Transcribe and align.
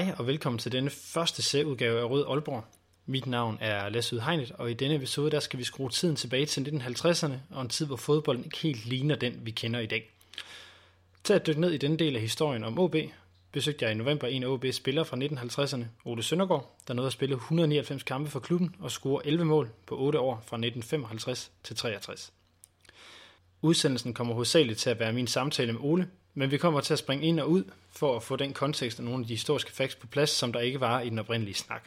Hej 0.00 0.14
og 0.18 0.26
velkommen 0.26 0.58
til 0.58 0.72
denne 0.72 0.90
første 0.90 1.42
serieudgave 1.42 2.00
af 2.00 2.10
Rød 2.10 2.26
Aalborg. 2.28 2.64
Mit 3.06 3.26
navn 3.26 3.58
er 3.60 3.88
Lasse 3.88 4.16
Udhegnet, 4.16 4.52
og 4.52 4.70
i 4.70 4.74
denne 4.74 4.94
episode 4.94 5.30
der 5.30 5.40
skal 5.40 5.58
vi 5.58 5.64
skrue 5.64 5.90
tiden 5.90 6.16
tilbage 6.16 6.46
til 6.46 6.60
1950'erne, 6.60 7.32
og 7.50 7.62
en 7.62 7.68
tid, 7.68 7.86
hvor 7.86 7.96
fodbolden 7.96 8.44
ikke 8.44 8.58
helt 8.58 8.86
ligner 8.86 9.16
den, 9.16 9.40
vi 9.42 9.50
kender 9.50 9.80
i 9.80 9.86
dag. 9.86 10.10
Til 11.24 11.32
at 11.32 11.46
dykke 11.46 11.60
ned 11.60 11.70
i 11.70 11.76
denne 11.76 11.96
del 11.96 12.16
af 12.16 12.22
historien 12.22 12.64
om 12.64 12.78
OB, 12.78 12.96
besøgte 13.52 13.84
jeg 13.84 13.92
i 13.92 13.96
november 13.96 14.26
en 14.26 14.42
af 14.42 14.56
OB's 14.56 14.70
spillere 14.70 15.04
fra 15.04 15.16
1950'erne, 15.16 15.84
Ole 16.04 16.22
Søndergaard, 16.22 16.76
der 16.88 16.94
nåede 16.94 17.06
at 17.06 17.12
spille 17.12 17.34
199 17.34 18.02
kampe 18.02 18.30
for 18.30 18.40
klubben 18.40 18.76
og 18.78 18.90
score 18.90 19.26
11 19.26 19.44
mål 19.44 19.70
på 19.86 19.98
8 19.98 20.18
år 20.18 20.34
fra 20.34 20.56
1955 20.56 21.50
til 21.64 21.76
63. 21.76 22.32
Udsendelsen 23.62 24.14
kommer 24.14 24.34
hovedsageligt 24.34 24.78
til 24.78 24.90
at 24.90 25.00
være 25.00 25.12
min 25.12 25.26
samtale 25.26 25.72
med 25.72 25.80
Ole, 25.80 26.08
men 26.34 26.50
vi 26.50 26.58
kommer 26.58 26.80
til 26.80 26.92
at 26.92 26.98
springe 26.98 27.26
ind 27.26 27.40
og 27.40 27.50
ud 27.50 27.64
for 27.90 28.16
at 28.16 28.22
få 28.22 28.36
den 28.36 28.52
kontekst 28.52 28.98
og 28.98 29.04
nogle 29.04 29.20
af 29.20 29.26
de 29.26 29.34
historiske 29.34 29.72
facts 29.72 29.94
på 29.96 30.06
plads, 30.06 30.30
som 30.30 30.52
der 30.52 30.60
ikke 30.60 30.80
var 30.80 31.00
i 31.00 31.10
den 31.10 31.18
oprindelige 31.18 31.54
snak. 31.54 31.84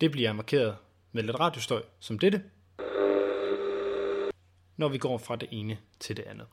Det 0.00 0.10
bliver 0.10 0.32
markeret 0.32 0.76
med 1.12 1.22
lidt 1.22 1.40
radiostøj 1.40 1.82
som 2.00 2.18
dette, 2.18 2.42
når 4.76 4.88
vi 4.88 4.98
går 4.98 5.18
fra 5.18 5.36
det 5.36 5.48
ene 5.50 5.78
til 6.00 6.16
det 6.16 6.22
andet. 6.22 6.46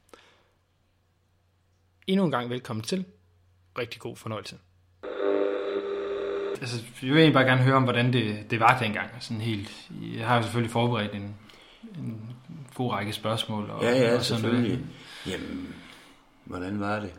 Endnu 2.08 2.26
en 2.26 2.32
gang 2.32 2.50
velkommen 2.50 2.84
til. 2.84 3.06
Rigtig 3.78 4.02
god 4.02 4.16
fornøjelse. 4.16 4.58
Altså, 6.62 6.84
jeg 7.02 7.10
vil 7.10 7.18
egentlig 7.18 7.34
bare 7.34 7.44
gerne 7.44 7.62
høre 7.62 7.76
om, 7.76 7.84
hvordan 7.84 8.14
det, 8.14 8.52
det 8.52 8.60
var 8.60 8.80
dengang. 8.80 9.10
Sådan 9.20 9.42
helt, 9.42 9.90
jeg 10.18 10.28
har 10.28 10.36
jo 10.36 10.42
selvfølgelig 10.42 10.72
forberedt 10.72 11.16
en, 11.16 11.36
en 11.98 12.36
god 12.76 12.92
række 12.92 13.14
spørgsmål. 13.14 13.70
Og, 13.70 13.84
Ja, 13.84 13.90
ja, 13.90 14.16
og 14.16 14.24
sådan 14.24 14.42
selvfølgelig. 14.42 14.72
Noget. 14.72 14.90
Jamen, 15.28 15.76
hvordan 16.44 16.80
var 16.80 17.00
det? 17.00 17.14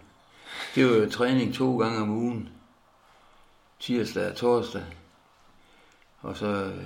Det 0.74 0.84
var 0.86 0.92
jo 0.96 1.10
træning 1.10 1.54
to 1.54 1.78
gange 1.78 1.98
om 2.00 2.10
ugen. 2.10 2.48
Tirsdag 3.80 4.30
og 4.30 4.36
torsdag. 4.36 4.82
Og 6.22 6.36
så, 6.36 6.46
øh, 6.46 6.84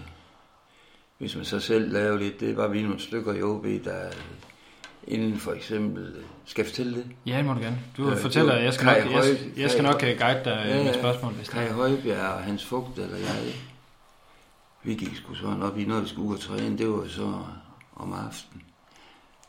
hvis 1.18 1.36
man 1.36 1.44
så 1.44 1.60
selv 1.60 1.92
lavede 1.92 2.18
lidt, 2.18 2.40
det 2.40 2.56
var 2.56 2.68
vi 2.68 2.82
nogle 2.82 3.00
stykker 3.00 3.32
i 3.34 3.42
OB, 3.42 3.64
der 3.84 4.10
inden 5.06 5.38
for 5.38 5.52
eksempel, 5.52 6.02
øh, 6.16 6.24
skal 6.44 6.62
jeg 6.62 6.68
fortælle 6.70 6.94
det? 6.96 7.06
Ja, 7.26 7.36
det 7.38 7.44
må 7.44 7.54
du 7.54 7.60
gerne. 7.60 7.78
Du 7.96 8.08
Ja, 8.08 8.14
fortæller, 8.14 8.54
jeg 8.56 8.74
skal, 8.74 8.86
Kai 8.86 9.04
nok, 9.04 9.12
jeg, 9.12 9.18
Høj- 9.22 9.52
jeg 9.56 9.70
skal 9.70 9.84
Kai- 9.84 9.90
nok 9.92 10.02
øh, 10.04 10.18
guide 10.18 10.40
dig 10.44 10.64
Ja, 10.68 10.84
med 10.84 10.94
spørgsmål, 10.94 11.32
hvis 11.32 11.48
Kai 11.48 11.66
er. 11.66 11.72
Højbjerg 11.72 12.32
og 12.34 12.42
Hans 12.42 12.64
Fugt, 12.64 12.98
eller 12.98 13.16
jeg, 13.16 13.52
vi 14.82 14.94
gik 14.94 15.16
sgu 15.16 15.34
sådan 15.34 15.62
op 15.62 15.78
i, 15.78 15.84
når 15.84 16.00
vi 16.00 16.08
skulle 16.08 16.28
ud 16.28 16.34
og 16.34 16.40
træne, 16.40 16.78
det 16.78 16.88
var 16.88 17.06
så 17.08 17.42
om 17.96 18.12
aftenen. 18.12 18.62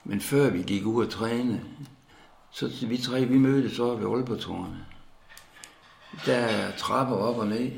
Men 0.04 0.22
før 0.22 0.50
vi 0.50 0.62
gik 0.62 0.86
ud 0.86 1.06
og 1.06 1.12
træne, 1.12 1.62
så 2.52 2.70
vi 2.88 2.98
tre, 2.98 3.26
vi 3.26 3.38
mødtes 3.38 3.72
så 3.76 3.96
ved 3.96 4.16
Aalborg-tårne. 4.16 4.86
Der 6.26 6.36
er 6.36 6.72
trapper 6.78 7.16
op 7.16 7.38
og 7.38 7.48
ned, 7.48 7.72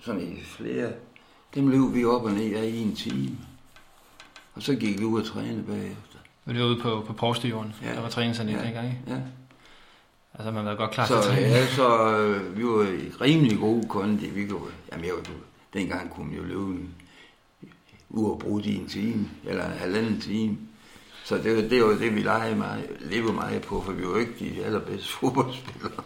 sådan 0.00 0.20
i 0.22 0.42
flere. 0.44 0.92
Dem 1.54 1.68
løb 1.68 1.94
vi 1.94 2.04
op 2.04 2.24
og 2.24 2.32
ned 2.32 2.52
af 2.56 2.64
i 2.66 2.78
en 2.82 2.94
time. 2.96 3.36
Og 4.54 4.62
så 4.62 4.74
gik 4.74 4.98
vi 5.00 5.04
ud 5.04 5.20
og 5.20 5.26
træne 5.26 5.62
bagefter. 5.62 6.18
Men 6.44 6.56
det 6.56 6.64
var 6.64 6.68
ude 6.70 6.80
på, 6.82 7.04
på 7.06 7.12
Provstejorden, 7.12 7.74
Ja. 7.82 7.94
der 7.94 8.00
var 8.00 8.08
træningsanlæg 8.08 8.56
Ja. 8.56 8.64
dengang, 8.64 8.86
ikke? 8.86 9.00
Ja. 9.06 9.20
Altså, 10.34 10.50
man 10.50 10.64
var 10.64 10.74
godt 10.74 10.90
klar 10.90 11.06
Så, 11.06 11.22
til 11.22 11.30
træne. 11.30 11.46
ja, 11.46 11.66
så 11.66 12.16
øh, 12.18 12.56
vi 12.58 12.64
var 12.64 12.82
i 12.82 13.10
rimelig 13.20 13.58
gode 13.58 13.88
kondi. 13.88 14.30
Vi 14.30 14.46
kunne, 14.46 14.60
jamen, 14.92 15.04
jeg 15.04 15.12
dengang 15.74 16.10
kunne 16.10 16.26
man 16.26 16.36
jo 16.36 16.42
løbe 16.42 16.78
uafbrudt 18.10 18.66
i 18.66 18.76
en 18.76 18.88
time, 18.88 19.30
eller 19.44 19.66
en 19.72 19.78
halvanden 19.78 20.20
time. 20.20 20.58
Så 21.28 21.38
det, 21.38 21.70
det 21.70 21.84
var 21.84 21.88
det, 21.88 22.14
vi 22.14 22.20
legede 22.20 22.56
meget, 22.56 22.90
levede 23.00 23.32
meget 23.32 23.62
på, 23.62 23.82
for 23.82 23.92
vi 23.92 24.02
var 24.02 24.08
jo 24.08 24.16
ikke 24.16 24.32
de 24.38 24.64
allerbedste 24.64 25.08
fodboldspillere. 25.20 26.02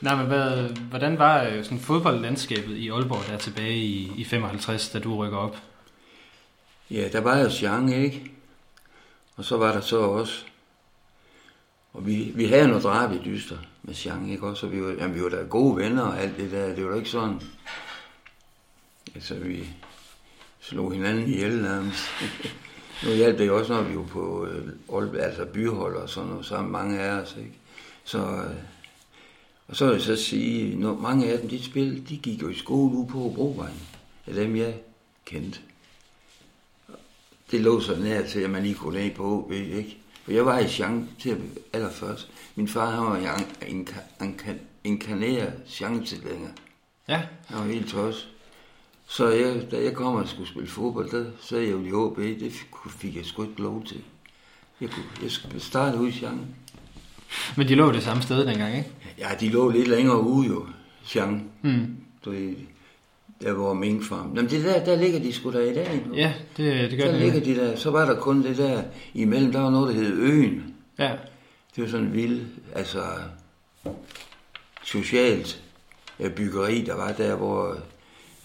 Nej, 0.00 0.16
men 0.16 0.26
hvad, 0.26 0.68
hvordan 0.68 1.18
var 1.18 1.42
øh, 1.42 1.64
sådan 1.64 1.80
fodboldlandskabet 1.80 2.76
i 2.76 2.88
Aalborg 2.88 3.26
der 3.26 3.38
tilbage 3.38 3.76
i, 3.76 4.12
i 4.16 4.24
55, 4.24 4.88
da 4.88 4.98
du 4.98 5.16
rykker 5.16 5.38
op? 5.38 5.56
Ja, 6.90 7.08
der 7.08 7.20
var 7.20 7.38
jo 7.38 7.48
Jean, 7.62 7.88
ikke? 7.88 8.30
Og 9.36 9.44
så 9.44 9.56
var 9.56 9.72
der 9.72 9.80
så 9.80 9.98
også. 10.00 10.44
Og 11.92 12.06
vi, 12.06 12.32
vi 12.34 12.46
havde 12.46 12.68
noget 12.68 12.82
drab 12.82 13.12
i 13.12 13.20
dyster 13.24 13.58
med 13.82 13.94
Jean, 13.94 14.30
ikke 14.30 14.46
også? 14.46 14.66
Og 14.66 14.72
vi 14.72 14.82
var, 14.82 14.90
jamen, 14.90 15.14
vi 15.14 15.22
var 15.22 15.28
da 15.28 15.36
gode 15.36 15.76
venner 15.76 16.02
og 16.02 16.20
alt 16.20 16.36
det 16.36 16.50
der. 16.50 16.74
Det 16.74 16.84
var 16.84 16.90
da 16.90 16.96
ikke 16.96 17.10
sådan... 17.10 17.40
Altså, 19.14 19.34
vi 19.34 19.68
slog 20.60 20.92
hinanden 20.92 21.28
ihjel 21.28 21.62
nærmest. 21.62 22.04
nu 23.04 23.14
hjalp 23.14 23.38
det 23.38 23.46
jo 23.46 23.58
også, 23.58 23.72
når 23.72 23.82
vi 23.82 23.96
var 23.96 24.02
på 24.02 24.46
øh, 24.46 25.24
altså 25.24 25.44
byhold 25.44 25.96
og 25.96 26.08
sådan 26.08 26.28
noget, 26.28 26.46
sammen 26.46 26.72
mange 26.72 27.00
af 27.00 27.20
os, 27.20 27.36
ikke? 27.38 27.52
Så, 28.04 28.18
øh, 28.18 28.56
og 29.68 29.76
så 29.76 29.86
vil 29.86 29.92
jeg 29.92 30.02
så 30.02 30.16
sige, 30.16 30.76
når 30.76 30.94
mange 30.94 31.32
af 31.32 31.38
dem, 31.38 31.48
de 31.48 31.64
spil, 31.64 32.08
de 32.08 32.16
gik 32.16 32.42
jo 32.42 32.48
i 32.48 32.54
skole 32.54 32.96
ude 32.96 33.06
på 33.06 33.32
Brovejen. 33.36 33.80
Af 34.26 34.34
dem, 34.34 34.56
jeg 34.56 34.74
kendte 35.24 35.60
det 37.50 37.60
lå 37.60 37.80
så 37.80 37.96
nær 37.96 38.22
til, 38.22 38.40
at 38.40 38.50
man 38.50 38.62
lige 38.62 38.74
kunne 38.74 39.00
ned 39.00 39.14
på 39.14 39.24
OB, 39.24 39.52
ikke? 39.52 39.96
For 40.24 40.32
jeg 40.32 40.46
var 40.46 40.58
i 40.58 40.66
Jean 40.78 41.08
til 41.18 41.30
at 41.30 41.38
allerførst. 41.72 42.30
Min 42.54 42.68
far, 42.68 42.90
han 42.90 43.04
var 43.04 43.36
en, 43.66 43.78
en, 43.78 43.88
en, 44.20 44.60
inkarneret 44.84 45.52
chancelænger. 45.66 46.48
Ja, 47.08 47.22
Han 47.46 47.58
var 47.58 47.64
helt 47.64 47.88
tosset. 47.88 48.28
Så 49.10 49.28
jeg, 49.28 49.70
da 49.70 49.82
jeg 49.82 49.94
kom 49.94 50.14
og 50.14 50.28
skulle 50.28 50.48
spille 50.48 50.68
fodbold, 50.68 51.10
der 51.10 51.24
sagde 51.40 51.64
jeg 51.64 51.72
jo 51.72 51.84
i 51.84 51.92
OB, 51.92 52.16
det 52.18 52.52
fik- 52.90 53.16
jeg 53.16 53.24
sgu 53.24 53.42
ikke 53.42 53.62
lov 53.62 53.84
til. 53.86 54.00
Jeg, 54.80 54.90
kunne, 54.90 55.04
jeg 55.22 55.30
skulle 55.30 55.60
starte 55.60 55.98
ud 55.98 56.08
i 56.08 56.18
Jean. 56.22 56.40
men 57.56 57.68
de 57.68 57.74
lå 57.74 57.92
det 57.92 58.02
samme 58.02 58.22
sted 58.22 58.46
dengang, 58.46 58.76
ikke? 58.76 58.90
Ja, 59.18 59.28
de 59.40 59.48
lå 59.48 59.68
lidt 59.70 59.88
længere 59.88 60.20
ude 60.20 60.46
jo, 60.48 60.66
Jean. 61.14 61.50
Mm. 61.62 61.96
Du 62.24 62.34
der 63.42 63.52
var 63.52 63.72
minkfarm. 63.72 64.32
Jamen 64.36 64.50
det 64.50 64.64
der, 64.64 64.84
der 64.84 64.96
ligger 64.96 65.20
de 65.20 65.32
sgu 65.32 65.52
da 65.52 65.58
i 65.58 65.74
dag. 65.74 66.02
nu. 66.06 66.14
Ja, 66.14 66.34
det, 66.56 66.90
det 66.90 66.98
gør 66.98 67.04
Der 67.04 67.12
det. 67.12 67.20
ligger 67.20 67.40
de 67.40 67.54
der. 67.56 67.76
Så 67.76 67.90
var 67.90 68.04
der 68.04 68.20
kun 68.20 68.42
det 68.42 68.56
der 68.56 68.82
imellem. 69.14 69.52
Der 69.52 69.60
var 69.60 69.70
noget, 69.70 69.94
der 69.94 70.00
hed 70.02 70.12
Øen. 70.18 70.74
Ja, 70.98 71.12
Det 71.76 71.84
var 71.84 71.90
sådan 71.90 72.06
en 72.06 72.12
vild, 72.12 72.46
altså 72.74 73.02
socialt 74.84 75.62
byggeri, 76.36 76.82
der 76.82 76.94
var 76.96 77.12
der, 77.12 77.36
hvor 77.36 77.76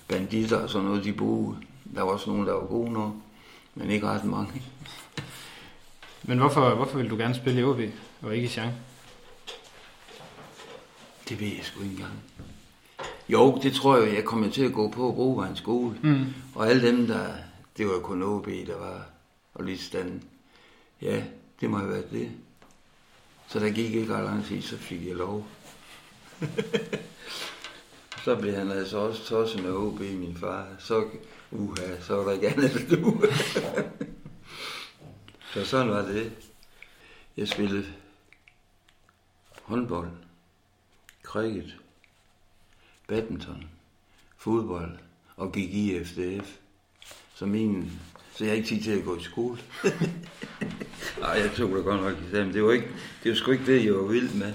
banditter 0.08 0.58
og 0.58 0.70
sådan 0.70 0.88
noget, 0.88 1.04
de 1.04 1.14
boede. 1.14 1.58
Der 1.96 2.02
var 2.02 2.12
også 2.12 2.30
nogen, 2.30 2.48
der 2.48 2.54
var 2.54 2.66
gode 2.66 2.92
nok, 2.92 3.14
men 3.76 3.90
ikke 3.90 4.08
ret 4.08 4.24
mange. 4.26 4.62
men 6.24 6.38
hvorfor, 6.38 6.76
hvorfor 6.76 6.98
vil 6.98 7.10
du 7.10 7.18
gerne 7.18 7.36
spille 7.36 7.62
i 7.62 7.64
OB 7.64 7.80
og 8.22 8.36
ikke 8.36 8.48
i 8.48 8.52
Jean? 8.58 8.74
Det 11.30 11.40
ved 11.40 11.48
jeg 11.48 11.66
sgu 11.66 11.82
ikke 11.82 11.92
engang. 11.92 12.14
Jo, 13.30 13.60
det 13.64 13.74
tror 13.74 13.98
jeg, 13.98 14.16
jeg 14.16 14.24
kommer 14.24 14.50
til 14.50 14.66
at 14.66 14.74
gå 14.74 14.88
på 14.90 15.12
Brovejen 15.12 15.56
skole. 15.56 15.98
Mm. 16.02 16.26
Og 16.56 16.70
alle 16.70 16.88
dem, 16.88 17.08
der, 17.08 17.26
det 17.78 17.88
var 17.88 18.00
kun 18.00 18.24
OB, 18.24 18.46
der 18.46 18.78
var, 18.78 19.06
og 19.54 19.64
lidt 19.64 19.82
stand. 19.82 20.22
Ja, 21.02 21.24
det 21.62 21.70
må 21.70 21.78
have 21.78 21.90
været 21.90 22.12
det. 22.12 22.32
Så 23.48 23.60
der 23.60 23.70
gik 23.70 23.96
ikke 23.96 24.16
ret 24.16 24.24
lang 24.24 24.46
tid, 24.46 24.62
så 24.62 24.78
fik 24.78 25.08
jeg 25.08 25.16
lov. 25.16 25.46
så 28.24 28.36
blev 28.36 28.54
han 28.54 28.72
altså 28.72 28.98
også 28.98 29.26
tosset 29.26 29.64
med 29.64 29.72
OB, 29.72 30.00
min 30.00 30.38
far. 30.38 30.68
Så, 30.80 31.10
uha, 31.52 32.02
så 32.02 32.16
var 32.16 32.24
der 32.24 32.32
ikke 32.32 32.50
andet 32.50 32.88
du. 32.92 33.24
så 35.54 35.66
sådan 35.66 35.90
var 35.90 36.02
det. 36.02 36.32
Jeg 37.38 37.48
spillede 37.48 37.86
håndbold, 39.62 40.10
cricket, 41.24 41.78
badminton, 43.08 43.70
fodbold 44.38 44.98
og 45.36 45.52
gik 45.52 45.74
i 45.74 46.04
FDF. 46.04 46.56
Så 47.36 47.46
min, 47.46 47.92
så 48.36 48.44
jeg 48.44 48.52
har 48.52 48.56
ikke 48.56 48.68
tid 48.68 48.82
til 48.82 48.92
at 48.92 49.06
gå 49.06 49.18
i 49.18 49.24
skole. 49.24 49.58
Nej, 51.20 51.30
jeg 51.30 51.52
tog 51.56 51.76
det 51.76 51.84
godt 51.84 52.02
nok 52.02 52.14
i 52.14 52.54
det 52.54 52.64
var, 52.64 52.72
ikke, 52.72 52.88
det 53.24 53.30
var 53.30 53.36
sgu 53.36 53.52
ikke 53.52 53.66
det, 53.66 53.86
jeg 53.86 53.94
var 53.94 54.08
vild 54.08 54.34
med. 54.34 54.54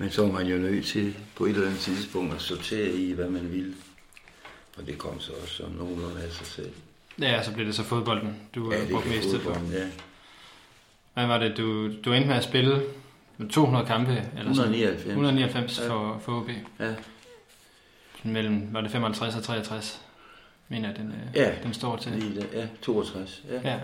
Men 0.00 0.10
så 0.10 0.22
var 0.26 0.32
man 0.32 0.46
jo 0.46 0.56
nødt 0.58 0.86
til 0.86 1.16
på 1.36 1.44
et 1.44 1.50
eller 1.50 1.66
andet 1.66 1.80
tidspunkt 1.80 2.34
at 2.34 2.40
sortere 2.42 2.88
i, 2.90 3.12
hvad 3.12 3.28
man 3.28 3.52
ville. 3.52 3.74
Og 4.78 4.86
det 4.86 4.98
kom 4.98 5.20
så 5.20 5.32
også 5.42 5.54
som 5.54 5.70
nogenlunde 5.70 6.22
af 6.22 6.32
sig 6.32 6.46
selv. 6.46 6.70
Ja, 7.20 7.42
så 7.42 7.52
blev 7.52 7.66
det 7.66 7.74
så 7.74 7.82
fodbolden, 7.82 8.36
du 8.54 8.72
ja, 8.72 8.78
brugte 8.90 9.08
mest 9.08 9.28
tid 9.28 9.38
på. 9.38 9.50
Ja. 9.72 9.86
Hvad 11.14 11.26
var 11.26 11.38
det, 11.38 11.56
du, 11.56 11.92
du 12.04 12.12
endte 12.12 12.28
med 12.28 12.36
at 12.36 12.44
spille 12.44 12.82
med 13.38 13.48
200 13.48 13.86
kampe? 13.86 14.12
Eller 14.12 14.54
sådan? 14.54 14.74
199. 14.74 15.06
199 15.06 15.78
Ja. 15.78 15.88
for, 15.90 16.18
for 16.24 16.40
OB. 16.40 16.48
Ja. 16.80 16.94
Mellem, 18.22 18.68
var 18.72 18.80
det 18.80 18.90
55 18.90 19.34
og 19.36 19.42
63, 19.42 20.00
mener 20.68 20.88
jeg, 20.88 20.96
den, 20.98 21.06
øh, 21.06 21.36
Ja. 21.36 21.52
den 21.62 21.74
står 21.74 21.96
til. 21.96 22.12
Lige 22.12 22.40
der, 22.40 22.46
ja, 22.60 22.66
62. 22.82 23.42
Ja. 23.50 23.70
Ja. 23.70 23.78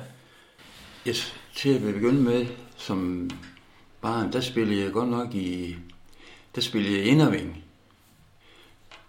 Yes, 1.09 1.35
til 1.55 1.75
at 1.75 1.81
begynde 1.81 2.23
med, 2.23 2.47
som 2.77 3.31
barn, 4.01 4.33
der 4.33 4.41
spillede 4.41 4.81
jeg 4.85 4.93
godt 4.93 5.09
nok 5.09 5.35
i, 5.35 5.77
der 6.57 6.63
spillede 6.63 6.99
jeg 6.99 7.07
inderving, 7.07 7.65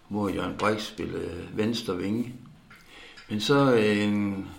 hvor 0.07 0.29
Jørgen 0.29 0.57
Brix 0.57 0.81
spillede 0.81 1.49
venstre 1.53 1.97
vinge. 1.97 2.33
Men 3.29 3.41
så 3.41 3.73
øh, 3.73 4.03
en, 4.03 4.49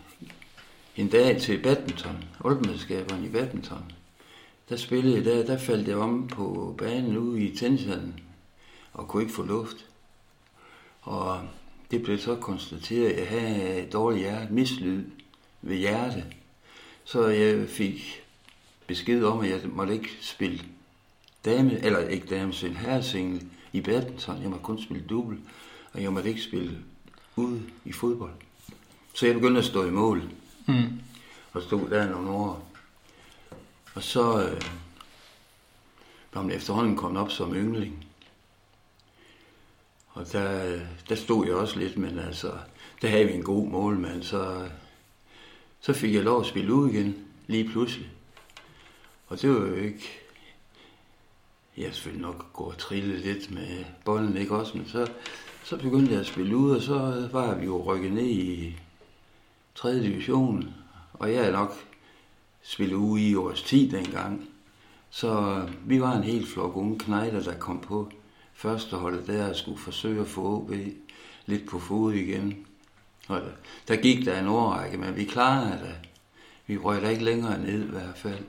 en 0.96 1.08
dag 1.08 1.40
til 1.40 1.62
badminton, 1.62 2.24
oldmedskaberne 2.40 3.26
i 3.26 3.30
badminton, 3.30 3.92
der 4.68 4.76
spillede 4.76 5.16
jeg, 5.16 5.24
der, 5.24 5.46
der 5.46 5.58
faldt 5.58 5.88
jeg 5.88 5.96
om 5.96 6.28
på 6.28 6.74
banen 6.78 7.16
ude 7.16 7.40
i 7.40 7.56
tennishallen 7.56 8.20
og 8.92 9.08
kunne 9.08 9.22
ikke 9.22 9.34
få 9.34 9.42
luft. 9.42 9.86
Og 11.00 11.40
det 11.90 12.02
blev 12.02 12.18
så 12.18 12.36
konstateret, 12.36 13.10
at 13.10 13.18
jeg 13.18 13.28
havde 13.28 13.82
et 13.82 13.92
dårligt 13.92 14.22
hjerte, 14.22 14.52
mislyd 14.52 15.04
ved 15.62 15.76
hjerte. 15.76 16.24
Så 17.04 17.26
jeg 17.26 17.68
fik 17.68 18.22
besked 18.86 19.24
om, 19.24 19.40
at 19.40 19.50
jeg 19.50 19.60
måtte 19.64 19.92
ikke 19.92 20.10
spille 20.20 20.64
dame, 21.44 21.84
eller 21.84 22.08
ikke 22.08 22.26
dame, 22.26 22.52
men 22.62 22.76
herresingle 22.76 23.40
i 23.72 23.80
badminton. 23.80 24.42
Jeg 24.42 24.50
måtte 24.50 24.64
kun 24.64 24.82
spille 24.82 25.04
dubbel, 25.06 25.38
og 25.92 26.02
jeg 26.02 26.12
måtte 26.12 26.28
ikke 26.28 26.42
spille 26.42 26.78
ude 27.36 27.62
i 27.84 27.92
fodbold. 27.92 28.32
Så 29.14 29.26
jeg 29.26 29.34
begyndte 29.34 29.58
at 29.58 29.64
stå 29.64 29.84
i 29.84 29.90
mål. 29.90 30.22
Mm. 30.66 31.00
Og 31.52 31.62
stod 31.62 31.90
der 31.90 32.10
nogle 32.10 32.30
år. 32.30 32.70
Og 33.94 34.02
så 34.02 34.48
øh, 34.48 34.62
var 36.34 36.42
man 36.42 36.56
efterhånden 36.56 36.96
kommet 36.96 37.22
op 37.22 37.30
som 37.30 37.54
yngling. 37.54 38.06
Og 40.08 40.32
der, 40.32 40.78
der 41.08 41.14
stod 41.14 41.46
jeg 41.46 41.54
også 41.54 41.78
lidt, 41.78 41.98
men 41.98 42.18
altså, 42.18 42.52
der 43.02 43.08
havde 43.08 43.24
vi 43.24 43.32
en 43.32 43.42
god 43.42 43.68
målmand, 43.68 44.22
så, 44.22 44.68
så 45.80 45.92
fik 45.92 46.14
jeg 46.14 46.22
lov 46.22 46.40
at 46.40 46.46
spille 46.46 46.74
ud 46.74 46.90
igen, 46.90 47.26
lige 47.46 47.68
pludselig. 47.68 48.10
Og 49.26 49.42
det 49.42 49.50
var 49.50 49.56
jo 49.56 49.74
ikke... 49.74 50.27
Jeg 51.78 51.94
selvfølgelig 51.94 52.26
nok 52.26 52.52
gå 52.52 52.64
og 52.64 52.78
trille 52.78 53.18
lidt 53.18 53.50
med 53.50 53.84
bolden, 54.04 54.36
ikke 54.36 54.56
også? 54.56 54.78
Men 54.78 54.88
så, 54.88 55.10
så 55.64 55.76
begyndte 55.76 56.12
jeg 56.12 56.20
at 56.20 56.26
spille 56.26 56.56
ud, 56.56 56.76
og 56.76 56.82
så 56.82 57.28
var 57.32 57.54
vi 57.54 57.64
jo 57.64 57.82
rykket 57.82 58.12
ned 58.12 58.26
i 58.26 58.76
3. 59.74 60.02
division. 60.02 60.74
Og 61.12 61.32
jeg 61.32 61.46
er 61.46 61.52
nok 61.52 61.74
spillet 62.62 62.96
ude 62.96 63.22
i 63.22 63.34
års 63.34 63.62
10 63.62 63.88
dengang. 63.88 64.48
Så 65.10 65.40
øh, 65.40 65.90
vi 65.90 66.00
var 66.00 66.16
en 66.16 66.22
helt 66.22 66.48
flok 66.48 66.76
unge 66.76 66.98
knejder, 66.98 67.42
der 67.42 67.58
kom 67.58 67.80
på 67.80 68.12
førsteholdet 68.52 69.26
der 69.26 69.48
og 69.48 69.56
skulle 69.56 69.78
forsøge 69.78 70.20
at 70.20 70.26
få 70.26 70.42
OB 70.42 70.72
lidt 71.46 71.68
på 71.68 71.78
fod 71.78 72.12
igen. 72.12 72.66
Og 73.28 73.38
øh, 73.38 73.52
der 73.88 73.96
gik 73.96 74.26
der 74.26 74.40
en 74.40 74.46
årrække, 74.46 74.98
men 74.98 75.16
vi 75.16 75.24
klarede 75.24 75.70
det. 75.70 76.10
Vi 76.66 76.76
røg 76.76 77.02
der 77.02 77.08
ikke 77.08 77.24
længere 77.24 77.60
ned 77.60 77.84
i 77.84 77.90
hvert 77.90 78.16
fald. 78.16 78.44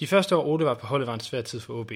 De 0.00 0.06
første 0.06 0.36
år 0.36 0.46
Ole 0.46 0.64
var 0.64 0.74
på 0.74 0.86
holdet 0.86 1.06
var 1.06 1.14
en 1.14 1.20
svær 1.20 1.42
tid 1.42 1.60
for 1.60 1.74
OB. 1.74 1.92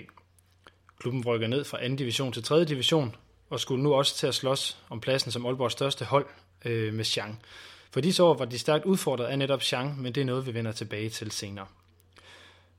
Klubben 0.99 1.25
rykker 1.27 1.47
ned 1.47 1.65
fra 1.65 1.89
2. 1.89 1.95
division 1.95 2.33
til 2.33 2.43
3. 2.43 2.65
division, 2.65 3.17
og 3.51 3.61
skulle 3.61 3.83
nu 3.83 3.95
også 3.95 4.17
til 4.17 4.27
at 4.27 4.35
slås 4.35 4.79
om 4.91 5.01
pladsen 5.01 5.31
som 5.31 5.47
Aalborgs 5.47 5.73
største 5.73 6.05
hold 6.05 6.27
øh, 6.65 6.95
med 6.95 7.05
Chang. 7.05 7.43
For 7.91 8.01
disse 8.01 8.23
år 8.23 8.35
var 8.35 8.45
de 8.45 8.59
stærkt 8.59 8.85
udfordret 8.85 9.27
af 9.27 9.39
netop 9.39 9.63
Chang, 9.63 10.03
men 10.03 10.15
det 10.15 10.21
er 10.21 10.25
noget, 10.25 10.47
vi 10.47 10.55
vender 10.55 10.73
tilbage 10.73 11.11
til 11.11 11.31
senere. 11.31 11.67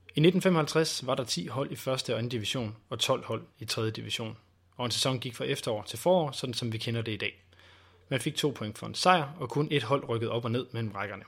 I 0.08 0.20
1955 0.20 1.08
var 1.08 1.16
der 1.16 1.24
10 1.24 1.48
hold 1.48 1.72
i 1.72 1.76
første 1.76 2.14
og 2.14 2.18
anden 2.18 2.30
division 2.30 2.76
og 2.90 3.00
12 3.00 3.26
hold 3.26 3.44
i 3.60 3.66
3. 3.66 3.90
division, 3.90 4.38
og 4.78 4.86
en 4.86 4.92
sæson 4.92 5.20
gik 5.20 5.36
fra 5.36 5.46
efterår 5.46 5.84
til 5.84 6.00
forår, 6.00 6.32
sådan 6.32 6.54
som 6.54 6.74
vi 6.74 6.78
kender 6.78 7.02
det 7.02 7.12
i 7.12 7.18
dag. 7.18 7.44
Man 8.10 8.20
fik 8.20 8.36
to 8.36 8.50
point 8.50 8.78
for 8.78 8.88
en 8.88 8.96
sejr, 8.96 9.34
og 9.40 9.50
kun 9.50 9.68
et 9.72 9.84
hold 9.84 10.10
rykkede 10.10 10.32
op 10.32 10.46
og 10.46 10.52
ned 10.52 10.66
mellem 10.72 10.92
rækkerne. 10.92 11.24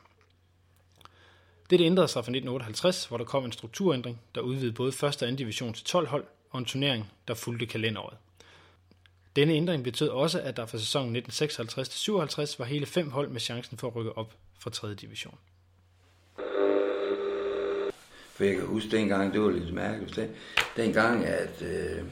Dette 1.69 1.85
ændrede 1.85 2.07
sig 2.07 2.25
fra 2.25 2.31
1958, 2.31 3.05
hvor 3.05 3.17
der 3.17 3.25
kom 3.25 3.45
en 3.45 3.51
strukturændring, 3.51 4.21
der 4.35 4.41
udvidede 4.41 4.73
både 4.73 4.91
første 4.91 5.23
og 5.23 5.27
anden 5.27 5.37
division 5.37 5.73
til 5.73 5.85
12 5.85 6.07
hold, 6.07 6.25
og 6.49 6.59
en 6.59 6.65
turnering, 6.65 7.11
der 7.27 7.33
fulgte 7.33 7.65
kalenderåret. 7.65 8.17
Denne 9.35 9.53
ændring 9.53 9.83
betød 9.83 10.09
også, 10.09 10.41
at 10.41 10.57
der 10.57 10.65
for 10.65 10.77
sæsonen 10.77 11.15
1956-57 11.15 12.55
var 12.59 12.65
hele 12.65 12.85
fem 12.85 13.11
hold 13.11 13.29
med 13.29 13.39
chancen 13.39 13.77
for 13.77 13.87
at 13.87 13.95
rykke 13.95 14.17
op 14.17 14.33
fra 14.59 14.69
3. 14.69 14.93
division. 14.93 15.35
For 18.33 18.43
jeg 18.43 18.55
kan 18.55 18.65
huske 18.65 18.91
dengang, 18.91 19.33
det 19.33 19.41
var 19.41 19.49
lidt 19.49 19.73
mærkeligt, 19.73 20.15
den, 20.15 20.29
dengang, 20.77 21.25
at 21.25 21.61
øh, 21.61 22.03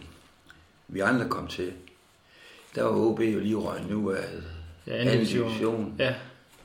vi 0.88 1.00
andre 1.00 1.30
kom 1.30 1.48
til, 1.48 1.74
der 2.76 2.84
var 2.84 2.92
OB 2.92 3.20
jo 3.20 3.40
lige 3.40 3.56
røgnet 3.56 3.90
nu 3.90 4.12
af 4.12 4.24
ja, 4.88 4.96
anden 4.98 5.16
division. 5.16 5.50
division. 5.50 5.96
Ja. 6.00 6.16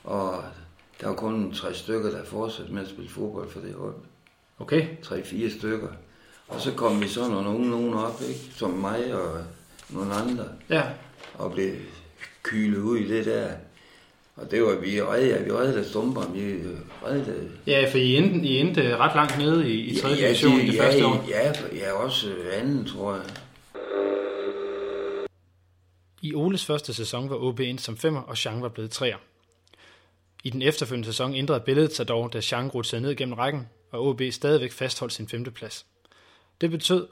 Og 0.03 0.43
der 1.03 1.09
var 1.09 1.15
kun 1.15 1.53
tre 1.53 1.73
stykker, 1.73 2.11
der 2.11 2.25
fortsatte 2.25 2.73
med 2.73 2.81
at 2.81 2.89
spille 2.89 3.09
fodbold 3.09 3.51
for 3.51 3.59
det 3.59 3.73
hold. 3.73 3.95
Okay. 4.59 4.87
Tre-fire 5.01 5.49
stykker. 5.49 5.87
Og 6.47 6.61
så 6.61 6.73
kom 6.73 7.01
vi 7.01 7.07
så 7.07 7.29
nogle 7.29 7.49
unge 7.49 7.69
nogen 7.69 7.93
op, 7.93 8.21
ikke? 8.27 8.39
som 8.55 8.69
mig 8.69 9.13
og 9.13 9.43
nogle 9.89 10.13
andre. 10.13 10.45
Ja. 10.69 10.83
Og 11.33 11.51
blev 11.51 11.71
kylet 12.43 12.77
ud 12.77 12.97
i 12.97 13.07
det 13.07 13.25
der. 13.25 13.47
Og 14.35 14.51
det 14.51 14.63
var, 14.63 14.75
vi 14.75 15.01
redde, 15.01 15.45
vi 15.45 15.51
redde 15.51 15.89
stumper, 15.89 16.31
vi 16.33 16.55
redde... 17.05 17.51
Ja, 17.67 17.89
for 17.91 17.97
I 17.97 18.15
endte, 18.15 18.47
I 18.47 18.57
endte 18.57 18.97
ret 18.97 19.15
langt 19.15 19.37
nede 19.37 19.69
i, 19.69 19.79
i 19.79 19.95
3. 19.95 20.09
Ja, 20.09 20.15
division 20.15 20.59
i 20.59 20.67
det 20.67 20.73
ja, 20.73 20.85
første 20.85 21.05
år. 21.05 21.25
Ja, 21.29 21.53
ja, 21.75 21.91
også 21.91 22.35
anden, 22.53 22.85
tror 22.85 23.13
jeg. 23.13 23.23
I 26.21 26.33
Oles 26.33 26.65
første 26.65 26.93
sæson 26.93 27.29
var 27.29 27.35
OB 27.35 27.59
ind 27.59 27.79
som 27.79 27.97
femmer, 27.97 28.21
og 28.21 28.37
Chang 28.37 28.61
var 28.61 28.69
blevet 28.69 28.91
træer. 28.91 29.17
I 30.43 30.49
den 30.49 30.61
efterfølgende 30.61 31.05
sæson 31.05 31.35
ændrede 31.35 31.59
billedet 31.59 31.95
sig 31.95 32.07
dog, 32.07 32.33
da 32.33 32.41
Chang 32.41 32.75
rutsede 32.75 33.01
ned 33.01 33.15
gennem 33.15 33.33
rækken, 33.33 33.69
og 33.91 34.07
OB 34.07 34.21
stadigvæk 34.31 34.71
fastholdt 34.71 35.13
sin 35.13 35.27
femteplads. 35.27 35.85
Det 36.61 36.71
betød, 36.71 37.07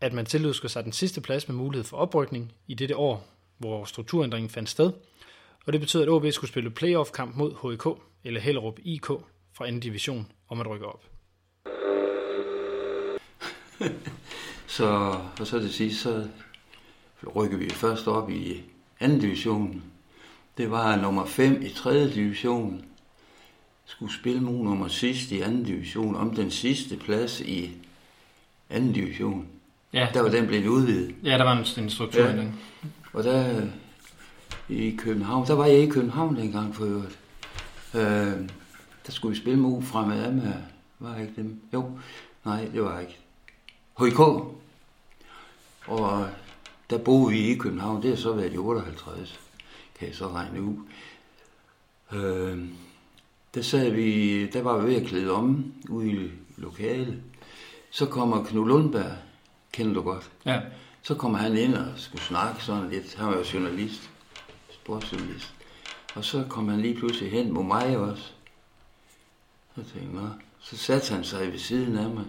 at 0.00 0.12
man 0.12 0.26
tilødskede 0.26 0.72
sig 0.72 0.84
den 0.84 0.92
sidste 0.92 1.20
plads 1.20 1.48
med 1.48 1.56
mulighed 1.56 1.84
for 1.84 1.96
oprykning 1.96 2.52
i 2.66 2.74
dette 2.74 2.96
år, 2.96 3.28
hvor 3.58 3.84
strukturændringen 3.84 4.50
fandt 4.50 4.68
sted, 4.68 4.92
og 5.66 5.72
det 5.72 5.80
betød, 5.80 6.02
at 6.02 6.08
OB 6.08 6.26
skulle 6.30 6.50
spille 6.50 6.70
playoff-kamp 6.70 7.36
mod 7.36 7.70
HIK, 7.70 8.02
eller 8.24 8.40
Hellerup 8.40 8.78
IK, 8.82 9.06
fra 9.52 9.66
anden 9.66 9.80
division, 9.80 10.32
om 10.48 10.60
at 10.60 10.66
rykke 10.66 10.86
op. 10.86 11.04
så, 14.66 14.86
og 15.40 15.46
så 15.46 15.58
det 15.58 15.74
sidst, 15.74 16.00
så 16.00 16.28
rykker 17.36 17.56
vi 17.56 17.70
først 17.70 18.06
op 18.06 18.30
i 18.30 18.62
anden 19.00 19.20
division. 19.20 19.82
Det 20.58 20.70
var 20.70 20.96
nummer 20.96 21.24
5 21.24 21.62
i 21.62 21.68
tredje 21.68 22.10
division. 22.10 22.84
Skulle 23.86 24.14
spille 24.14 24.40
mod 24.40 24.64
nummer 24.64 24.88
sidst 24.88 25.30
i 25.30 25.40
anden 25.40 25.64
division 25.64 26.16
om 26.16 26.34
den 26.34 26.50
sidste 26.50 26.96
plads 26.96 27.40
i 27.40 27.70
anden 28.70 28.92
division. 28.92 29.46
Ja. 29.92 30.08
Der 30.14 30.22
var 30.22 30.28
den 30.28 30.46
blevet 30.46 30.66
udvidet. 30.66 31.14
Ja, 31.24 31.38
der 31.38 31.44
var 31.44 31.52
en, 31.52 31.84
en 31.84 31.90
strukturændring. 31.90 32.60
Ja. 32.82 32.88
Og 33.12 33.24
der 33.24 33.66
i 34.68 34.96
København, 34.98 35.46
der 35.46 35.54
var 35.54 35.66
jeg 35.66 35.78
i 35.78 35.86
København 35.86 36.36
dengang 36.36 36.74
for 36.74 36.84
øvrigt. 36.84 37.18
Øh, 37.94 38.48
der 39.06 39.12
skulle 39.12 39.34
vi 39.34 39.40
spille 39.40 39.60
mod 39.60 39.82
fremad 39.82 40.32
med, 40.32 40.52
var 40.98 41.18
ikke 41.18 41.32
dem? 41.36 41.60
Jo, 41.72 41.98
nej, 42.44 42.68
det 42.72 42.82
var 42.82 43.00
ikke. 43.00 43.18
HK. 43.98 44.20
Og 45.86 46.28
der 46.90 46.98
boede 46.98 47.32
vi 47.32 47.38
i 47.38 47.54
København, 47.54 48.02
det 48.02 48.10
har 48.10 48.16
så 48.16 48.32
været 48.32 48.54
i 48.54 48.58
58, 48.58 49.40
kan 49.98 50.08
jeg 50.08 50.16
så 50.16 50.28
regne 50.28 50.62
ud. 50.62 50.76
Øh, 52.12 52.68
der 53.54 53.62
sad 53.62 53.90
vi, 53.90 54.46
der 54.46 54.62
var 54.62 54.78
vi 54.78 54.86
ved 54.86 55.02
at 55.02 55.06
klæde 55.06 55.30
om 55.30 55.72
ude 55.88 56.10
i 56.10 56.30
lokalet. 56.56 57.22
Så 57.90 58.06
kommer 58.06 58.44
Knud 58.44 58.68
Lundberg, 58.68 59.16
kender 59.72 59.94
du 59.94 60.02
godt. 60.02 60.30
Ja. 60.46 60.60
Så 61.02 61.14
kommer 61.14 61.38
han 61.38 61.56
ind 61.56 61.74
og 61.74 61.86
skulle 61.96 62.22
snakke 62.22 62.64
sådan 62.64 62.90
lidt. 62.90 63.14
Han 63.14 63.26
var 63.26 63.36
jo 63.36 63.44
journalist, 63.52 64.10
sportsjournalist. 64.70 65.54
Og 66.14 66.24
så 66.24 66.44
kom 66.48 66.68
han 66.68 66.80
lige 66.80 66.94
pludselig 66.94 67.30
hen 67.30 67.52
mod 67.52 67.64
mig 67.64 67.98
også. 67.98 68.32
Så 69.74 69.82
tænkte 69.92 70.20
jeg, 70.20 70.30
så 70.60 70.76
satte 70.76 71.14
han 71.14 71.24
sig 71.24 71.52
ved 71.52 71.58
siden 71.58 71.98
af 71.98 72.10
mig. 72.10 72.24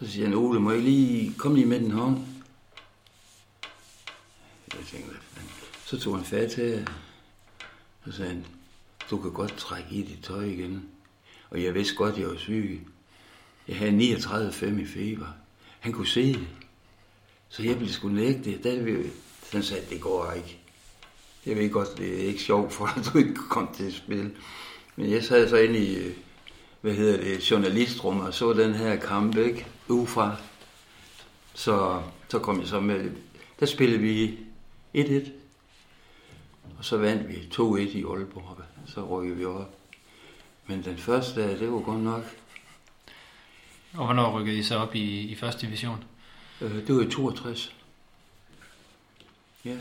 Så 0.00 0.10
siger 0.10 0.26
han, 0.26 0.36
Ole, 0.36 0.60
må 0.60 0.70
jeg 0.70 0.82
lige 0.82 1.34
komme 1.34 1.56
lige 1.56 1.68
med 1.68 1.80
den 1.80 1.90
hånd? 1.90 2.18
Jeg 4.76 4.86
tænkte, 4.86 5.16
så 5.90 5.98
tog 5.98 6.16
han 6.16 6.24
fat 6.24 6.50
til, 6.50 6.88
og 8.06 8.14
sagde 8.14 8.30
han, 8.30 8.46
du 9.10 9.18
kan 9.18 9.32
godt 9.32 9.56
trække 9.56 9.88
i 9.90 10.02
dit 10.02 10.18
tøj 10.22 10.44
igen. 10.44 10.84
Og 11.50 11.62
jeg 11.62 11.74
vidste 11.74 11.94
godt, 11.94 12.18
jeg 12.18 12.28
var 12.28 12.36
syg. 12.36 12.80
Jeg 13.68 13.76
havde 13.76 14.14
39,5 14.14 14.66
i 14.66 14.86
feber. 14.86 15.26
Han 15.80 15.92
kunne 15.92 16.06
se 16.06 16.32
det. 16.32 16.48
Så 17.48 17.62
jeg 17.62 17.80
ville 17.80 17.92
sgu 17.92 18.08
nægte 18.08 18.50
det. 18.50 18.64
Der 18.64 18.82
vi, 18.82 18.96
han 19.52 19.62
sagde, 19.62 19.86
det 19.90 20.00
går 20.00 20.32
ikke. 20.32 20.58
Jeg 21.46 21.56
ved 21.56 21.70
godt, 21.70 21.98
det 21.98 22.22
er 22.22 22.26
ikke 22.26 22.42
sjovt 22.42 22.72
for 22.72 22.86
at 22.86 23.10
du 23.12 23.18
ikke 23.18 23.34
kom 23.34 23.74
til 23.76 23.84
at 23.84 23.92
spille. 23.92 24.32
Men 24.96 25.10
jeg 25.10 25.24
sad 25.24 25.48
så 25.48 25.56
inde 25.56 25.78
i, 25.78 26.12
hvad 26.80 26.94
hedder 26.94 27.16
det, 27.16 27.50
journalistrummet 27.50 28.26
og 28.26 28.34
så 28.34 28.52
den 28.52 28.74
her 28.74 28.96
kamp, 28.96 29.36
ikke? 29.36 29.66
Ufra. 29.88 30.36
Så, 31.54 32.02
så 32.28 32.38
kom 32.38 32.60
jeg 32.60 32.68
så 32.68 32.80
med, 32.80 33.10
der 33.60 33.66
spillede 33.66 34.00
vi 34.00 34.38
1-1. 34.96 35.39
Og 36.80 36.86
så 36.86 36.96
vandt 36.96 37.28
vi 37.28 37.34
2-1 37.34 37.78
i 37.78 38.04
Aalborg. 38.04 38.58
Så 38.86 39.04
rykkede 39.04 39.36
vi 39.36 39.44
op. 39.44 39.74
Men 40.66 40.84
den 40.84 40.98
første 40.98 41.40
dag, 41.40 41.58
det 41.58 41.72
var 41.72 41.80
godt 41.80 42.00
nok 42.00 42.24
og 43.92 44.04
hvornår 44.04 44.40
rykkede 44.40 44.58
I 44.58 44.62
så 44.62 44.76
op 44.76 44.94
i, 44.94 45.20
i 45.20 45.34
første 45.34 45.66
division? 45.66 46.04
Øh, 46.60 46.86
det 46.86 46.96
var 46.96 47.02
i 47.02 47.10
62. 47.10 47.74
Ja. 49.64 49.76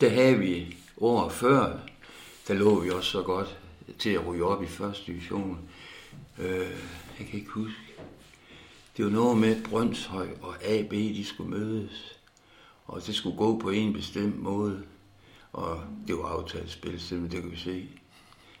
Der 0.00 0.10
havde 0.10 0.38
vi 0.38 0.76
året 0.96 1.32
før, 1.32 1.78
der 2.48 2.54
lå 2.54 2.80
vi 2.80 2.90
også 2.90 3.10
så 3.10 3.22
godt. 3.22 3.58
til 3.98 4.10
at 4.10 4.26
ryge 4.26 4.44
op 4.44 4.62
i 4.62 4.66
første 4.66 5.06
division. 5.06 5.68
Øh, 6.38 6.70
jeg 7.18 7.26
kan 7.30 7.38
ikke 7.38 7.50
huske. 7.50 7.80
Det 8.96 9.04
var 9.04 9.10
noget 9.10 9.38
med 9.38 9.64
Brøndshøj 9.64 10.28
og 10.42 10.64
AB, 10.64 10.90
de 10.90 11.24
skulle 11.24 11.50
mødes. 11.50 12.17
Og 12.88 13.06
det 13.06 13.14
skulle 13.14 13.36
gå 13.36 13.58
på 13.58 13.70
en 13.70 13.92
bestemt 13.92 14.42
måde. 14.42 14.82
Og 15.52 15.80
det 16.06 16.16
var 16.16 16.24
aftalt 16.24 16.70
spil, 16.70 17.00
det 17.10 17.42
kan 17.42 17.50
vi 17.50 17.56
se. 17.56 17.88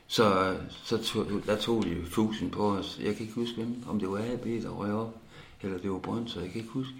Så, 0.06 0.56
så 0.84 1.02
tog, 1.02 1.26
der 1.46 1.56
tog 1.56 1.84
de 1.84 1.96
fusen 2.10 2.50
på 2.50 2.70
os. 2.70 2.98
Jeg 3.02 3.16
kan 3.16 3.22
ikke 3.22 3.34
huske, 3.34 3.66
om 3.86 4.00
det 4.00 4.10
var 4.10 4.18
AB, 4.18 4.44
der 4.44 4.68
røg 4.68 4.92
op, 4.92 5.14
eller 5.62 5.78
det 5.78 5.90
var 5.90 5.98
Brøndshøj, 5.98 6.42
jeg 6.42 6.52
kan 6.52 6.60
ikke 6.60 6.72
huske. 6.72 6.94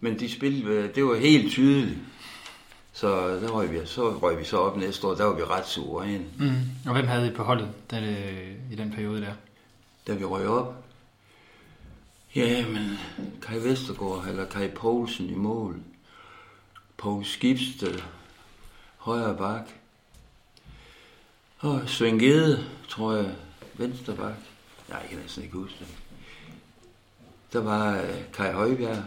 Men 0.00 0.20
de 0.20 0.32
spillede, 0.32 0.90
det 0.94 1.04
var 1.04 1.14
helt 1.14 1.50
tydeligt. 1.50 1.98
Så 2.92 3.28
der 3.40 3.48
røg 3.48 3.72
vi, 3.72 3.78
så 3.84 4.10
røg 4.10 4.38
vi 4.38 4.44
så 4.44 4.56
op 4.56 4.76
næste 4.76 5.06
år, 5.06 5.14
der 5.14 5.24
var 5.24 5.34
vi 5.34 5.42
ret 5.42 5.66
suveræne. 5.66 6.24
Mm. 6.38 6.52
Og 6.86 6.92
hvem 6.92 7.06
havde 7.06 7.28
I 7.28 7.30
på 7.30 7.42
holdet 7.42 7.68
den, 7.90 8.04
øh, 8.04 8.72
i 8.72 8.74
den 8.74 8.90
periode 8.90 9.20
der? 9.20 9.32
Da 10.06 10.14
vi 10.14 10.24
røg 10.24 10.46
op? 10.46 10.84
Ja, 12.36 12.66
men 12.66 12.98
Kai 13.42 13.64
Vestergaard 13.64 14.26
eller 14.28 14.44
Kai 14.44 14.68
Poulsen 14.68 15.30
i 15.30 15.34
mål. 15.34 15.80
Poul 16.96 17.24
Skibsted, 17.24 18.00
højre 18.96 19.36
bak. 19.36 19.68
Og 21.58 21.80
Svend 21.86 22.20
Gede, 22.20 22.64
tror 22.88 23.12
jeg, 23.12 23.34
venstre 23.74 24.14
bak. 24.14 24.34
Nej, 24.88 24.98
jeg 25.00 25.08
kan 25.08 25.18
næsten 25.18 25.42
ikke 25.42 25.56
huske 25.56 25.76
det. 25.78 25.88
Der 27.52 27.60
var 27.60 27.92
uh, 27.92 28.32
Kai 28.32 28.52
Højbjerg, 28.52 29.02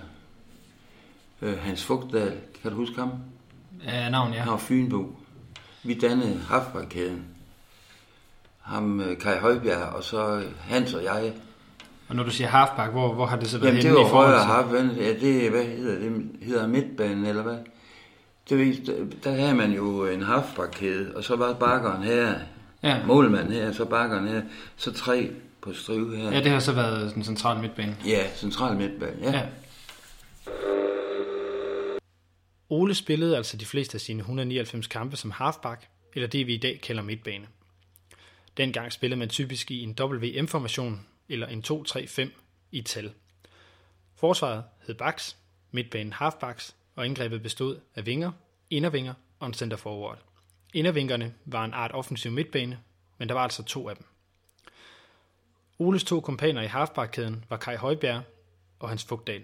uh, 1.42 1.58
Hans 1.60 1.84
Fugtdal, 1.84 2.38
kan 2.62 2.72
du 2.72 2.78
huske 2.78 2.96
ham? 2.96 3.12
Ja, 3.86 4.10
navn, 4.10 4.34
ja. 4.34 4.40
Han 4.40 4.52
var 4.52 4.58
Fynbo. 4.58 5.16
Vi 5.84 5.94
dannede 5.94 6.40
Hafbarkæden. 6.40 7.26
Ham, 8.62 9.00
uh, 9.00 9.18
Kai 9.18 9.38
Højbjerg, 9.38 9.94
og 9.94 10.04
så 10.04 10.44
Hans 10.60 10.94
og 10.94 11.04
jeg. 11.04 11.34
Og 12.08 12.16
når 12.16 12.24
du 12.24 12.32
siger 12.32 12.48
halfback, 12.48 12.92
hvor, 12.92 13.14
hvor 13.14 13.26
har 13.26 13.38
det 13.38 13.50
så 13.50 13.58
været 13.58 13.70
Jamen, 13.70 13.84
det 13.84 13.94
var 13.94 14.08
højre 14.08 14.44
half, 14.44 14.98
ja, 14.98 15.14
det, 15.14 15.52
hvad 15.52 15.64
hedder 15.64 16.00
det, 16.00 16.32
hedder 16.42 16.68
midtbanen, 16.68 17.26
eller 17.26 17.44
hvad? 17.44 17.58
Det, 18.50 18.88
der, 18.88 19.06
der 19.24 19.32
havde 19.32 19.56
man 19.56 19.72
jo 19.72 20.06
en 20.06 20.22
halfbackkæde, 20.22 21.16
og 21.16 21.24
så 21.24 21.36
var 21.36 21.54
bakkeren 21.54 22.04
her, 22.04 22.40
ja. 22.84 23.06
målmanden 23.06 23.54
her, 23.54 23.72
så 23.72 23.86
bakkeren 23.86 24.28
her, 24.28 24.42
så 24.76 24.94
tre 24.94 25.32
på 25.62 25.74
strive 25.74 26.18
her. 26.18 26.32
Ja, 26.32 26.44
det 26.44 26.52
har 26.52 26.60
så 26.60 26.72
været 26.74 27.16
den 27.16 27.24
centrale 27.24 27.62
midtbane. 27.62 27.98
Ja, 28.06 28.28
central 28.36 28.78
midtbane, 28.78 29.18
ja. 29.22 29.32
ja. 29.32 29.46
Ole 32.70 32.96
spillede 32.96 33.38
altså 33.38 33.58
de 33.58 33.66
fleste 33.66 33.96
af 33.96 34.02
sine 34.02 34.20
199 34.20 34.88
kampe 34.88 35.18
som 35.18 35.32
halfback, 35.32 35.88
eller 36.14 36.28
det 36.28 36.48
vi 36.48 36.54
i 36.54 36.58
dag 36.58 36.80
kalder 36.84 37.04
midtbane. 37.04 37.48
Dengang 38.58 38.92
spillede 38.92 39.20
man 39.20 39.30
typisk 39.30 39.72
i 39.72 39.84
en 39.84 39.98
WM-formation, 40.02 41.06
eller 41.30 41.48
en 41.48 41.64
2-3-5 41.68 42.30
i 42.72 42.82
tal. 42.82 43.12
Forsvaret 44.16 44.64
hed 44.88 44.96
backs, 44.96 45.38
midtbanen 45.72 46.14
halfbacks, 46.14 46.76
og 46.96 47.06
indgrebet 47.06 47.44
bestod 47.44 47.80
af 47.96 48.06
vinger, 48.06 48.32
indervinger 48.70 49.14
og 49.40 49.48
en 49.48 49.54
center 49.54 49.78
forward. 49.78 50.20
Indervingerne 50.74 51.34
var 51.46 51.66
en 51.66 51.74
art 51.74 51.92
offensiv 51.92 52.32
midtbane, 52.32 52.80
men 53.18 53.30
der 53.30 53.34
var 53.34 53.44
altså 53.44 53.64
to 53.64 53.90
af 53.90 53.96
dem. 53.96 54.06
Oles 55.80 56.04
to 56.04 56.20
kompaner 56.20 56.62
i 56.62 56.68
halfbackkæden 56.68 57.46
var 57.50 57.58
Kai 57.58 57.76
Højbjerg 57.76 58.24
og 58.80 58.90
Hans 58.90 59.04
Fugdal. 59.04 59.44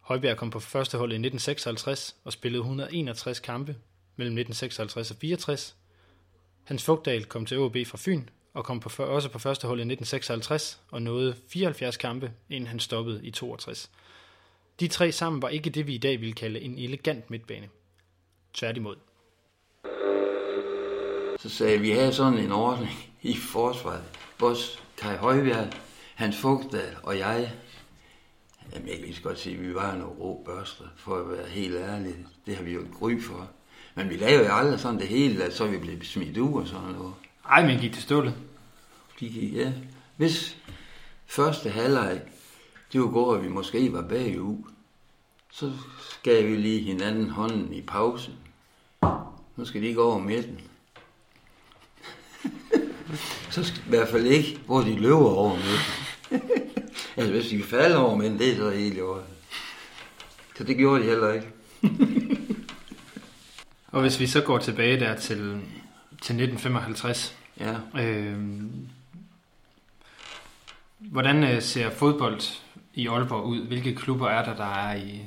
Højbjerg 0.00 0.36
kom 0.36 0.50
på 0.50 0.60
første 0.60 0.98
hold 0.98 1.12
i 1.12 1.14
1956 1.14 2.16
og 2.24 2.32
spillede 2.32 2.60
161 2.60 3.40
kampe 3.40 3.76
mellem 4.16 4.38
1956 4.38 5.10
og 5.10 5.16
64. 5.16 5.76
Hans 6.64 6.84
Fugdal 6.84 7.24
kom 7.24 7.46
til 7.46 7.58
OB 7.58 7.76
fra 7.86 7.98
Fyn 8.00 8.28
og 8.54 8.64
kom 8.64 8.80
på, 8.80 9.02
også 9.02 9.28
på 9.28 9.38
første 9.38 9.66
hold 9.66 9.78
i 9.78 9.82
1956 9.82 10.80
og 10.90 11.02
nåede 11.02 11.36
74 11.48 11.96
kampe, 11.96 12.32
inden 12.50 12.66
han 12.66 12.80
stoppede 12.80 13.26
i 13.26 13.30
62. 13.30 13.90
De 14.80 14.88
tre 14.88 15.12
sammen 15.12 15.42
var 15.42 15.48
ikke 15.48 15.70
det, 15.70 15.86
vi 15.86 15.94
i 15.94 15.98
dag 15.98 16.20
ville 16.20 16.34
kalde 16.34 16.60
en 16.60 16.78
elegant 16.78 17.30
midtbane. 17.30 17.68
Tværtimod. 18.54 18.96
Så 21.38 21.48
sagde 21.48 21.80
vi, 21.80 21.90
havde 21.90 22.12
sådan 22.12 22.38
en 22.38 22.52
ordning 22.52 22.90
i 23.22 23.36
forsvaret. 23.36 24.02
Vores 24.38 24.82
Kai 24.96 25.16
Højbjerg, 25.16 25.72
Hans 26.14 26.36
Fugtdal 26.36 26.96
og 27.02 27.18
jeg, 27.18 27.52
jamen 28.72 28.88
jeg 28.88 28.96
kan 28.96 29.04
lige 29.04 29.16
så 29.16 29.22
godt 29.22 29.38
sige, 29.38 29.56
at 29.56 29.62
vi 29.62 29.74
var 29.74 29.96
nogle 29.96 30.14
rå 30.14 30.42
børster, 30.46 30.84
for 30.96 31.16
at 31.16 31.38
være 31.38 31.48
helt 31.48 31.76
ærlig. 31.76 32.14
Det 32.46 32.56
har 32.56 32.62
vi 32.62 32.72
jo 32.72 32.80
gry 32.98 33.20
for. 33.20 33.50
Men 33.94 34.10
vi 34.10 34.16
lavede 34.16 34.46
jo 34.46 34.54
aldrig 34.54 34.80
sådan 34.80 35.00
det 35.00 35.08
hele, 35.08 35.44
at 35.44 35.54
så 35.54 35.66
vi 35.66 35.78
blev 35.78 36.02
smidt 36.02 36.38
ud 36.38 36.60
og 36.62 36.68
sådan 36.68 36.88
noget. 36.88 37.14
Ej, 37.44 37.66
men 37.66 37.80
gik 37.80 37.94
det 37.94 38.02
stålet? 38.02 38.34
De 39.20 39.28
gik, 39.28 39.54
ja. 39.54 39.72
Hvis 40.16 40.56
første 41.26 41.70
halvleg, 41.70 42.20
det 42.92 43.00
var 43.00 43.06
går, 43.06 43.34
at 43.34 43.42
vi 43.42 43.48
måske 43.48 43.92
var 43.92 44.02
bagud, 44.02 44.56
så 45.52 45.72
gav 46.22 46.46
vi 46.46 46.56
lige 46.56 46.80
hinanden 46.80 47.30
hånden 47.30 47.72
i 47.72 47.82
pausen. 47.82 48.34
Nu 49.56 49.64
skal 49.64 49.82
de 49.82 49.86
ikke 49.86 50.02
over 50.02 50.18
midten. 50.18 50.60
så 53.50 53.64
skal, 53.64 53.82
i 53.86 53.88
hvert 53.88 54.08
fald 54.08 54.26
ikke, 54.26 54.60
hvor 54.66 54.80
de 54.80 55.00
løber 55.00 55.16
over 55.16 55.56
midten. 55.56 56.50
altså 57.16 57.32
hvis 57.32 57.48
de 57.48 57.62
falder 57.62 57.96
over 57.96 58.16
midten, 58.16 58.38
det 58.38 58.52
er 58.52 58.56
så 58.56 58.70
helt 58.70 58.96
i 58.96 59.00
orden. 59.00 59.24
Så 60.56 60.64
det 60.64 60.76
gjorde 60.76 61.02
de 61.02 61.08
heller 61.08 61.32
ikke. 61.32 61.48
Og 63.92 64.00
hvis 64.00 64.20
vi 64.20 64.26
så 64.26 64.40
går 64.40 64.58
tilbage 64.58 65.00
der 65.00 65.16
til, 65.16 65.38
til 66.22 66.34
1955. 66.42 67.36
Ja. 67.60 67.74
Øh, 68.02 68.38
hvordan 70.98 71.62
ser 71.62 71.90
fodbold 71.90 72.40
i 72.94 73.08
Aalborg 73.08 73.44
ud? 73.44 73.66
Hvilke 73.66 73.94
klubber 73.94 74.28
er 74.28 74.44
der, 74.44 74.56
der 74.56 74.74
er 74.74 74.94
i 74.94 75.22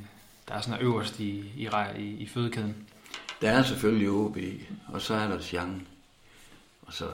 der 0.48 0.54
er 0.54 0.60
sådan 0.60 0.80
øverst 0.80 1.20
i, 1.20 1.52
i, 1.56 1.68
i, 1.98 2.02
i 2.02 2.26
fødekæden? 2.26 2.76
Der 3.40 3.50
er 3.50 3.62
selvfølgelig 3.62 4.10
OB, 4.10 4.38
og 4.88 5.00
så 5.00 5.14
er 5.14 5.28
der 5.28 5.40
Sjang. 5.40 5.88
Og 6.82 6.92
så 6.92 7.08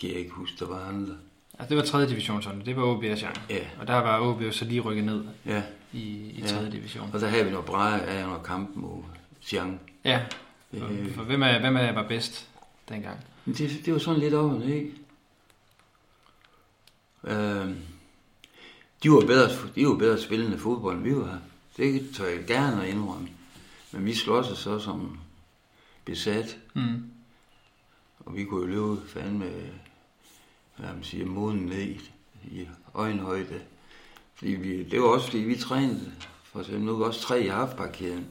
kan 0.00 0.08
jeg 0.08 0.18
ikke 0.18 0.30
huske, 0.30 0.56
der 0.58 0.66
var 0.66 0.88
andre. 0.88 1.14
Altså, 1.58 1.68
det 1.68 1.76
var 1.76 1.82
3. 1.82 2.08
division 2.08 2.42
sådan. 2.42 2.64
Det 2.64 2.76
var 2.76 2.82
OB 2.82 3.04
og 3.12 3.18
Sjang. 3.18 3.36
Ja. 3.50 3.66
Og 3.80 3.86
der 3.86 3.94
var 3.94 4.20
OB 4.20 4.42
så 4.52 4.64
lige 4.64 4.80
rykket 4.80 5.04
ned 5.04 5.24
ja. 5.46 5.62
i, 5.92 6.30
i 6.30 6.42
3. 6.46 6.56
Ja. 6.56 6.70
division. 6.70 7.10
Og 7.12 7.20
der 7.20 7.28
havde 7.28 7.44
vi 7.44 7.50
noget 7.50 7.66
bræge 7.66 8.02
af 8.02 8.26
under 8.26 8.42
kampen 8.42 8.82
mod 8.82 9.02
Sjang. 9.40 9.80
Ja. 10.04 10.24
Øh. 10.72 11.14
For 11.14 11.22
hvem 11.22 11.42
er, 11.42 11.58
hvem 11.60 11.76
er 11.76 11.92
var 11.92 12.08
bedst 12.08 12.48
dengang? 12.88 13.24
Det, 13.46 13.80
det 13.84 13.92
var 13.92 13.98
sådan 13.98 14.20
lidt 14.20 14.34
over, 14.34 14.62
ikke? 14.62 14.92
Øh, 17.24 17.70
de 19.02 19.10
var 19.10 19.20
bedre, 19.20 19.50
de 19.74 19.86
var 19.86 19.94
bedre 19.94 20.20
spillende 20.20 20.58
fodbold, 20.58 20.96
end 20.96 21.04
vi 21.04 21.16
var. 21.16 21.40
Det 21.76 22.10
tør 22.14 22.28
jeg 22.28 22.46
gerne 22.46 22.88
indrømme. 22.88 23.28
Men 23.92 24.04
vi 24.04 24.14
slår 24.14 24.36
os 24.36 24.58
så 24.58 24.78
som 24.78 25.18
besat. 26.04 26.58
Mm. 26.74 27.10
Og 28.18 28.36
vi 28.36 28.44
kunne 28.44 28.60
jo 28.60 28.66
løbe 28.66 29.08
fandme, 29.08 29.50
hvad 30.76 30.88
man 30.94 31.04
siger, 31.04 31.26
moden 31.26 31.58
ned 31.58 31.94
i 32.44 32.68
øjenhøjde. 32.94 33.60
Fordi 34.34 34.50
vi, 34.50 34.82
det 34.82 35.00
var 35.00 35.06
også 35.06 35.26
fordi 35.26 35.38
vi 35.38 35.56
trænede, 35.56 36.12
for 36.44 36.60
eksempel 36.60 36.84
nu 36.84 37.04
også 37.04 37.20
tre 37.20 37.42
i 37.42 37.48
halfparkeringen. 37.48 38.26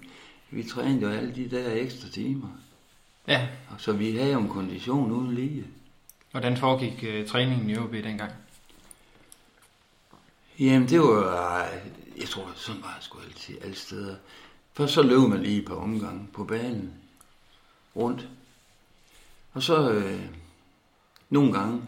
Vi 0.50 0.64
trænede 0.64 1.02
jo 1.02 1.10
alle 1.10 1.36
de 1.36 1.50
der 1.50 1.74
ekstra 1.74 2.10
timer. 2.10 2.48
Ja. 3.28 3.48
Så 3.78 3.94
vi 3.94 4.18
havde 4.18 4.34
jo 4.34 4.40
en 4.40 4.50
kondition 4.50 5.12
uden 5.12 5.36
lige. 5.36 5.66
Hvordan 6.32 6.58
foregik 6.58 7.06
uh, 7.08 7.28
træningen 7.28 7.70
i 7.70 7.78
OB 7.78 7.94
dengang? 7.94 8.32
Jamen 10.60 10.90
det 10.90 11.02
var, 11.02 11.70
jeg 12.18 12.30
tror 12.30 12.52
sådan 12.56 12.82
var 12.82 12.94
det 12.96 13.04
sgu 13.04 13.20
altid 13.20 13.62
alle 13.62 13.76
steder. 13.76 14.16
Først 14.74 14.94
så 14.94 15.02
løb 15.02 15.20
man 15.20 15.42
lige 15.42 15.62
et 15.62 15.68
par 15.68 15.76
omgange 15.76 16.28
på 16.34 16.44
banen 16.44 16.94
rundt. 17.96 18.30
Og 19.54 19.64
så 19.64 19.92
øh, 19.92 20.26
nogle 21.30 21.54
gange, 21.54 21.82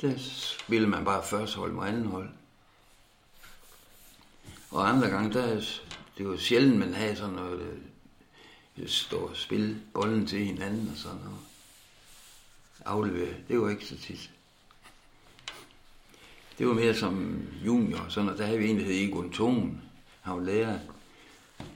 der 0.00 0.14
spillede 0.18 0.90
man 0.90 1.04
bare 1.04 1.24
første 1.24 1.56
hold 1.56 1.72
mod 1.72 1.86
anden 1.86 2.06
hold. 2.06 2.28
Og 4.70 4.88
andre 4.88 5.08
gange, 5.08 5.32
der, 5.32 5.64
det 6.18 6.28
var 6.28 6.36
sjældent, 6.36 6.78
man 6.78 6.94
havde 6.94 7.16
sådan 7.16 7.34
noget, 7.34 7.80
øh, 8.76 8.88
stå 8.88 9.16
og 9.16 9.36
spille 9.36 9.82
bolden 9.94 10.26
til 10.26 10.44
hinanden 10.44 10.88
og 10.92 10.96
sådan 10.96 11.18
noget. 11.18 11.38
Aflevere, 12.84 13.34
det 13.48 13.60
var 13.60 13.70
ikke 13.70 13.86
så 13.86 13.98
tit. 13.98 14.30
Det 16.58 16.66
var 16.66 16.74
mere 16.74 16.94
som 16.94 17.42
junior 17.66 17.98
og 17.98 18.12
sådan, 18.12 18.28
og 18.28 18.38
der 18.38 18.46
havde 18.46 18.58
vi 18.58 18.70
en, 18.70 18.78
der 18.78 18.84
hed 18.84 18.94
Egon 18.94 19.32
Thun. 19.32 19.80
Han 20.20 20.34
var 20.34 20.40
lærer. 20.40 20.78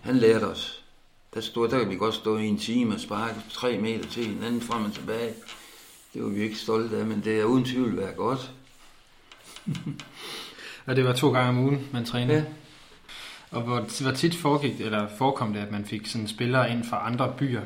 Han 0.00 0.16
lærte 0.16 0.44
os. 0.44 0.84
Der, 1.34 1.40
stod, 1.40 1.68
der 1.68 1.78
kan 1.78 1.90
vi 1.90 1.96
godt 1.96 2.14
stå 2.14 2.38
i 2.38 2.46
en 2.46 2.58
time 2.58 2.94
og 2.94 3.00
sparke 3.00 3.34
tre 3.50 3.78
meter 3.78 4.08
til 4.08 4.26
hinanden 4.26 4.60
frem 4.60 4.84
og 4.84 4.92
tilbage. 4.92 5.34
Det 6.14 6.22
var 6.22 6.28
vi 6.28 6.42
ikke 6.42 6.56
stolte 6.56 6.96
af, 6.96 7.06
men 7.06 7.24
det 7.24 7.40
er 7.40 7.44
uden 7.44 7.64
tvivl 7.64 7.96
været 7.96 8.16
godt. 8.16 8.52
og 10.86 10.96
det 10.96 11.04
var 11.04 11.12
to 11.12 11.32
gange 11.32 11.48
om 11.48 11.58
ugen, 11.58 11.88
man 11.92 12.04
trænede? 12.04 12.38
Ja. 12.38 12.44
Og 13.50 13.62
hvor, 13.62 14.02
hvor 14.02 14.12
tit 14.12 14.34
foregik, 14.34 14.80
eller 14.80 15.08
forekom 15.18 15.52
det, 15.52 15.60
at 15.60 15.70
man 15.70 15.84
fik 15.84 16.06
sådan 16.06 16.28
spillere 16.28 16.72
ind 16.72 16.84
fra 16.84 17.06
andre 17.06 17.34
byer 17.38 17.62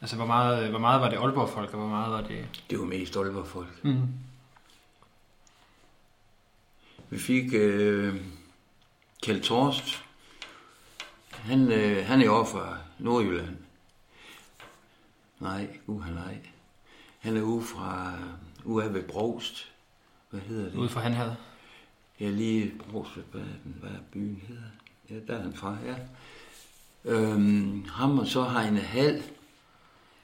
Altså, 0.00 0.16
hvor 0.16 0.26
meget, 0.26 0.68
hvor 0.70 0.78
meget 0.78 1.00
var 1.00 1.10
det 1.10 1.16
Aalborg-folk, 1.16 1.72
og 1.72 1.78
hvor 1.78 1.88
meget 1.88 2.12
var 2.12 2.20
det... 2.20 2.44
Det 2.70 2.78
var 2.78 2.84
mest 2.84 3.16
Aalborg-folk. 3.16 3.84
Mm. 3.84 4.02
Vi 7.10 7.18
fik 7.18 7.54
øh, 7.54 8.14
Kjeld 9.22 9.42
Torst. 9.42 10.02
Han, 11.30 11.72
øh, 11.72 12.06
han 12.06 12.22
er 12.22 12.30
over 12.30 12.44
fra 12.44 12.78
Nordjylland. 12.98 13.56
Nej, 15.40 15.78
uh, 15.86 16.04
han 16.04 16.14
nej. 16.14 16.38
Han 17.18 17.36
er 17.36 17.42
ude 17.42 17.64
fra, 17.64 18.12
ude 18.64 18.94
ved 18.94 19.02
Brost. 19.02 19.72
Hvad 20.30 20.40
hedder 20.40 20.64
det? 20.70 20.74
Ude 20.74 20.88
for 20.88 21.00
han 21.00 21.12
havde. 21.12 21.36
Ja, 22.20 22.28
lige 22.30 22.72
Brost, 22.90 23.10
hvad, 23.14 23.40
er 23.40 23.44
den- 23.64 23.76
hvad 23.80 23.90
byen 24.12 24.42
hedder? 24.48 24.62
Ja, 25.10 25.14
der 25.32 25.38
er 25.38 25.42
han 25.42 25.54
fra, 25.54 25.76
ja. 25.84 25.96
Øhm, 27.04 27.84
ham 27.88 28.18
og 28.18 28.26
så 28.26 28.44
Heine 28.48 28.80
Hal. 28.80 29.22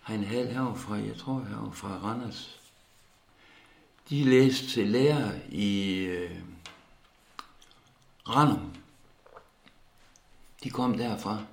Heine 0.07 0.25
Hal 0.27 0.47
herovre 0.47 0.77
fra, 0.79 0.95
jeg 0.95 1.17
tror 1.17 1.45
herovre 1.51 1.73
fra 1.73 1.89
Randers. 2.03 2.61
De 4.11 4.25
læste 4.25 4.67
til 4.67 4.89
lærer 4.89 5.33
i 5.49 5.95
øh, 5.99 6.31
Randum. 8.29 8.75
De 10.65 10.71
kom 10.71 10.99
derfra. 10.99 11.45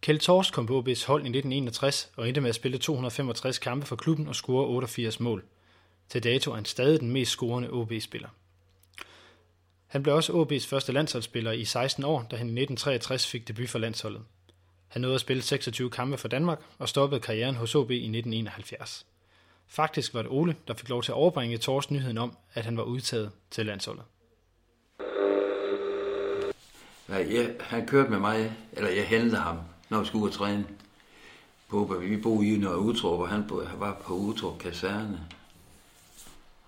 Kjeld 0.00 0.18
Tors 0.18 0.50
kom 0.50 0.66
på 0.66 0.78
OB's 0.78 1.06
hold 1.06 1.22
i 1.22 1.28
1961 1.28 2.10
og 2.16 2.28
endte 2.28 2.40
med 2.40 2.48
at 2.48 2.54
spille 2.54 2.78
265 2.78 3.58
kampe 3.58 3.86
for 3.86 3.96
klubben 3.96 4.28
og 4.28 4.34
score 4.34 4.66
88 4.66 5.20
mål. 5.20 5.44
Til 6.08 6.24
dato 6.24 6.50
er 6.50 6.54
han 6.54 6.64
stadig 6.64 7.00
den 7.00 7.10
mest 7.10 7.30
scorende 7.30 7.70
OB-spiller. 7.70 8.28
Han 9.86 10.02
blev 10.02 10.14
også 10.14 10.32
OB's 10.32 10.68
første 10.68 10.92
landsholdsspiller 10.92 11.52
i 11.52 11.64
16 11.64 12.04
år, 12.04 12.26
da 12.30 12.36
han 12.36 12.46
i 12.46 12.62
1963 12.62 13.26
fik 13.26 13.48
debut 13.48 13.68
for 13.68 13.78
landsholdet. 13.78 14.22
Han 14.88 15.02
nåede 15.02 15.14
at 15.14 15.20
spille 15.20 15.42
26 15.42 15.90
kampe 15.90 16.18
for 16.18 16.28
Danmark 16.28 16.62
og 16.78 16.88
stoppede 16.88 17.20
karrieren 17.20 17.54
hos 17.54 17.74
OB 17.74 17.90
i 17.90 17.94
1971. 17.94 19.06
Faktisk 19.74 20.14
var 20.14 20.22
det 20.22 20.30
Ole, 20.30 20.56
der 20.68 20.74
fik 20.74 20.88
lov 20.88 21.02
til 21.02 21.12
at 21.12 21.16
overbringe 21.16 21.58
Tors 21.58 21.90
nyheden 21.90 22.18
om, 22.18 22.36
at 22.54 22.64
han 22.64 22.76
var 22.76 22.82
udtaget 22.82 23.30
til 23.50 23.66
landsholdet. 23.66 24.04
Ja, 27.08 27.16
jeg, 27.16 27.54
han 27.60 27.86
kørte 27.86 28.10
med 28.10 28.18
mig, 28.18 28.52
eller 28.72 28.90
jeg 28.90 29.06
hentede 29.06 29.36
ham, 29.36 29.58
når 29.88 30.00
vi 30.00 30.06
skulle 30.06 30.22
ud 30.24 30.28
og 30.28 30.34
træne. 30.34 30.66
På, 31.68 31.84
vi 32.00 32.16
boede 32.16 32.48
i 32.48 32.56
Nørre 32.56 32.78
Utrup, 32.78 33.20
og 33.20 33.28
han, 33.28 33.40
han 33.66 33.80
var 33.80 33.94
på 34.04 34.14
Utrup 34.14 34.58
Kaserne. 34.58 35.20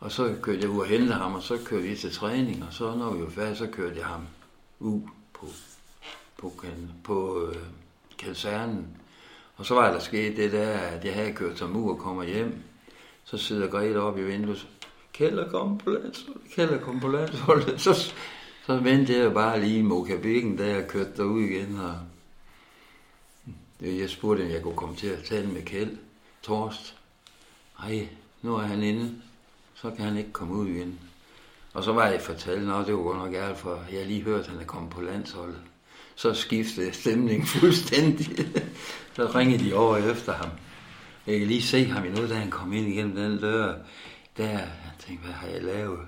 Og 0.01 0.13
så 0.13 0.37
kørte 0.43 0.61
jeg 0.61 0.69
ud 0.69 0.81
og 0.81 0.87
hentede 0.87 1.13
ham, 1.15 1.35
og 1.35 1.43
så 1.43 1.59
kørte 1.65 1.83
vi 1.83 1.97
til 1.97 2.13
træning, 2.13 2.65
og 2.65 2.73
så 2.73 2.95
når 2.95 3.13
vi 3.15 3.23
var 3.23 3.31
færdige, 3.31 3.57
så 3.57 3.67
kørte 3.67 3.97
jeg 3.99 4.07
ham 4.07 4.27
ud 4.81 5.01
på, 5.35 5.47
på, 6.39 6.53
kan- 6.63 6.91
på 7.05 7.47
øh, 7.49 7.57
kasernen. 8.19 8.87
Og 9.57 9.67
så 9.67 9.75
var 9.75 9.93
der 9.93 9.99
sket 9.99 10.37
det 10.37 10.53
der, 10.53 10.69
at 10.79 11.05
jeg 11.05 11.15
havde 11.15 11.33
kørt 11.33 11.59
som 11.59 11.77
ud 11.77 11.91
og 11.91 11.99
kommer 11.99 12.23
hjem. 12.23 12.63
Så 13.25 13.39
sidder 13.39 13.67
Grete 13.67 14.01
op 14.01 14.19
i 14.19 14.23
vinduet. 14.23 14.69
Kælder 15.13 15.51
kom 15.51 15.79
på 15.79 15.91
landsholdet, 15.91 16.43
Kælder 16.55 16.79
kom 16.79 17.01
på 17.01 17.09
landsholdet. 17.09 17.81
Så, 17.81 17.95
så 18.67 18.77
ventede 18.77 19.19
jeg 19.23 19.33
bare 19.35 19.61
lige 19.61 19.79
i 19.79 19.83
Mokabikken, 19.83 20.57
da 20.57 20.67
jeg 20.69 20.89
kørte 20.89 21.11
derud 21.17 21.43
igen. 21.43 21.81
Og 21.81 21.95
det- 23.81 23.99
jeg 24.01 24.11
spurgte, 24.11 24.43
om 24.43 24.49
jeg 24.51 24.63
kunne 24.63 24.77
komme 24.77 24.97
til 24.97 25.07
at 25.07 25.25
tale 25.25 25.47
med 25.49 25.63
Kjeld 25.63 25.97
Torst. 26.43 26.95
Ej, 27.83 28.09
nu 28.43 28.55
er 28.57 28.63
han 28.63 28.83
inde. 28.83 29.15
Så 29.75 29.91
kan 29.91 30.05
han 30.05 30.17
ikke 30.17 30.33
komme 30.33 30.55
ud 30.55 30.69
igen. 30.69 30.99
Og 31.73 31.85
så 31.85 31.93
var 31.93 32.07
jeg 32.07 32.21
fortalt, 32.21 32.71
at 32.71 32.87
det 32.87 32.95
var 32.95 33.03
godt 33.03 33.19
nok 33.19 33.35
ærligt, 33.35 33.59
for 33.59 33.85
jeg 33.93 34.07
lige 34.07 34.23
hørte, 34.23 34.41
at 34.45 34.47
han 34.51 34.61
er 34.61 34.65
kommet 34.65 34.91
på 34.91 35.01
landsholdet. 35.01 35.59
Så 36.15 36.35
skiftede 36.35 36.93
stemningen 36.93 37.47
fuldstændig. 37.61 38.47
så 39.17 39.27
ringede 39.35 39.65
de 39.65 39.75
over 39.75 39.97
efter 39.97 40.33
ham. 40.33 40.49
Jeg 41.27 41.39
kan 41.39 41.49
lige 41.49 41.63
se 41.63 41.85
ham 41.85 42.05
endnu, 42.05 42.29
da 42.29 42.35
han 42.35 42.51
kom 42.51 42.73
ind 42.73 42.89
igennem 42.89 43.17
den 43.17 43.39
dør. 43.41 43.75
Der, 44.37 44.49
jeg 44.49 44.93
tænkte, 44.99 45.25
hvad 45.25 45.35
har 45.35 45.47
jeg 45.47 45.63
lavet? 45.63 45.99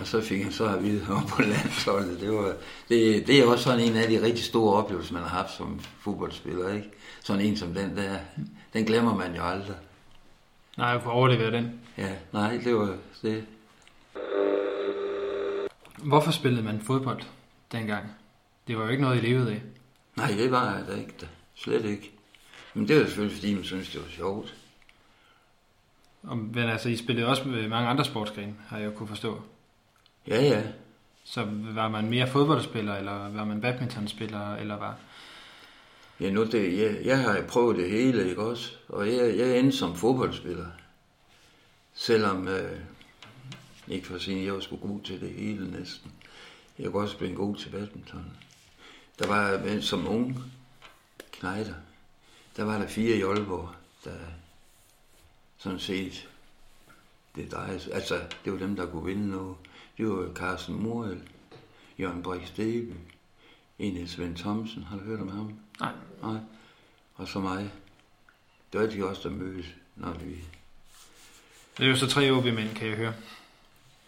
Og 0.00 0.06
så 0.06 0.20
fik 0.20 0.42
han 0.42 0.52
så 0.52 0.66
at 0.66 0.82
vide 0.82 1.06
om 1.16 1.26
på 1.26 1.42
landsholdet. 1.42 2.20
Det, 2.20 2.32
var, 2.32 2.54
det, 2.88 3.26
det 3.26 3.40
er 3.40 3.46
også 3.46 3.64
sådan 3.64 3.80
en 3.80 3.96
af 3.96 4.08
de 4.08 4.22
rigtig 4.22 4.44
store 4.44 4.74
oplevelser, 4.74 5.12
man 5.12 5.22
har 5.22 5.28
haft 5.28 5.56
som 5.56 5.80
fodboldspiller. 6.00 6.74
Ikke? 6.74 6.90
Sådan 7.22 7.42
en 7.42 7.56
som 7.56 7.74
den 7.74 7.96
der, 7.96 8.18
den 8.72 8.84
glemmer 8.84 9.16
man 9.16 9.34
jo 9.34 9.42
aldrig. 9.42 9.76
Nej, 10.76 10.88
jeg 10.88 11.02
kunne 11.02 11.12
overlevere 11.12 11.50
den. 11.50 11.80
Ja, 11.98 12.12
nej, 12.32 12.60
det 12.64 12.74
var 12.74 12.96
det. 13.22 13.44
Hvorfor 15.98 16.30
spillede 16.30 16.62
man 16.62 16.80
fodbold 16.80 17.22
dengang? 17.72 18.04
Det 18.68 18.78
var 18.78 18.84
jo 18.84 18.90
ikke 18.90 19.02
noget, 19.02 19.22
I 19.22 19.26
levede 19.26 19.52
af. 19.52 19.62
Nej, 20.16 20.30
det 20.30 20.50
var 20.50 20.82
da 20.88 20.94
ikke. 20.94 21.12
Da. 21.20 21.26
Slet 21.54 21.84
ikke. 21.84 22.19
Men 22.74 22.88
det 22.88 22.96
var 22.96 23.04
selvfølgelig, 23.04 23.36
fordi 23.36 23.54
man 23.54 23.64
synes, 23.64 23.90
det 23.90 24.02
var 24.02 24.08
sjovt. 24.08 24.54
Og, 26.22 26.38
men 26.38 26.58
altså, 26.58 26.88
I 26.88 26.96
spillede 26.96 27.26
også 27.26 27.48
med 27.48 27.68
mange 27.68 27.88
andre 27.88 28.04
sportsgrene, 28.04 28.54
har 28.68 28.78
jeg 28.78 28.86
jo 28.86 28.90
kunne 28.90 29.08
forstå. 29.08 29.42
Ja, 30.26 30.42
ja. 30.42 30.62
Så 31.24 31.48
var 31.74 31.88
man 31.88 32.10
mere 32.10 32.26
fodboldspiller, 32.26 32.96
eller 32.96 33.28
var 33.28 33.44
man 33.44 33.60
badmintonspiller, 33.60 34.56
eller 34.56 34.76
var... 34.76 34.96
Ja, 36.20 36.30
nu 36.30 36.44
det, 36.44 36.78
jeg, 36.78 37.04
jeg 37.04 37.18
har 37.18 37.42
prøvet 37.48 37.76
det 37.76 37.90
hele, 37.90 38.28
ikke 38.28 38.42
også? 38.42 38.72
Og 38.88 39.08
jeg, 39.08 39.38
jeg 39.38 39.58
endte 39.58 39.76
som 39.76 39.96
fodboldspiller. 39.96 40.66
Selvom, 41.94 42.48
øh, 42.48 42.80
ikke 43.88 44.06
for 44.06 44.14
at 44.14 44.20
sige, 44.20 44.44
jeg 44.44 44.54
var 44.54 44.60
sgu 44.60 44.76
god 44.76 45.00
til 45.00 45.20
det 45.20 45.30
hele 45.30 45.70
næsten. 45.70 46.12
Jeg 46.78 46.90
kunne 46.90 47.02
også 47.02 47.18
blive 47.18 47.34
god 47.34 47.56
til 47.56 47.68
badminton. 47.68 48.32
Der 49.18 49.26
var, 49.26 49.58
men 49.64 49.82
som 49.82 50.08
ung 50.08 50.44
knejder, 51.32 51.74
der 52.60 52.66
var 52.66 52.78
der 52.78 52.86
fire 52.86 53.16
i 53.16 53.22
Aalborg, 53.22 53.68
der 54.04 54.16
sådan 55.58 55.78
set, 55.78 56.28
det 57.34 57.50
der, 57.50 57.58
altså, 57.92 58.20
det 58.44 58.52
var 58.52 58.58
dem, 58.58 58.76
der 58.76 58.86
kunne 58.86 59.04
vinde 59.04 59.30
noget. 59.30 59.56
Det 59.98 60.08
var 60.08 60.32
Carsten 60.34 60.82
Morel, 60.82 61.22
Jørgen 61.98 62.22
Brix 62.22 62.48
Steby, 62.48 62.94
en 63.78 64.08
Svend 64.08 64.36
Thomsen, 64.36 64.82
har 64.82 64.98
du 64.98 65.04
hørt 65.04 65.20
om 65.20 65.28
ham? 65.28 65.52
Nej. 65.80 65.92
Nej. 66.22 66.40
Og 67.14 67.28
så 67.28 67.40
mig. 67.40 67.70
Det 68.72 68.80
var 68.80 68.86
de 68.86 69.08
også, 69.08 69.28
der 69.28 69.34
mødtes, 69.34 69.66
når 69.96 70.12
vi... 70.12 70.44
Det 71.78 71.84
er 71.84 71.88
jo 71.88 71.96
så 71.96 72.06
tre 72.06 72.30
OB-mænd, 72.30 72.74
kan 72.74 72.88
jeg 72.88 72.96
høre. 72.96 73.14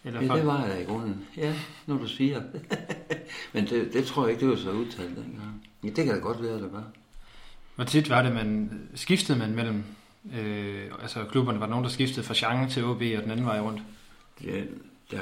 Eller 0.03 0.21
Ja, 0.21 0.35
det 0.35 0.45
var 0.45 0.65
jeg 0.65 0.81
i 0.81 0.85
grunden. 0.85 1.27
Ja, 1.37 1.55
når 1.85 1.97
du 1.97 2.07
siger. 2.07 2.43
Men 3.53 3.67
det, 3.67 3.93
det 3.93 4.05
tror 4.05 4.23
jeg 4.23 4.31
ikke, 4.31 4.41
det 4.41 4.49
var 4.49 4.55
så 4.55 4.71
udtalt 4.71 5.17
dengang. 5.17 5.67
Ja, 5.83 5.87
det 5.87 6.05
kan 6.05 6.07
da 6.07 6.19
godt 6.19 6.41
være, 6.41 6.61
det 6.61 6.73
var. 6.73 6.83
Hvor 7.75 7.83
tit 7.83 8.09
var 8.09 8.21
det, 8.21 8.33
man 8.33 8.79
skiftede 8.95 9.39
man 9.39 9.55
mellem 9.55 9.83
øh, 10.33 10.91
altså 11.01 11.25
klubberne? 11.25 11.59
Var 11.59 11.65
der 11.65 11.69
nogen, 11.69 11.85
der 11.85 11.91
skiftede 11.91 12.25
fra 12.25 12.33
Chang 12.33 12.71
til 12.71 12.85
OB 12.85 13.01
og 13.01 13.01
den 13.01 13.31
anden 13.31 13.45
vej 13.45 13.59
rundt? 13.59 13.81
Det, 14.39 14.69
der, 15.11 15.21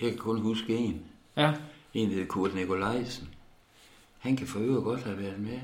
jeg 0.00 0.10
kan 0.10 0.18
kun 0.18 0.40
huske 0.40 0.76
en. 0.76 1.02
Ja. 1.36 1.54
En, 1.94 2.10
der 2.10 2.16
hed 2.16 2.26
Kurt 2.26 2.54
Nikolajsen. 2.54 3.28
Han 4.18 4.36
kan 4.36 4.46
for 4.46 4.58
øvrigt 4.58 4.84
godt 4.84 5.02
have 5.02 5.18
været 5.18 5.40
med. 5.40 5.60